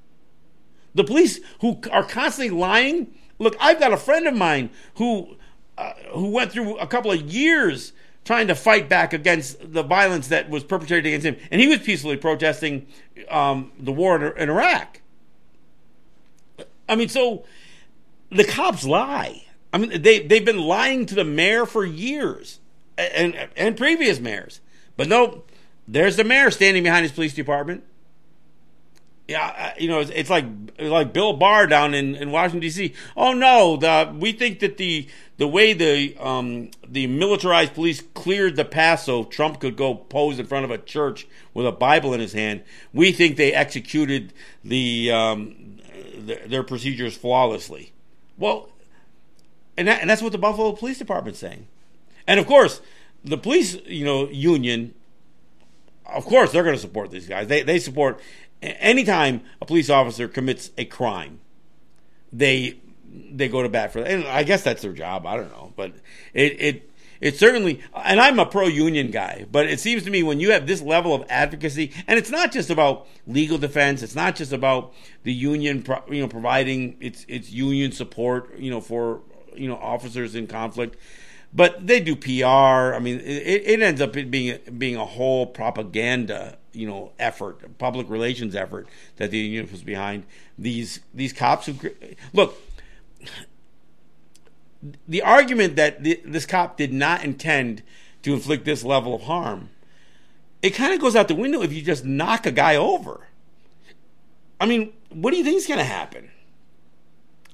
The 0.94 1.04
police 1.04 1.40
who 1.60 1.80
are 1.90 2.04
constantly 2.04 2.56
lying? 2.56 3.14
Look, 3.38 3.56
I've 3.60 3.80
got 3.80 3.92
a 3.92 3.96
friend 3.96 4.26
of 4.26 4.34
mine 4.34 4.70
who 4.96 5.36
uh, 5.76 5.92
who 6.12 6.30
went 6.30 6.52
through 6.52 6.76
a 6.78 6.86
couple 6.86 7.10
of 7.10 7.20
years 7.22 7.92
trying 8.24 8.46
to 8.46 8.54
fight 8.54 8.88
back 8.88 9.12
against 9.12 9.72
the 9.72 9.82
violence 9.82 10.28
that 10.28 10.48
was 10.48 10.64
perpetrated 10.64 11.06
against 11.06 11.26
him, 11.26 11.36
and 11.50 11.60
he 11.60 11.66
was 11.66 11.78
peacefully 11.80 12.16
protesting 12.16 12.86
um, 13.28 13.72
the 13.78 13.92
war 13.92 14.16
in, 14.16 14.42
in 14.42 14.50
Iraq. 14.50 15.00
I 16.88 16.96
mean, 16.96 17.08
so 17.08 17.44
the 18.30 18.44
cops 18.44 18.84
lie. 18.84 19.44
I 19.72 19.78
mean, 19.78 20.02
they 20.02 20.20
they've 20.20 20.44
been 20.44 20.60
lying 20.60 21.06
to 21.06 21.14
the 21.14 21.24
mayor 21.24 21.66
for 21.66 21.84
years, 21.84 22.60
and 22.96 23.48
and 23.56 23.76
previous 23.76 24.20
mayors. 24.20 24.60
But 24.96 25.08
no, 25.08 25.42
there's 25.88 26.16
the 26.16 26.24
mayor 26.24 26.50
standing 26.50 26.84
behind 26.84 27.02
his 27.02 27.12
police 27.12 27.34
department. 27.34 27.84
Yeah, 29.26 29.72
you 29.78 29.88
know, 29.88 30.00
it's, 30.00 30.28
like 30.28 30.44
like 30.78 31.14
Bill 31.14 31.32
Barr 31.32 31.66
down 31.66 31.94
in, 31.94 32.14
in 32.14 32.30
Washington 32.30 32.60
D.C. 32.60 32.92
Oh 33.16 33.32
no, 33.32 33.76
the, 33.78 34.14
we 34.18 34.32
think 34.32 34.60
that 34.60 34.76
the 34.76 35.08
the 35.38 35.48
way 35.48 35.72
the 35.72 36.14
um, 36.18 36.70
the 36.86 37.06
militarized 37.06 37.74
police 37.74 38.02
cleared 38.12 38.56
the 38.56 38.66
path 38.66 39.00
so 39.00 39.24
Trump 39.24 39.60
could 39.60 39.76
go 39.76 39.94
pose 39.94 40.38
in 40.38 40.44
front 40.44 40.66
of 40.66 40.70
a 40.70 40.76
church 40.76 41.26
with 41.54 41.66
a 41.66 41.72
Bible 41.72 42.12
in 42.12 42.20
his 42.20 42.34
hand, 42.34 42.62
we 42.92 43.12
think 43.12 43.36
they 43.36 43.54
executed 43.54 44.32
the, 44.62 45.10
um, 45.10 45.78
the 46.18 46.40
their 46.46 46.62
procedures 46.62 47.16
flawlessly. 47.16 47.92
Well, 48.36 48.68
and 49.76 49.88
that, 49.88 50.00
and 50.02 50.10
that's 50.10 50.22
what 50.22 50.32
the 50.32 50.38
Buffalo 50.38 50.72
Police 50.72 50.98
Department's 50.98 51.38
saying. 51.38 51.66
And 52.26 52.38
of 52.38 52.46
course, 52.46 52.80
the 53.24 53.38
police, 53.38 53.76
you 53.86 54.04
know, 54.04 54.28
union, 54.28 54.94
of 56.06 56.24
course, 56.26 56.52
they're 56.52 56.62
going 56.62 56.76
to 56.76 56.80
support 56.80 57.10
these 57.10 57.26
guys. 57.26 57.48
They 57.48 57.62
they 57.62 57.78
support 57.78 58.20
anytime 58.64 59.42
a 59.60 59.66
police 59.66 59.90
officer 59.90 60.28
commits 60.28 60.70
a 60.76 60.84
crime, 60.84 61.40
they 62.32 62.78
they 63.30 63.48
go 63.48 63.62
to 63.62 63.68
bat 63.68 63.92
for 63.92 64.00
that. 64.00 64.10
And 64.10 64.24
I 64.26 64.42
guess 64.42 64.62
that's 64.62 64.82
their 64.82 64.92
job. 64.92 65.26
I 65.26 65.36
don't 65.36 65.50
know, 65.50 65.72
but 65.76 65.92
it 66.32 66.60
it 66.60 66.90
it 67.20 67.36
certainly. 67.38 67.80
And 67.94 68.20
I'm 68.20 68.38
a 68.38 68.46
pro 68.46 68.66
union 68.66 69.10
guy, 69.10 69.46
but 69.50 69.66
it 69.66 69.80
seems 69.80 70.02
to 70.04 70.10
me 70.10 70.22
when 70.22 70.40
you 70.40 70.50
have 70.52 70.66
this 70.66 70.82
level 70.82 71.14
of 71.14 71.24
advocacy, 71.28 71.92
and 72.06 72.18
it's 72.18 72.30
not 72.30 72.52
just 72.52 72.70
about 72.70 73.06
legal 73.26 73.58
defense. 73.58 74.02
It's 74.02 74.14
not 74.16 74.36
just 74.36 74.52
about 74.52 74.92
the 75.22 75.32
union, 75.32 75.84
you 76.10 76.20
know, 76.20 76.28
providing 76.28 76.96
its 77.00 77.24
its 77.28 77.50
union 77.50 77.92
support, 77.92 78.58
you 78.58 78.70
know, 78.70 78.80
for 78.80 79.22
you 79.54 79.68
know 79.68 79.76
officers 79.76 80.34
in 80.34 80.46
conflict 80.46 80.96
but 81.54 81.86
they 81.86 82.00
do 82.00 82.16
PR. 82.16 82.94
I 82.94 82.98
mean, 82.98 83.20
it, 83.20 83.62
it, 83.64 83.80
ends 83.80 84.00
up 84.00 84.12
being 84.12 84.58
being 84.76 84.96
a 84.96 85.04
whole 85.04 85.46
propaganda, 85.46 86.58
you 86.74 86.86
know, 86.86 87.12
effort, 87.18 87.78
public 87.78 88.08
relations 88.08 88.54
effort 88.54 88.88
that 89.16 89.30
the 89.30 89.38
union 89.38 89.68
was 89.70 89.82
behind. 89.82 90.24
These 90.58 91.00
these 91.12 91.32
cops 91.32 91.66
who 91.66 91.74
look. 92.32 92.60
The 95.08 95.22
argument 95.22 95.76
that 95.76 96.02
the, 96.04 96.20
this 96.26 96.44
cop 96.44 96.76
did 96.76 96.92
not 96.92 97.24
intend 97.24 97.82
to 98.22 98.34
inflict 98.34 98.66
this 98.66 98.84
level 98.84 99.14
of 99.14 99.22
harm, 99.22 99.70
it 100.60 100.70
kind 100.70 100.92
of 100.92 101.00
goes 101.00 101.16
out 101.16 101.28
the 101.28 101.34
window 101.34 101.62
if 101.62 101.72
you 101.72 101.80
just 101.80 102.04
knock 102.04 102.44
a 102.44 102.52
guy 102.52 102.76
over. 102.76 103.26
I 104.60 104.66
mean, 104.66 104.92
what 105.10 105.30
do 105.30 105.38
you 105.38 105.44
think 105.44 105.56
is 105.56 105.66
going 105.66 105.78
to 105.78 105.84
happen? 105.84 106.30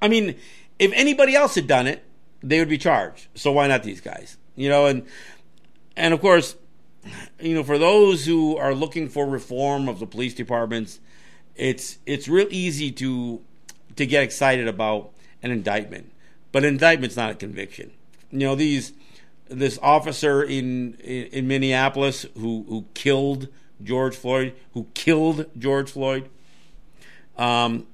I 0.02 0.08
mean, 0.08 0.36
if 0.78 0.92
anybody 0.94 1.34
else 1.34 1.54
had 1.54 1.66
done 1.66 1.86
it, 1.86 2.04
they 2.42 2.58
would 2.58 2.68
be 2.68 2.78
charged. 2.78 3.28
So 3.34 3.52
why 3.52 3.66
not 3.66 3.82
these 3.82 4.00
guys? 4.00 4.36
You 4.56 4.68
know, 4.68 4.86
and 4.86 5.06
and 5.96 6.14
of 6.14 6.20
course, 6.20 6.54
you 7.40 7.54
know, 7.54 7.62
for 7.62 7.78
those 7.78 8.26
who 8.26 8.56
are 8.56 8.74
looking 8.74 9.08
for 9.08 9.26
reform 9.26 9.88
of 9.88 9.98
the 9.98 10.06
police 10.06 10.34
departments, 10.34 11.00
it's 11.56 11.98
it's 12.06 12.28
real 12.28 12.48
easy 12.50 12.90
to 12.92 13.40
to 13.96 14.06
get 14.06 14.22
excited 14.22 14.68
about 14.68 15.10
an 15.42 15.50
indictment, 15.50 16.12
but 16.52 16.64
an 16.64 16.70
indictment's 16.70 17.16
not 17.16 17.30
a 17.30 17.34
conviction. 17.34 17.90
You 18.30 18.40
know, 18.40 18.54
these 18.54 18.92
this 19.48 19.78
officer 19.82 20.42
in 20.42 20.94
in, 20.94 21.26
in 21.26 21.48
Minneapolis 21.48 22.26
who 22.34 22.64
who 22.68 22.86
killed 22.94 23.48
George 23.82 24.16
Floyd, 24.16 24.54
who 24.74 24.86
killed 24.94 25.46
George 25.58 25.90
Floyd. 25.90 26.28
Um, 27.36 27.86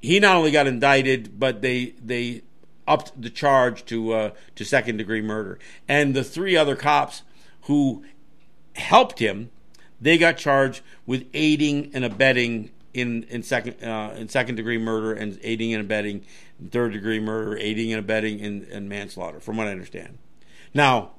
he 0.00 0.20
not 0.20 0.36
only 0.36 0.50
got 0.50 0.66
indicted, 0.66 1.38
but 1.38 1.62
they 1.62 1.94
they 2.02 2.42
upped 2.86 3.20
the 3.20 3.30
charge 3.30 3.84
to 3.86 4.12
uh, 4.12 4.30
to 4.54 4.64
second 4.64 4.96
degree 4.96 5.22
murder. 5.22 5.58
And 5.88 6.14
the 6.14 6.24
three 6.24 6.56
other 6.56 6.76
cops 6.76 7.22
who 7.62 8.04
helped 8.74 9.18
him, 9.18 9.50
they 10.00 10.18
got 10.18 10.36
charged 10.36 10.82
with 11.06 11.26
aiding 11.32 11.90
and 11.94 12.04
abetting 12.04 12.70
in 12.92 13.24
in 13.24 13.42
second 13.42 13.82
uh, 13.82 14.14
in 14.16 14.28
second 14.28 14.54
degree 14.54 14.78
murder 14.78 15.12
and 15.12 15.38
aiding 15.42 15.72
and 15.72 15.80
abetting 15.80 16.24
third 16.70 16.92
degree 16.92 17.20
murder, 17.20 17.56
aiding 17.58 17.92
and 17.92 17.98
abetting 17.98 18.38
in, 18.38 18.88
manslaughter, 18.88 19.40
from 19.40 19.56
what 19.56 19.66
I 19.66 19.70
understand. 19.70 20.18
Now, 20.72 21.12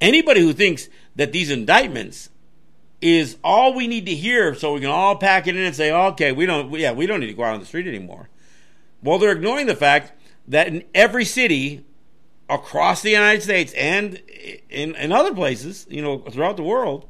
anybody 0.00 0.40
who 0.40 0.52
thinks 0.52 0.88
that 1.14 1.32
these 1.32 1.50
indictments 1.50 2.30
is 3.00 3.36
all 3.44 3.74
we 3.74 3.86
need 3.86 4.06
to 4.06 4.14
hear 4.14 4.54
so 4.54 4.74
we 4.74 4.80
can 4.80 4.90
all 4.90 5.16
pack 5.16 5.46
it 5.46 5.56
in 5.56 5.62
and 5.62 5.76
say, 5.76 5.92
okay, 5.92 6.32
we 6.32 6.46
don't, 6.46 6.72
yeah, 6.72 6.92
we 6.92 7.06
don't 7.06 7.20
need 7.20 7.26
to 7.26 7.34
go 7.34 7.44
out 7.44 7.54
on 7.54 7.60
the 7.60 7.66
street 7.66 7.86
anymore. 7.86 8.28
Well, 9.02 9.18
they're 9.18 9.32
ignoring 9.32 9.66
the 9.66 9.76
fact 9.76 10.12
that 10.48 10.68
in 10.68 10.84
every 10.94 11.24
city 11.24 11.84
across 12.48 13.02
the 13.02 13.10
United 13.10 13.42
States 13.42 13.72
and 13.74 14.22
in, 14.70 14.94
in 14.94 15.12
other 15.12 15.34
places, 15.34 15.86
you 15.88 16.02
know, 16.02 16.18
throughout 16.18 16.56
the 16.56 16.62
world, 16.62 17.08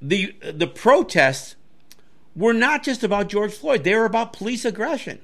the 0.00 0.34
the 0.40 0.66
protests 0.66 1.54
were 2.34 2.52
not 2.52 2.82
just 2.82 3.04
about 3.04 3.28
George 3.28 3.52
Floyd; 3.52 3.84
they 3.84 3.94
were 3.94 4.04
about 4.04 4.32
police 4.32 4.64
aggression. 4.64 5.20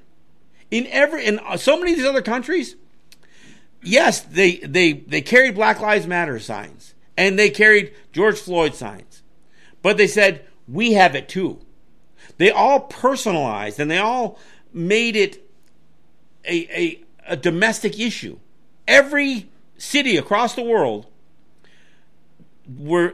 In 0.71 0.87
every 0.87 1.25
in 1.25 1.39
so 1.57 1.77
many 1.77 1.91
of 1.91 1.97
these 1.97 2.07
other 2.07 2.21
countries, 2.21 2.75
yes, 3.83 4.21
they 4.21 4.57
they 4.57 4.93
they 4.93 5.21
carried 5.21 5.55
Black 5.55 5.79
Lives 5.81 6.07
Matter 6.07 6.39
signs 6.39 6.95
and 7.17 7.37
they 7.37 7.49
carried 7.49 7.93
George 8.13 8.39
Floyd 8.39 8.75
signs, 8.75 9.23
but 9.81 9.97
they 9.97 10.07
said 10.07 10.45
we 10.67 10.93
have 10.93 11.15
it 11.15 11.27
too. 11.27 11.59
They 12.37 12.51
all 12.51 12.81
personalized 12.81 13.79
and 13.79 13.91
they 13.91 13.97
all 13.97 14.39
made 14.71 15.17
it 15.17 15.45
a, 16.45 16.79
a, 16.79 17.03
a 17.27 17.35
domestic 17.35 17.99
issue. 17.99 18.39
Every 18.89 19.47
city 19.77 20.17
across 20.17 20.55
the 20.55 20.63
world 20.63 21.05
were 22.67 23.13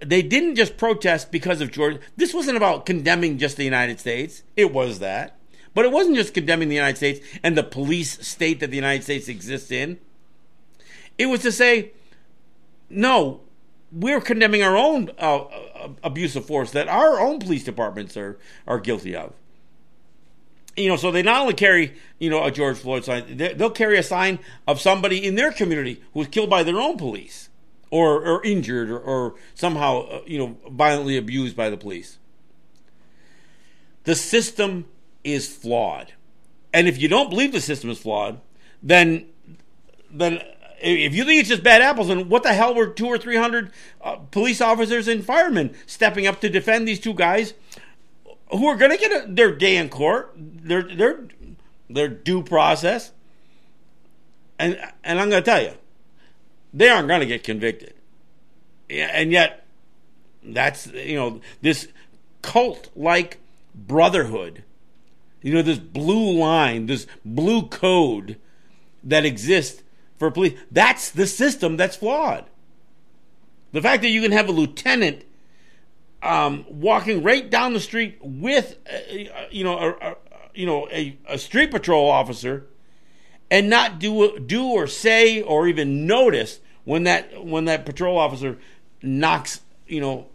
they 0.00 0.22
didn't 0.22 0.54
just 0.54 0.76
protest 0.76 1.32
because 1.32 1.60
of 1.60 1.72
George. 1.72 1.98
This 2.16 2.32
wasn't 2.32 2.56
about 2.56 2.86
condemning 2.86 3.36
just 3.36 3.56
the 3.56 3.64
United 3.64 3.98
States. 3.98 4.44
It 4.56 4.72
was 4.72 5.00
that. 5.00 5.36
But 5.74 5.84
it 5.84 5.92
wasn't 5.92 6.16
just 6.16 6.32
condemning 6.32 6.68
the 6.68 6.76
United 6.76 6.96
States 6.96 7.26
and 7.42 7.56
the 7.56 7.62
police 7.62 8.26
state 8.26 8.60
that 8.60 8.70
the 8.70 8.76
United 8.76 9.02
States 9.02 9.28
exists 9.28 9.70
in. 9.70 9.98
It 11.18 11.26
was 11.26 11.42
to 11.42 11.52
say, 11.52 11.92
no, 12.88 13.40
we're 13.92 14.20
condemning 14.20 14.62
our 14.62 14.76
own 14.76 15.10
uh, 15.18 15.38
uh, 15.42 15.88
abuse 16.02 16.36
of 16.36 16.46
force 16.46 16.70
that 16.70 16.88
our 16.88 17.20
own 17.20 17.40
police 17.40 17.64
departments 17.64 18.16
are 18.16 18.38
are 18.66 18.78
guilty 18.78 19.14
of. 19.14 19.32
You 20.80 20.88
know, 20.88 20.96
so 20.96 21.10
they 21.10 21.22
not 21.22 21.40
only 21.42 21.54
carry 21.54 21.94
you 22.18 22.30
know 22.30 22.44
a 22.44 22.50
George 22.50 22.78
Floyd 22.78 23.04
sign, 23.04 23.36
they'll 23.36 23.70
carry 23.70 23.98
a 23.98 24.02
sign 24.02 24.38
of 24.66 24.80
somebody 24.80 25.26
in 25.26 25.34
their 25.34 25.52
community 25.52 26.02
who 26.12 26.20
was 26.20 26.28
killed 26.28 26.50
by 26.50 26.62
their 26.62 26.80
own 26.80 26.96
police, 26.96 27.48
or 27.90 28.24
or 28.24 28.44
injured, 28.44 28.90
or, 28.90 28.98
or 28.98 29.34
somehow 29.54 30.02
uh, 30.02 30.20
you 30.26 30.38
know 30.38 30.56
violently 30.70 31.16
abused 31.16 31.56
by 31.56 31.70
the 31.70 31.76
police. 31.76 32.18
The 34.04 34.14
system 34.14 34.86
is 35.22 35.54
flawed, 35.54 36.14
and 36.72 36.88
if 36.88 37.00
you 37.00 37.08
don't 37.08 37.30
believe 37.30 37.52
the 37.52 37.60
system 37.60 37.90
is 37.90 37.98
flawed, 37.98 38.40
then 38.82 39.26
then 40.10 40.42
if 40.80 41.14
you 41.14 41.24
think 41.24 41.40
it's 41.40 41.48
just 41.48 41.62
bad 41.62 41.82
apples, 41.82 42.08
then 42.08 42.28
what 42.28 42.42
the 42.42 42.52
hell 42.52 42.74
were 42.74 42.86
two 42.86 43.06
or 43.06 43.18
three 43.18 43.36
hundred 43.36 43.70
uh, 44.02 44.16
police 44.16 44.60
officers 44.60 45.08
and 45.08 45.24
firemen 45.24 45.74
stepping 45.86 46.26
up 46.26 46.40
to 46.40 46.48
defend 46.48 46.88
these 46.88 47.00
two 47.00 47.14
guys 47.14 47.54
who 48.50 48.66
are 48.66 48.76
going 48.76 48.90
to 48.90 48.96
get 48.96 49.24
a, 49.24 49.32
their 49.32 49.54
day 49.54 49.76
in 49.76 49.88
court, 49.88 50.32
their 50.36 50.82
their 50.82 51.24
their 51.88 52.08
due 52.08 52.42
process, 52.42 53.12
and 54.58 54.78
and 55.04 55.20
I'm 55.20 55.30
going 55.30 55.42
to 55.42 55.50
tell 55.50 55.62
you, 55.62 55.72
they 56.72 56.88
aren't 56.88 57.08
going 57.08 57.20
to 57.20 57.26
get 57.26 57.44
convicted, 57.44 57.94
and 58.88 59.32
yet 59.32 59.66
that's 60.42 60.86
you 60.88 61.16
know 61.16 61.40
this 61.60 61.88
cult 62.42 62.90
like 62.96 63.38
brotherhood, 63.74 64.64
you 65.42 65.54
know 65.54 65.62
this 65.62 65.78
blue 65.78 66.32
line, 66.32 66.86
this 66.86 67.06
blue 67.24 67.68
code 67.68 68.36
that 69.02 69.24
exists 69.24 69.82
for 70.18 70.30
police. 70.30 70.58
That's 70.70 71.10
the 71.10 71.26
system 71.26 71.76
that's 71.76 71.96
flawed. 71.96 72.44
The 73.72 73.80
fact 73.80 74.02
that 74.02 74.08
you 74.08 74.20
can 74.20 74.32
have 74.32 74.48
a 74.48 74.52
lieutenant 74.52 75.24
um, 76.22 76.64
walking 76.68 77.22
right 77.22 77.48
down 77.48 77.72
the 77.72 77.80
street 77.80 78.18
with, 78.20 78.76
uh, 78.90 79.14
you 79.50 79.64
know, 79.64 79.78
a, 79.78 80.10
a, 80.10 80.16
you 80.54 80.66
know, 80.66 80.88
a, 80.90 81.16
a 81.28 81.38
street 81.38 81.70
patrol 81.70 82.10
officer, 82.10 82.66
and 83.50 83.68
not 83.68 83.98
do 83.98 84.38
do 84.38 84.64
or 84.66 84.86
say 84.86 85.42
or 85.42 85.66
even 85.66 86.06
notice 86.06 86.60
when 86.84 87.04
that 87.04 87.44
when 87.44 87.64
that 87.64 87.84
patrol 87.84 88.18
officer 88.18 88.58
knocks, 89.02 89.60
you 89.86 90.00
know, 90.00 90.26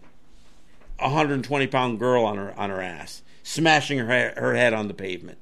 a 1.00 1.04
120 1.04 1.68
pound 1.68 2.00
girl 2.00 2.26
on 2.26 2.38
her 2.38 2.54
on 2.58 2.70
her 2.70 2.82
ass, 2.82 3.22
smashing 3.44 4.00
her 4.00 4.34
her 4.36 4.56
head 4.56 4.74
on 4.74 4.88
the 4.88 4.94
pavement. 4.94 5.38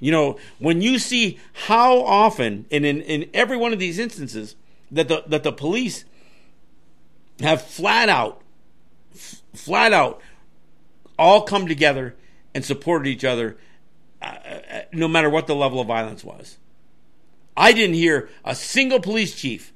You 0.00 0.10
know, 0.10 0.36
when 0.58 0.82
you 0.82 0.98
see 0.98 1.38
how 1.52 2.02
often, 2.02 2.66
and 2.72 2.84
in, 2.84 3.02
in 3.02 3.30
every 3.32 3.56
one 3.56 3.72
of 3.72 3.78
these 3.78 4.00
instances, 4.00 4.56
that 4.90 5.06
the 5.06 5.22
that 5.28 5.44
the 5.44 5.52
police 5.52 6.04
have 7.40 7.62
flat 7.62 8.08
out, 8.08 8.41
flat 9.54 9.92
out, 9.92 10.20
all 11.18 11.42
come 11.42 11.66
together 11.66 12.16
and 12.54 12.64
supported 12.64 13.08
each 13.08 13.24
other, 13.24 13.56
uh, 14.20 14.24
uh, 14.24 14.80
no 14.92 15.08
matter 15.08 15.30
what 15.30 15.46
the 15.46 15.54
level 15.54 15.80
of 15.80 15.86
violence 15.86 16.24
was. 16.24 16.58
I 17.56 17.72
didn't 17.72 17.96
hear 17.96 18.30
a 18.44 18.54
single 18.54 19.00
police 19.00 19.34
chief 19.34 19.72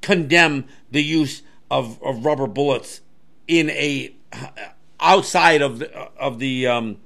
condemn 0.00 0.66
the 0.90 1.02
use 1.02 1.42
of, 1.70 2.02
of 2.02 2.24
rubber 2.24 2.46
bullets 2.46 3.00
in 3.46 3.70
a 3.70 4.14
uh, 4.32 4.48
outside 4.98 5.62
of 5.62 5.78
the 5.78 5.92
of 6.18 6.38
the 6.38 6.66
um, 6.66 6.98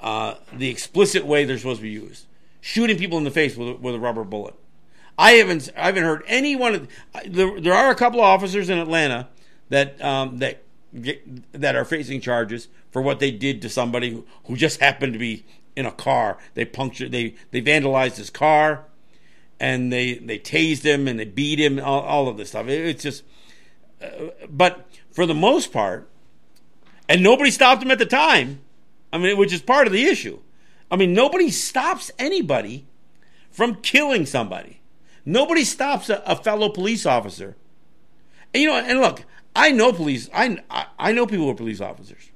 uh, 0.00 0.34
the 0.52 0.68
explicit 0.68 1.24
way 1.24 1.44
they're 1.44 1.58
supposed 1.58 1.80
to 1.80 1.84
be 1.84 1.90
used, 1.90 2.26
shooting 2.60 2.96
people 2.96 3.18
in 3.18 3.24
the 3.24 3.30
face 3.30 3.56
with, 3.56 3.78
with 3.78 3.94
a 3.94 4.00
rubber 4.00 4.24
bullet. 4.24 4.54
I 5.18 5.32
haven't 5.32 5.70
I 5.76 5.86
haven't 5.86 6.04
heard 6.04 6.22
anyone. 6.26 6.88
There, 7.26 7.60
there 7.60 7.74
are 7.74 7.90
a 7.90 7.94
couple 7.94 8.20
of 8.20 8.24
officers 8.24 8.70
in 8.70 8.78
Atlanta 8.78 9.28
that 9.68 10.02
um, 10.02 10.38
that 10.38 10.62
get, 11.00 11.52
that 11.52 11.76
are 11.76 11.84
facing 11.84 12.20
charges 12.20 12.68
for 12.90 13.02
what 13.02 13.20
they 13.20 13.30
did 13.30 13.62
to 13.62 13.68
somebody 13.68 14.10
who, 14.10 14.26
who 14.46 14.56
just 14.56 14.80
happened 14.80 15.12
to 15.12 15.18
be 15.18 15.44
in 15.76 15.86
a 15.86 15.92
car. 15.92 16.38
They 16.54 16.64
punctured, 16.64 17.12
they 17.12 17.34
they 17.50 17.62
vandalized 17.62 18.16
his 18.16 18.30
car, 18.30 18.84
and 19.58 19.92
they 19.92 20.14
they 20.14 20.38
tased 20.38 20.82
him 20.82 21.08
and 21.08 21.18
they 21.18 21.24
beat 21.24 21.58
him. 21.58 21.78
All, 21.78 22.02
all 22.02 22.28
of 22.28 22.36
this 22.36 22.50
stuff. 22.50 22.68
It, 22.68 22.86
it's 22.86 23.02
just, 23.02 23.24
uh, 24.02 24.28
but 24.48 24.86
for 25.10 25.26
the 25.26 25.34
most 25.34 25.72
part, 25.72 26.08
and 27.08 27.22
nobody 27.22 27.50
stopped 27.50 27.82
him 27.82 27.90
at 27.90 27.98
the 27.98 28.06
time. 28.06 28.60
I 29.12 29.18
mean, 29.18 29.36
which 29.36 29.52
is 29.52 29.60
part 29.60 29.86
of 29.86 29.92
the 29.92 30.04
issue. 30.04 30.40
I 30.90 30.96
mean, 30.96 31.12
nobody 31.14 31.50
stops 31.50 32.10
anybody 32.18 32.86
from 33.50 33.76
killing 33.76 34.26
somebody. 34.26 34.80
Nobody 35.24 35.64
stops 35.64 36.08
a, 36.08 36.22
a 36.26 36.36
fellow 36.36 36.68
police 36.68 37.06
officer. 37.06 37.56
And, 38.52 38.62
you 38.62 38.68
know, 38.68 38.76
and 38.76 39.00
look, 39.00 39.24
I 39.54 39.70
know 39.72 39.92
police. 39.92 40.28
I, 40.32 40.58
I 40.98 41.12
know 41.12 41.26
people 41.26 41.44
who 41.44 41.50
are 41.50 41.54
police 41.54 41.80
officers, 41.80 42.30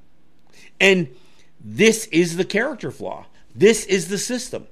and 0.81 1.09
this 1.61 2.07
is 2.07 2.37
the 2.37 2.45
character 2.45 2.91
flaw. 2.91 3.27
This 3.55 3.87
is 3.87 4.09
the 4.09 4.19
system. 4.19 4.67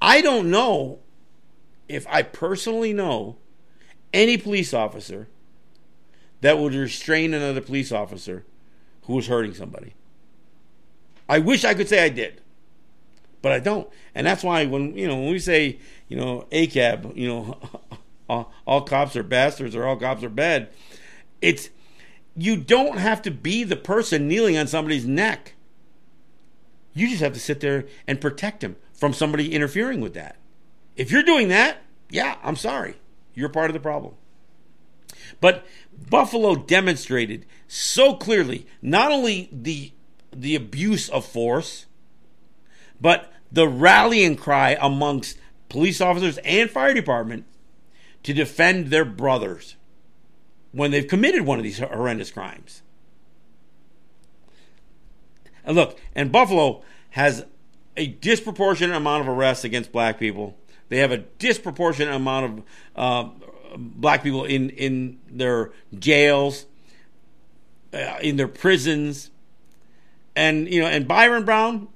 I 0.00 0.20
don't 0.20 0.50
know 0.50 0.98
if 1.88 2.06
I 2.08 2.22
personally 2.22 2.92
know 2.92 3.36
any 4.12 4.36
police 4.36 4.74
officer 4.74 5.28
that 6.40 6.58
would 6.58 6.74
restrain 6.74 7.34
another 7.34 7.60
police 7.60 7.92
officer 7.92 8.44
who 9.02 9.14
was 9.14 9.26
hurting 9.26 9.54
somebody. 9.54 9.94
I 11.28 11.38
wish 11.38 11.64
I 11.64 11.74
could 11.74 11.88
say 11.88 12.04
I 12.04 12.08
did, 12.08 12.40
but 13.42 13.52
I 13.52 13.58
don't. 13.58 13.88
And 14.14 14.26
that's 14.26 14.42
why 14.42 14.66
when 14.66 14.96
you 14.96 15.06
know 15.06 15.16
when 15.16 15.30
we 15.30 15.38
say 15.38 15.78
you 16.08 16.16
know 16.16 16.46
ACAB, 16.50 17.16
you 17.16 17.28
know 17.28 17.58
all, 18.28 18.52
all 18.66 18.82
cops 18.82 19.16
are 19.16 19.22
bastards 19.22 19.74
or 19.74 19.86
all 19.86 19.96
cops 19.96 20.22
are 20.22 20.28
bad, 20.28 20.68
it's 21.40 21.70
you 22.36 22.56
don't 22.56 22.98
have 22.98 23.22
to 23.22 23.30
be 23.30 23.64
the 23.64 23.76
person 23.76 24.28
kneeling 24.28 24.56
on 24.56 24.66
somebody's 24.66 25.06
neck. 25.06 25.54
You 26.94 27.08
just 27.08 27.22
have 27.22 27.34
to 27.34 27.40
sit 27.40 27.60
there 27.60 27.86
and 28.06 28.20
protect 28.20 28.62
him 28.62 28.76
from 28.92 29.12
somebody 29.12 29.54
interfering 29.54 30.00
with 30.00 30.14
that. 30.14 30.36
If 30.96 31.10
you're 31.10 31.22
doing 31.22 31.48
that, 31.48 31.78
yeah, 32.10 32.36
I'm 32.42 32.56
sorry. 32.56 32.96
You're 33.34 33.48
part 33.48 33.70
of 33.70 33.74
the 33.74 33.80
problem. 33.80 34.14
But 35.40 35.64
Buffalo 36.10 36.56
demonstrated 36.56 37.46
so 37.66 38.14
clearly 38.14 38.66
not 38.82 39.12
only 39.12 39.48
the 39.52 39.92
the 40.34 40.54
abuse 40.54 41.08
of 41.08 41.24
force, 41.24 41.86
but 43.00 43.32
the 43.50 43.66
rallying 43.66 44.36
cry 44.36 44.76
amongst 44.80 45.38
police 45.68 46.00
officers 46.00 46.38
and 46.38 46.70
fire 46.70 46.94
department 46.94 47.46
to 48.22 48.32
defend 48.32 48.88
their 48.88 49.04
brothers 49.04 49.76
when 50.72 50.90
they've 50.90 51.06
committed 51.06 51.42
one 51.42 51.58
of 51.58 51.64
these 51.64 51.78
horrendous 51.78 52.30
crimes. 52.30 52.82
And 55.64 55.76
look, 55.76 55.98
and 56.14 56.32
Buffalo 56.32 56.82
has 57.10 57.44
a 57.96 58.06
disproportionate 58.06 58.96
amount 58.96 59.22
of 59.22 59.28
arrests 59.28 59.64
against 59.64 59.92
black 59.92 60.18
people. 60.18 60.56
They 60.88 60.98
have 60.98 61.12
a 61.12 61.18
disproportionate 61.18 62.14
amount 62.14 62.44
of 62.46 62.62
uh, 62.96 63.30
black 63.76 64.22
people 64.22 64.44
in 64.44 64.70
in 64.70 65.18
their 65.30 65.72
jails, 65.98 66.66
uh, 67.92 68.18
in 68.22 68.36
their 68.36 68.48
prisons, 68.48 69.30
and 70.34 70.72
you 70.72 70.80
know, 70.80 70.86
and 70.86 71.06
Byron 71.06 71.44
Brown. 71.44 71.88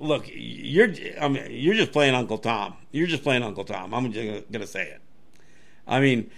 Look, 0.00 0.24
you're 0.32 0.88
I 1.20 1.28
mean, 1.28 1.46
you're 1.50 1.74
just 1.74 1.92
playing 1.92 2.14
Uncle 2.14 2.38
Tom. 2.38 2.74
You're 2.92 3.06
just 3.06 3.22
playing 3.22 3.42
Uncle 3.42 3.64
Tom. 3.64 3.92
I'm 3.92 4.12
just 4.12 4.50
gonna 4.50 4.66
say 4.66 4.88
it. 4.88 5.00
I 5.86 6.00
mean, 6.00 6.30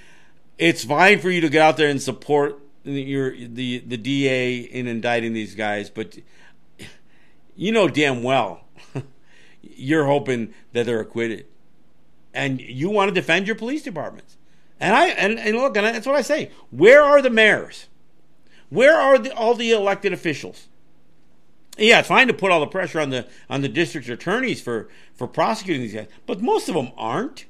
it's 0.59 0.85
fine 0.85 1.21
for 1.21 1.31
you 1.31 1.41
to 1.41 1.49
get 1.49 1.63
out 1.63 1.77
there 1.77 1.89
and 1.89 2.01
support 2.01 2.59
your 2.85 3.37
the 3.37 3.79
the 3.81 3.97
DA 3.97 4.59
in 4.59 4.87
indicting 4.87 5.33
these 5.33 5.55
guys, 5.55 5.91
but 5.91 6.19
you 7.55 7.73
know 7.73 7.89
damn 7.89 8.23
well 8.23 8.65
you're 9.63 10.07
hoping 10.07 10.55
that 10.73 10.87
they're 10.87 11.01
acquitted, 11.01 11.47
and 12.33 12.61
you 12.61 12.89
want 12.89 13.09
to 13.09 13.15
defend 13.15 13.47
your 13.47 13.57
police 13.57 13.83
departments. 13.83 14.39
And 14.79 14.95
I 14.95 15.09
and, 15.09 15.39
and 15.39 15.57
look, 15.59 15.77
and 15.77 15.85
that's 15.87 16.07
what 16.07 16.17
I 16.17 16.23
say. 16.23 16.51
Where 16.71 17.03
are 17.03 17.21
the 17.21 17.31
mayors? 17.31 17.89
Where 18.71 18.97
are 18.97 19.19
the, 19.19 19.35
all 19.35 19.55
the 19.55 19.73
elected 19.73 20.13
officials 20.13 20.69
Yeah, 21.81 22.01
it's 22.01 22.09
fine 22.09 22.27
to 22.27 22.35
put 22.35 22.53
all 22.53 22.61
the 22.61 22.67
pressure 22.67 23.01
on 23.01 23.09
the 23.09 23.27
on 23.49 23.63
the 23.63 23.69
district 23.69 24.07
attorneys 24.09 24.61
for 24.61 24.89
for 25.15 25.27
prosecuting 25.27 25.81
these 25.81 25.95
guys, 25.95 26.09
but 26.27 26.43
most 26.43 26.69
of 26.69 26.75
them 26.75 26.93
aren't. 26.97 27.47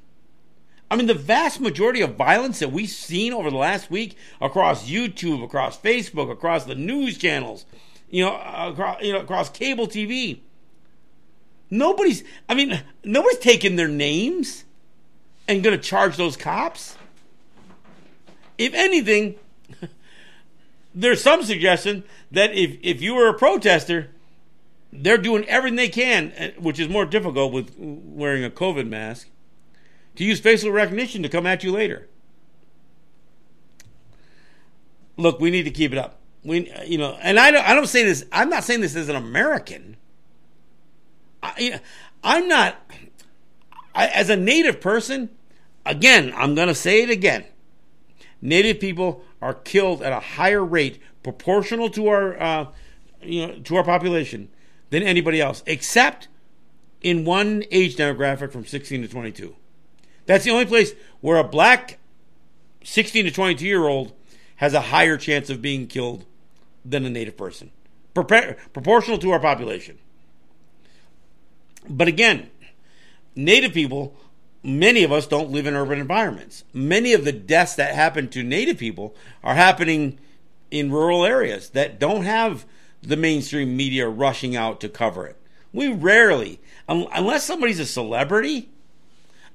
I 0.89 0.95
mean, 0.95 1.07
the 1.07 1.13
vast 1.13 1.59
majority 1.59 2.01
of 2.01 2.15
violence 2.15 2.59
that 2.59 2.71
we've 2.71 2.89
seen 2.89 3.33
over 3.33 3.49
the 3.49 3.57
last 3.57 3.91
week 3.91 4.17
across 4.39 4.89
YouTube, 4.89 5.43
across 5.43 5.77
Facebook, 5.77 6.31
across 6.31 6.63
the 6.63 6.75
news 6.75 7.17
channels, 7.17 7.65
you 8.09 8.23
know, 8.23 8.35
across, 8.35 9.01
you 9.01 9.13
know, 9.13 9.19
across 9.19 9.49
cable 9.49 9.87
TV. 9.87 10.39
Nobody's, 11.69 12.25
I 12.49 12.55
mean, 12.55 12.81
nobody's 13.05 13.39
taking 13.39 13.77
their 13.77 13.87
names 13.87 14.65
and 15.47 15.63
going 15.63 15.77
to 15.77 15.81
charge 15.81 16.17
those 16.17 16.35
cops. 16.35 16.97
If 18.57 18.73
anything, 18.73 19.35
there's 20.95 21.21
some 21.21 21.43
suggestion 21.43 22.03
that 22.31 22.53
if, 22.53 22.77
if 22.81 23.01
you 23.01 23.15
were 23.15 23.29
a 23.29 23.33
protester, 23.33 24.09
they're 24.91 25.17
doing 25.17 25.45
everything 25.45 25.77
they 25.77 25.89
can, 25.89 26.33
eh, 26.35 26.51
which 26.59 26.79
is 26.79 26.89
more 26.89 27.05
difficult 27.05 27.53
with 27.53 27.73
wearing 27.77 28.43
a 28.43 28.49
COVID 28.49 28.87
mask 28.87 29.29
to 30.15 30.23
use 30.23 30.39
facial 30.39 30.71
recognition 30.71 31.23
to 31.23 31.29
come 31.29 31.45
at 31.45 31.63
you 31.63 31.71
later. 31.71 32.09
Look, 35.17 35.39
we 35.39 35.51
need 35.51 35.63
to 35.63 35.71
keep 35.71 35.91
it 35.91 35.97
up. 35.97 36.19
We, 36.43 36.71
you 36.85 36.97
know, 36.97 37.17
and 37.21 37.39
I 37.39 37.51
don't, 37.51 37.67
I 37.67 37.73
don't 37.73 37.87
say 37.87 38.03
this. 38.03 38.25
I'm 38.31 38.49
not 38.49 38.63
saying 38.63 38.81
this 38.81 38.95
as 38.95 39.07
an 39.09 39.15
American. 39.15 39.95
I, 41.43 41.79
I'm 42.23 42.47
not. 42.47 42.77
I, 43.93 44.07
as 44.07 44.29
a 44.29 44.35
native 44.35 44.81
person, 44.81 45.29
again, 45.85 46.33
I'm 46.35 46.55
going 46.55 46.67
to 46.67 46.75
say 46.75 47.03
it 47.03 47.09
again. 47.09 47.45
Native 48.41 48.79
people 48.79 49.23
are 49.41 49.53
killed 49.53 50.01
at 50.01 50.11
a 50.11 50.19
higher 50.19 50.63
rate 50.63 50.99
proportional 51.23 51.89
to 51.91 52.07
our, 52.07 52.41
uh, 52.41 52.65
you 53.21 53.47
know, 53.47 53.59
to 53.59 53.75
our 53.75 53.83
population 53.83 54.49
than 54.91 55.01
anybody 55.01 55.41
else, 55.41 55.63
except 55.65 56.27
in 57.01 57.25
one 57.25 57.63
age 57.71 57.95
demographic 57.95 58.51
from 58.51 58.65
16 58.65 59.01
to 59.01 59.07
22. 59.07 59.55
That's 60.27 60.45
the 60.45 60.51
only 60.51 60.65
place 60.65 60.93
where 61.21 61.37
a 61.37 61.43
black 61.43 61.97
16 62.83 63.25
to 63.25 63.31
22 63.31 63.65
year 63.65 63.87
old 63.87 64.13
has 64.57 64.73
a 64.73 64.81
higher 64.81 65.17
chance 65.17 65.49
of 65.49 65.61
being 65.61 65.87
killed 65.87 66.25
than 66.85 67.05
a 67.05 67.09
native 67.09 67.35
person, 67.35 67.71
proportional 68.13 69.17
to 69.17 69.31
our 69.31 69.39
population. 69.39 69.97
But 71.89 72.07
again, 72.07 72.51
native 73.35 73.73
people, 73.73 74.15
many 74.61 75.03
of 75.03 75.11
us 75.11 75.25
don't 75.25 75.49
live 75.49 75.65
in 75.65 75.75
urban 75.75 75.99
environments. 75.99 76.63
Many 76.73 77.13
of 77.13 77.25
the 77.25 77.31
deaths 77.31 77.75
that 77.75 77.95
happen 77.95 78.27
to 78.29 78.43
native 78.43 78.77
people 78.77 79.15
are 79.43 79.55
happening 79.55 80.19
in 80.69 80.91
rural 80.91 81.25
areas 81.25 81.69
that 81.69 81.99
don't 81.99 82.23
have 82.23 82.65
the 83.01 83.17
mainstream 83.17 83.75
media 83.75 84.07
rushing 84.07 84.55
out 84.55 84.79
to 84.81 84.89
cover 84.89 85.25
it. 85.25 85.37
We 85.73 85.87
rarely, 85.87 86.59
unless 86.87 87.45
somebody's 87.45 87.79
a 87.79 87.85
celebrity, 87.85 88.69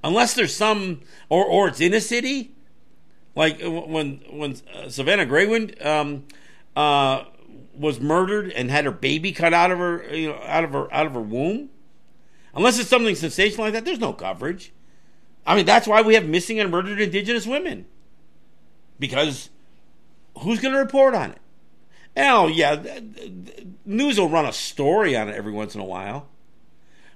unless 0.02 0.34
there's 0.34 0.54
some 0.54 1.00
or 1.28 1.44
or 1.44 1.68
it's 1.68 1.80
in 1.80 1.92
a 1.92 2.00
city, 2.00 2.52
like 3.34 3.62
uh, 3.62 3.70
when 3.70 4.22
when 4.30 4.56
uh, 4.74 4.88
Savannah 4.88 5.26
Greywind 5.26 5.84
um, 5.84 6.24
uh, 6.74 7.24
was 7.74 8.00
murdered 8.00 8.50
and 8.52 8.70
had 8.70 8.86
her 8.86 8.90
baby 8.90 9.32
cut 9.32 9.52
out 9.52 9.70
of 9.70 9.78
her 9.78 10.14
you 10.14 10.28
know 10.28 10.40
out 10.44 10.64
of 10.64 10.72
her 10.72 10.92
out 10.92 11.06
of 11.06 11.12
her 11.12 11.20
womb. 11.20 11.70
Unless 12.54 12.78
it's 12.78 12.88
something 12.88 13.14
sensational 13.14 13.66
like 13.66 13.74
that, 13.74 13.84
there's 13.84 13.98
no 13.98 14.14
coverage. 14.14 14.72
I 15.46 15.54
mean, 15.54 15.66
that's 15.66 15.86
why 15.86 16.00
we 16.00 16.14
have 16.14 16.26
missing 16.26 16.58
and 16.58 16.70
murdered 16.70 17.00
Indigenous 17.00 17.46
women. 17.46 17.86
Because 18.98 19.50
who's 20.38 20.60
going 20.60 20.72
to 20.72 20.80
report 20.80 21.14
on 21.14 21.32
it? 21.32 21.38
Oh, 22.16 22.46
yeah, 22.46 23.00
news 23.84 24.18
will 24.18 24.28
run 24.28 24.46
a 24.46 24.52
story 24.52 25.16
on 25.16 25.28
it 25.28 25.34
every 25.34 25.52
once 25.52 25.74
in 25.74 25.80
a 25.80 25.84
while. 25.84 26.28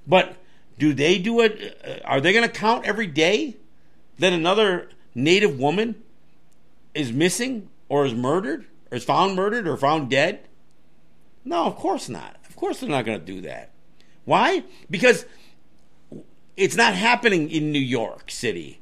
But 0.07 0.37
do 0.79 0.93
they 0.93 1.19
do 1.19 1.41
it? 1.41 1.79
Uh, 1.85 2.07
are 2.07 2.21
they 2.21 2.33
going 2.33 2.49
to 2.49 2.55
count 2.55 2.85
every 2.85 3.07
day 3.07 3.57
that 4.19 4.33
another 4.33 4.91
Native 5.15 5.59
woman 5.59 6.03
is 6.95 7.13
missing 7.13 7.69
or 7.89 8.05
is 8.05 8.15
murdered 8.15 8.67
or 8.91 8.97
is 8.97 9.05
found 9.05 9.37
murdered 9.37 9.67
or 9.67 9.77
found 9.77 10.11
dead? 10.11 10.47
No, 11.45 11.65
of 11.65 11.77
course 11.77 12.09
not. 12.09 12.37
Of 12.49 12.57
course 12.57 12.81
they're 12.81 12.91
not 12.91 13.07
going 13.07 13.21
to 13.21 13.25
do 13.25 13.41
that. 13.43 13.71
Why? 14.25 14.65
Because 14.91 15.25
it's 16.57 16.77
not 16.77 16.95
happening 16.95 17.51
in 17.51 17.73
New 17.73 17.79
York 17.79 18.31
City. 18.31 18.80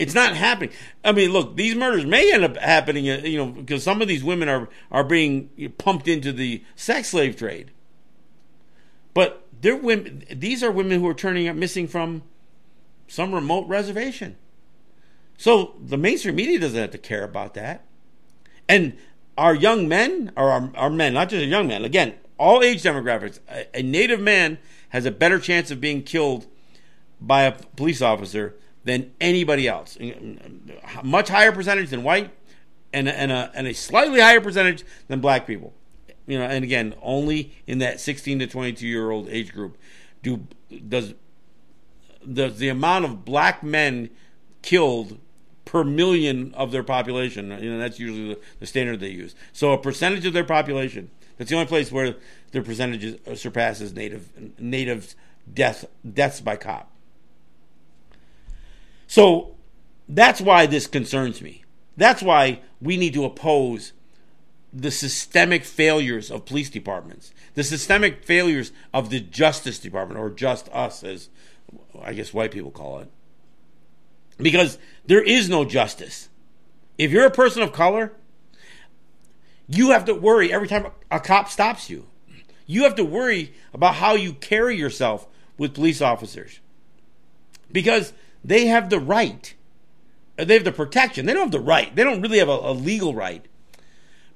It's 0.00 0.14
not 0.14 0.34
happening. 0.34 0.74
I 1.04 1.12
mean, 1.12 1.30
look, 1.30 1.56
these 1.56 1.74
murders 1.74 2.06
may 2.06 2.32
end 2.32 2.42
up 2.42 2.56
happening, 2.56 3.10
uh, 3.10 3.18
you 3.18 3.36
know, 3.36 3.52
because 3.52 3.82
some 3.82 4.00
of 4.00 4.08
these 4.08 4.24
women 4.24 4.48
are 4.48 4.70
are 4.90 5.04
being 5.04 5.50
pumped 5.76 6.08
into 6.08 6.32
the 6.32 6.64
sex 6.74 7.08
slave 7.08 7.36
trade. 7.36 7.70
But 9.12 9.46
they're 9.60 9.76
women. 9.76 10.24
These 10.34 10.62
are 10.62 10.70
women 10.70 11.00
who 11.00 11.06
are 11.06 11.14
turning 11.14 11.48
up 11.48 11.54
missing 11.54 11.86
from 11.86 12.22
some 13.08 13.34
remote 13.34 13.68
reservation. 13.68 14.36
So 15.36 15.74
the 15.78 15.98
mainstream 15.98 16.36
media 16.36 16.58
doesn't 16.58 16.80
have 16.80 16.92
to 16.92 16.98
care 16.98 17.22
about 17.22 17.52
that. 17.54 17.84
And 18.70 18.96
our 19.36 19.54
young 19.54 19.86
men, 19.86 20.32
or 20.34 20.50
our, 20.50 20.70
our 20.76 20.90
men, 20.90 21.12
not 21.12 21.28
just 21.28 21.44
young 21.44 21.68
men, 21.68 21.84
again, 21.84 22.14
all 22.38 22.62
age 22.62 22.82
demographics, 22.82 23.38
a, 23.50 23.80
a 23.80 23.82
native 23.82 24.20
man 24.20 24.56
has 24.90 25.04
a 25.04 25.10
better 25.10 25.38
chance 25.38 25.70
of 25.70 25.78
being 25.78 26.02
killed 26.02 26.46
by 27.20 27.42
a 27.42 27.52
police 27.52 28.00
officer 28.00 28.56
than 28.90 29.12
anybody 29.20 29.68
else. 29.68 29.96
Much 31.02 31.28
higher 31.28 31.52
percentage 31.52 31.90
than 31.90 32.02
white, 32.02 32.30
and, 32.92 33.08
and, 33.08 33.30
a, 33.30 33.50
and 33.54 33.66
a 33.66 33.72
slightly 33.72 34.20
higher 34.20 34.40
percentage 34.40 34.84
than 35.08 35.20
black 35.20 35.46
people 35.46 35.72
you 36.30 36.38
know, 36.38 36.44
and 36.44 36.62
again, 36.62 36.94
only 37.02 37.52
in 37.66 37.78
that 37.78 37.98
16 37.98 38.38
to 38.38 38.46
22 38.46 38.86
year 38.86 39.10
old 39.10 39.28
age 39.28 39.52
group 39.52 39.76
do 40.22 40.46
does 40.88 41.14
the 42.24 42.48
the 42.48 42.68
amount 42.68 43.04
of 43.04 43.24
black 43.24 43.64
men 43.64 44.10
killed 44.62 45.18
per 45.64 45.82
million 45.82 46.54
of 46.54 46.70
their 46.70 46.84
population. 46.84 47.50
You 47.60 47.72
know, 47.72 47.78
that's 47.78 47.98
usually 47.98 48.34
the, 48.34 48.40
the 48.60 48.66
standard 48.66 49.00
they 49.00 49.08
use. 49.08 49.34
So 49.52 49.72
a 49.72 49.78
percentage 49.78 50.24
of 50.24 50.32
their 50.32 50.44
population. 50.44 51.10
That's 51.36 51.50
the 51.50 51.56
only 51.56 51.66
place 51.66 51.90
where 51.90 52.14
their 52.52 52.62
percentage 52.62 53.18
surpasses 53.36 53.92
native 53.92 54.30
native 54.60 55.16
death 55.52 55.84
deaths 56.08 56.40
by 56.40 56.54
cop. 56.54 56.89
So 59.10 59.56
that's 60.08 60.40
why 60.40 60.66
this 60.66 60.86
concerns 60.86 61.42
me. 61.42 61.64
That's 61.96 62.22
why 62.22 62.60
we 62.80 62.96
need 62.96 63.12
to 63.14 63.24
oppose 63.24 63.92
the 64.72 64.92
systemic 64.92 65.64
failures 65.64 66.30
of 66.30 66.44
police 66.44 66.70
departments, 66.70 67.34
the 67.54 67.64
systemic 67.64 68.24
failures 68.24 68.70
of 68.94 69.10
the 69.10 69.18
Justice 69.18 69.80
Department, 69.80 70.20
or 70.20 70.30
just 70.30 70.68
us, 70.68 71.02
as 71.02 71.28
I 72.00 72.12
guess 72.12 72.32
white 72.32 72.52
people 72.52 72.70
call 72.70 73.00
it. 73.00 73.10
Because 74.38 74.78
there 75.04 75.24
is 75.24 75.48
no 75.48 75.64
justice. 75.64 76.28
If 76.96 77.10
you're 77.10 77.26
a 77.26 77.32
person 77.32 77.64
of 77.64 77.72
color, 77.72 78.12
you 79.66 79.90
have 79.90 80.04
to 80.04 80.14
worry 80.14 80.52
every 80.52 80.68
time 80.68 80.86
a 81.10 81.18
cop 81.18 81.48
stops 81.48 81.90
you. 81.90 82.06
You 82.64 82.84
have 82.84 82.94
to 82.94 83.04
worry 83.04 83.54
about 83.74 83.96
how 83.96 84.14
you 84.14 84.34
carry 84.34 84.76
yourself 84.76 85.26
with 85.58 85.74
police 85.74 86.00
officers. 86.00 86.60
Because 87.72 88.12
they 88.44 88.66
have 88.66 88.90
the 88.90 89.00
right, 89.00 89.54
uh, 90.38 90.44
they 90.44 90.54
have 90.54 90.64
the 90.64 90.72
protection. 90.72 91.26
They 91.26 91.32
don't 91.32 91.44
have 91.44 91.52
the 91.52 91.60
right. 91.60 91.94
They 91.94 92.04
don't 92.04 92.20
really 92.20 92.38
have 92.38 92.48
a, 92.48 92.52
a 92.52 92.72
legal 92.72 93.14
right 93.14 93.46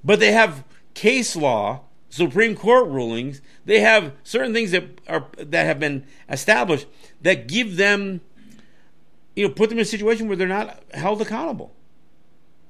but 0.05 0.21
they 0.21 0.33
have 0.33 0.65
case 0.93 1.35
law, 1.35 1.81
Supreme 2.11 2.55
Court 2.55 2.87
rulings. 2.89 3.41
They 3.65 3.81
have 3.81 4.13
certain 4.23 4.53
things 4.53 4.71
that 4.73 4.85
are 5.09 5.27
that 5.39 5.65
have 5.65 5.81
been 5.81 6.07
established 6.29 6.87
that 7.23 7.49
give 7.49 7.77
them, 7.77 8.21
you 9.35 9.49
know, 9.49 9.55
put 9.55 9.71
them 9.71 9.79
in 9.79 9.83
a 9.83 9.87
situation 9.87 10.29
where 10.29 10.37
they're 10.37 10.47
not 10.47 10.83
held 10.93 11.23
accountable. 11.23 11.75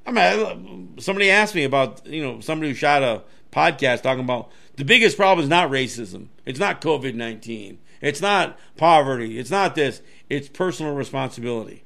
I 0.07 0.13
mean, 0.13 0.95
somebody 0.99 1.31
asked 1.31 1.55
me 1.55 1.65
about, 1.65 2.07
you 2.07 2.23
know, 2.23 2.41
somebody 2.41 2.71
who 2.71 2.75
shot 2.75 3.03
a 3.03 3.23
podcast 3.51 4.03
talking 4.03 4.25
about 4.25 4.51
the 4.77 4.85
biggest 4.85 5.17
problem 5.17 5.43
is 5.43 5.49
not 5.49 5.71
racism. 5.71 6.29
It's 6.47 6.61
not 6.61 6.81
COVID 6.81 7.15
19. 7.15 7.79
It's 8.05 8.21
not 8.21 8.59
poverty. 8.77 9.39
It's 9.39 9.51
not 9.51 9.75
this. 9.75 10.03
It's 10.29 10.47
personal 10.47 10.95
responsibility. 10.95 11.85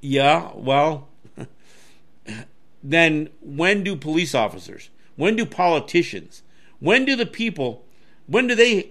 Yeah, 0.00 0.50
well, 0.52 1.08
then 2.82 3.28
when 3.40 3.84
do 3.84 3.94
police 3.94 4.34
officers, 4.34 4.90
when 5.14 5.36
do 5.36 5.46
politicians, 5.46 6.42
when 6.80 7.04
do 7.04 7.14
the 7.14 7.24
people, 7.24 7.84
when 8.26 8.48
do 8.48 8.56
they 8.56 8.90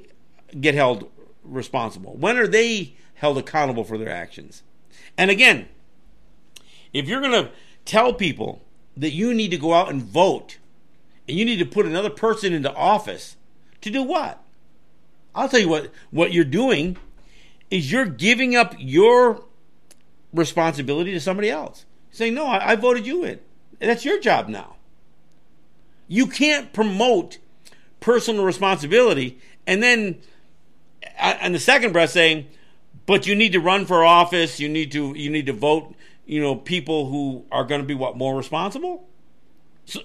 get 0.59 0.73
held 0.73 1.11
responsible? 1.43 2.15
When 2.15 2.37
are 2.37 2.47
they 2.47 2.95
held 3.15 3.37
accountable 3.37 3.83
for 3.83 3.97
their 3.97 4.09
actions? 4.09 4.63
And 5.17 5.29
again, 5.29 5.67
if 6.93 7.09
you're 7.09 7.21
going 7.21 7.43
to 7.43 7.51
tell 7.83 8.13
people 8.13 8.61
that 8.95 9.11
you 9.11 9.33
need 9.33 9.51
to 9.51 9.57
go 9.57 9.73
out 9.73 9.89
and 9.89 10.01
vote 10.01 10.59
and 11.27 11.37
you 11.37 11.43
need 11.43 11.57
to 11.57 11.65
put 11.65 11.85
another 11.85 12.09
person 12.09 12.53
into 12.53 12.73
office 12.73 13.35
to 13.81 13.89
do 13.89 14.01
what? 14.01 14.42
I'll 15.35 15.49
tell 15.49 15.59
you 15.59 15.69
what 15.69 15.91
what 16.11 16.33
you're 16.33 16.43
doing 16.43 16.97
is 17.69 17.91
you're 17.91 18.05
giving 18.05 18.55
up 18.55 18.75
your 18.77 19.43
responsibility 20.33 21.11
to 21.11 21.19
somebody 21.19 21.49
else. 21.49 21.85
Saying, 22.11 22.33
"No, 22.33 22.45
I, 22.45 22.71
I 22.71 22.75
voted 22.75 23.05
you 23.05 23.23
in." 23.23 23.39
And 23.81 23.89
that's 23.89 24.05
your 24.05 24.19
job 24.19 24.47
now. 24.47 24.75
You 26.07 26.27
can't 26.27 26.71
promote 26.73 27.39
personal 27.99 28.45
responsibility 28.45 29.39
and 29.65 29.81
then 29.81 30.21
uh, 31.19 31.35
on 31.41 31.51
the 31.51 31.59
second 31.59 31.93
breath 31.93 32.11
saying, 32.11 32.47
but 33.05 33.27
you 33.27 33.35
need 33.35 33.53
to 33.53 33.59
run 33.59 33.85
for 33.85 34.03
office, 34.03 34.59
you 34.59 34.69
need 34.69 34.91
to 34.93 35.13
you 35.15 35.29
need 35.29 35.45
to 35.47 35.53
vote, 35.53 35.95
you 36.25 36.41
know, 36.41 36.55
people 36.55 37.09
who 37.09 37.45
are 37.51 37.63
going 37.63 37.81
to 37.81 37.87
be 37.87 37.93
what 37.93 38.17
more 38.17 38.35
responsible. 38.35 39.07
So, 39.85 40.01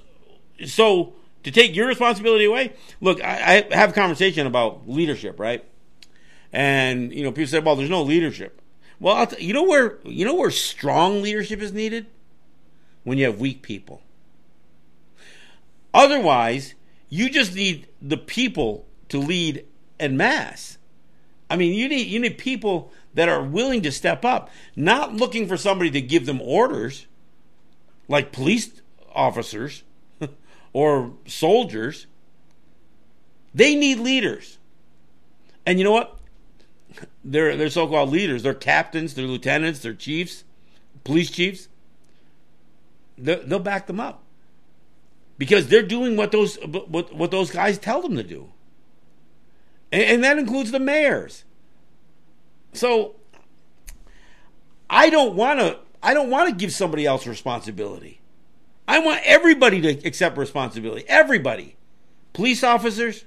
so 0.66 1.12
to 1.45 1.51
take 1.51 1.74
your 1.74 1.86
responsibility 1.86 2.45
away, 2.45 2.72
look, 3.01 3.22
I, 3.22 3.66
I 3.70 3.76
have 3.76 3.91
a 3.91 3.95
conversation 3.95 4.47
about 4.47 4.89
leadership, 4.89 5.39
right? 5.39 5.64
And 6.53 7.12
you 7.12 7.22
know, 7.22 7.32
people 7.32 7.49
say, 7.49 7.61
well, 7.61 7.76
there's 7.76 7.91
no 7.91 8.03
leadership. 8.03 8.61
Well, 9.01 9.26
t- 9.26 9.45
you 9.45 9.53
know 9.53 9.64
where 9.64 9.99
you 10.05 10.24
know 10.24 10.34
where 10.34 10.51
strong 10.51 11.22
leadership 11.22 11.61
is 11.61 11.72
needed 11.72 12.07
when 13.05 13.18
you 13.18 13.26
have 13.26 13.39
weak 13.39 13.62
people. 13.62 14.03
Otherwise, 15.95 16.74
you 17.09 17.30
just 17.30 17.55
need 17.55 17.89
the 18.03 18.16
people 18.16 18.86
to 19.09 19.18
lead 19.18 19.64
en 20.01 20.16
masse. 20.16 20.78
I 21.51 21.57
mean, 21.57 21.74
you 21.74 21.89
need 21.89 22.07
you 22.09 22.18
need 22.18 22.39
people 22.39 22.93
that 23.14 23.28
are 23.28 23.43
willing 23.43 23.82
to 23.82 23.93
step 23.93 24.24
up, 24.24 24.51
not 24.76 25.14
looking 25.14 25.47
for 25.47 25.57
somebody 25.57 25.91
to 25.91 26.01
give 26.01 26.26
them 26.26 26.41
orders, 26.41 27.07
like 28.09 28.32
police 28.32 28.80
officers 29.14 29.82
or 30.79 31.11
soldiers. 31.26 32.07
They 33.53 33.74
need 33.74 33.99
leaders. 33.99 34.59
And 35.66 35.76
you 35.76 35.85
know 35.85 35.91
what? 35.91 36.20
They're 37.24 37.57
they're 37.57 37.68
so-called 37.68 38.11
leaders. 38.11 38.45
They're 38.45 38.55
captains, 38.55 39.14
they're 39.14 39.26
lieutenants, 39.26 39.81
they're 39.81 39.93
chiefs, 39.93 40.45
police 41.03 41.33
chiefs. 41.33 41.66
They're, 43.16 43.43
they'll 43.43 43.59
back 43.59 43.89
them 43.89 43.99
up 43.99 44.22
because 45.37 45.66
they're 45.66 45.83
doing 45.83 46.16
what 46.16 46.31
those 46.31 46.59
what, 46.64 47.12
what 47.12 47.33
those 47.33 47.51
guys 47.51 47.76
tell 47.79 48.01
them 48.01 48.14
to 48.14 48.22
do, 48.22 48.53
and, 49.91 50.05
and 50.05 50.24
that 50.24 50.39
includes 50.39 50.70
the 50.70 50.79
mayors. 50.79 51.43
So 52.72 53.16
I 54.89 55.11
don't 55.11 55.35
want 55.35 55.59
to 55.59 55.81
I 56.05 56.14
don't 56.14 56.31
want 56.31 56.51
to 56.51 56.55
give 56.55 56.72
somebody 56.72 57.05
else 57.05 57.26
responsibility. 57.26 58.20
I 58.89 59.01
want 59.01 59.20
everybody 59.24 59.82
to 59.82 59.91
accept 60.09 60.39
responsibility. 60.39 61.05
Everybody. 61.07 61.76
Police 62.32 62.64
officers. 62.64 63.26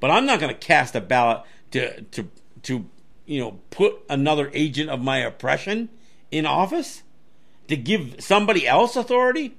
But 0.00 0.10
I'm 0.10 0.26
not 0.26 0.40
going 0.40 0.52
to 0.52 0.58
cast 0.58 0.96
a 0.96 1.00
ballot 1.00 1.42
to 1.70 2.02
to 2.02 2.28
to 2.64 2.90
you 3.24 3.40
know 3.40 3.60
put 3.70 4.02
another 4.10 4.50
agent 4.52 4.90
of 4.90 5.00
my 5.00 5.18
oppression 5.18 5.88
in 6.32 6.44
office 6.44 7.04
to 7.68 7.76
give 7.76 8.16
somebody 8.18 8.66
else 8.66 8.96
authority. 8.96 9.54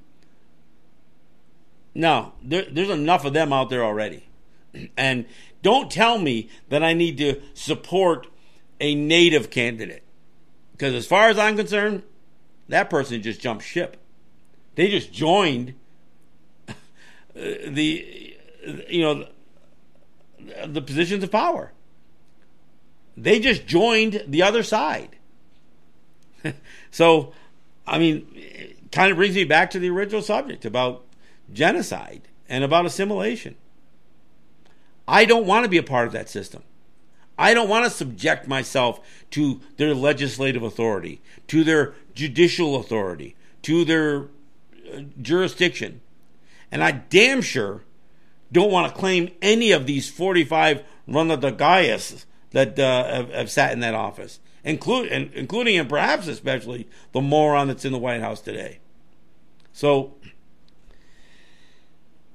No, 1.95 2.33
there, 2.41 2.65
there's 2.69 2.89
enough 2.89 3.23
of 3.23 3.33
them 3.33 3.53
out 3.53 3.69
there 3.69 3.83
already. 3.83 4.27
And 4.97 5.25
don't 5.61 5.89
tell 5.89 6.17
me 6.17 6.49
that 6.67 6.83
I 6.83 6.93
need 6.93 7.17
to 7.19 7.41
support 7.53 8.27
a 8.81 8.95
native 8.95 9.49
candidate. 9.49 10.03
Because 10.73 10.95
as 10.95 11.05
far 11.05 11.29
as 11.29 11.37
I'm 11.37 11.55
concerned, 11.55 12.03
that 12.67 12.89
person 12.89 13.21
just 13.21 13.39
jumped 13.39 13.63
ship. 13.63 14.02
They 14.75 14.89
just 14.89 15.11
joined 15.11 15.75
the, 17.35 18.35
you 18.89 19.01
know, 19.01 19.27
the 20.65 20.81
positions 20.81 21.23
of 21.23 21.31
power. 21.31 21.71
They 23.15 23.39
just 23.39 23.67
joined 23.67 24.23
the 24.27 24.41
other 24.41 24.63
side. 24.63 25.17
so, 26.91 27.33
I 27.85 27.99
mean, 27.99 28.27
it 28.33 28.91
kind 28.91 29.11
of 29.11 29.17
brings 29.17 29.35
me 29.35 29.43
back 29.43 29.69
to 29.71 29.79
the 29.79 29.89
original 29.89 30.21
subject 30.21 30.65
about 30.65 31.05
genocide 31.51 32.27
and 32.49 32.63
about 32.63 32.85
assimilation. 32.85 33.55
I 35.07 35.25
don't 35.25 35.45
want 35.45 35.65
to 35.65 35.69
be 35.69 35.77
a 35.77 35.83
part 35.83 36.07
of 36.07 36.13
that 36.13 36.29
system. 36.29 36.63
I 37.37 37.53
don't 37.53 37.69
want 37.69 37.85
to 37.85 37.91
subject 37.91 38.47
myself 38.47 38.99
to 39.31 39.59
their 39.77 39.93
legislative 39.93 40.63
authority, 40.63 41.21
to 41.47 41.63
their 41.63 41.93
judicial 42.13 42.75
authority, 42.75 43.35
to 43.63 43.83
their 43.83 44.27
jurisdiction. 45.21 46.01
And 46.71 46.83
I 46.83 46.91
damn 46.91 47.41
sure 47.41 47.83
don't 48.51 48.71
want 48.71 48.91
to 48.91 48.99
claim 48.99 49.29
any 49.41 49.71
of 49.71 49.85
these 49.85 50.09
45 50.09 50.83
Ranadagayas 51.07 52.25
that 52.51 52.77
uh, 52.79 53.05
have, 53.05 53.29
have, 53.31 53.51
sat 53.51 53.73
in 53.73 53.79
that 53.81 53.95
office, 53.95 54.39
include, 54.63 55.11
including 55.11 55.77
and 55.77 55.89
perhaps 55.89 56.27
especially 56.27 56.87
the 57.11 57.21
moron 57.21 57.67
that's 57.67 57.83
in 57.83 57.91
the 57.91 57.97
White 57.97 58.21
House 58.21 58.41
today. 58.41 58.79
So, 59.73 60.13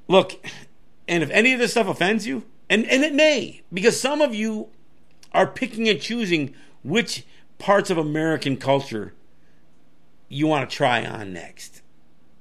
look, 0.08 0.44
and 1.06 1.22
if 1.22 1.30
any 1.30 1.52
of 1.52 1.60
this 1.60 1.70
stuff 1.70 1.86
offends 1.86 2.26
you, 2.26 2.44
and, 2.68 2.84
and 2.86 3.04
it 3.04 3.14
may, 3.14 3.62
because 3.72 3.98
some 3.98 4.20
of 4.20 4.34
you 4.34 4.68
are 5.32 5.46
picking 5.46 5.88
and 5.88 6.00
choosing 6.00 6.54
which 6.82 7.24
parts 7.58 7.90
of 7.90 7.98
American 7.98 8.56
culture 8.56 9.14
you 10.28 10.46
want 10.46 10.68
to 10.68 10.76
try 10.76 11.04
on 11.04 11.32
next. 11.32 11.80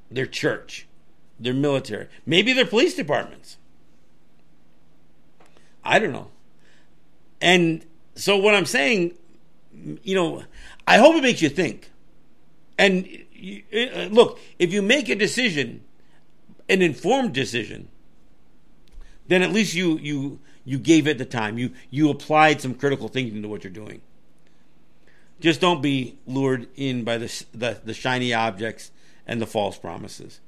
Their 0.09 0.25
church, 0.25 0.87
their 1.39 1.53
military, 1.53 2.07
maybe 2.25 2.53
their 2.53 2.65
police 2.65 2.95
departments. 2.95 3.57
I 5.83 5.99
don't 5.99 6.11
know. 6.11 6.29
And 7.41 7.85
so 8.15 8.37
what 8.37 8.55
I'm 8.55 8.65
saying, 8.65 9.13
you 10.03 10.15
know, 10.15 10.43
I 10.85 10.97
hope 10.97 11.15
it 11.15 11.23
makes 11.23 11.41
you 11.41 11.49
think. 11.49 11.91
And 12.77 13.07
uh, 13.73 14.07
look, 14.09 14.39
if 14.59 14.73
you 14.73 14.81
make 14.81 15.09
a 15.09 15.15
decision, 15.15 15.83
an 16.69 16.81
informed 16.81 17.33
decision, 17.33 17.87
then 19.27 19.41
at 19.41 19.51
least 19.51 19.73
you 19.73 19.97
you 19.97 20.39
you 20.65 20.79
gave 20.79 21.07
it 21.07 21.17
the 21.17 21.25
time. 21.25 21.57
You 21.57 21.71
you 21.89 22.09
applied 22.09 22.61
some 22.61 22.73
critical 22.73 23.07
thinking 23.07 23.41
to 23.41 23.47
what 23.47 23.63
you're 23.63 23.71
doing. 23.71 24.01
Just 25.39 25.61
don't 25.61 25.81
be 25.81 26.17
lured 26.25 26.67
in 26.75 27.03
by 27.03 27.19
the, 27.19 27.45
the, 27.53 27.79
the 27.83 27.93
shiny 27.93 28.33
objects 28.33 28.91
and 29.27 29.41
the 29.41 29.45
false 29.45 29.77
promises. 29.77 30.39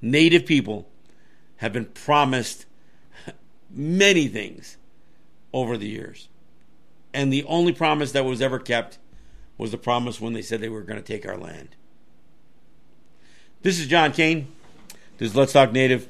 Native 0.00 0.46
people 0.46 0.88
have 1.58 1.72
been 1.72 1.84
promised 1.84 2.66
many 3.70 4.26
things 4.26 4.78
over 5.52 5.76
the 5.76 5.88
years. 5.88 6.28
And 7.14 7.32
the 7.32 7.44
only 7.44 7.72
promise 7.72 8.10
that 8.12 8.24
was 8.24 8.40
ever 8.42 8.58
kept 8.58 8.98
was 9.58 9.70
the 9.70 9.78
promise 9.78 10.20
when 10.20 10.32
they 10.32 10.42
said 10.42 10.60
they 10.60 10.68
were 10.68 10.82
going 10.82 11.00
to 11.00 11.06
take 11.06 11.28
our 11.28 11.36
land. 11.36 11.76
This 13.60 13.78
is 13.78 13.86
John 13.86 14.12
Kane. 14.12 14.50
This 15.18 15.30
is 15.30 15.36
Let's 15.36 15.52
Talk 15.52 15.70
Native. 15.70 16.08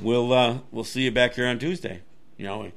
We'll 0.00 0.32
uh, 0.32 0.58
we'll 0.70 0.84
see 0.84 1.02
you 1.02 1.10
back 1.10 1.34
here 1.34 1.46
on 1.46 1.58
Tuesday. 1.58 2.00
You 2.38 2.46
know. 2.46 2.72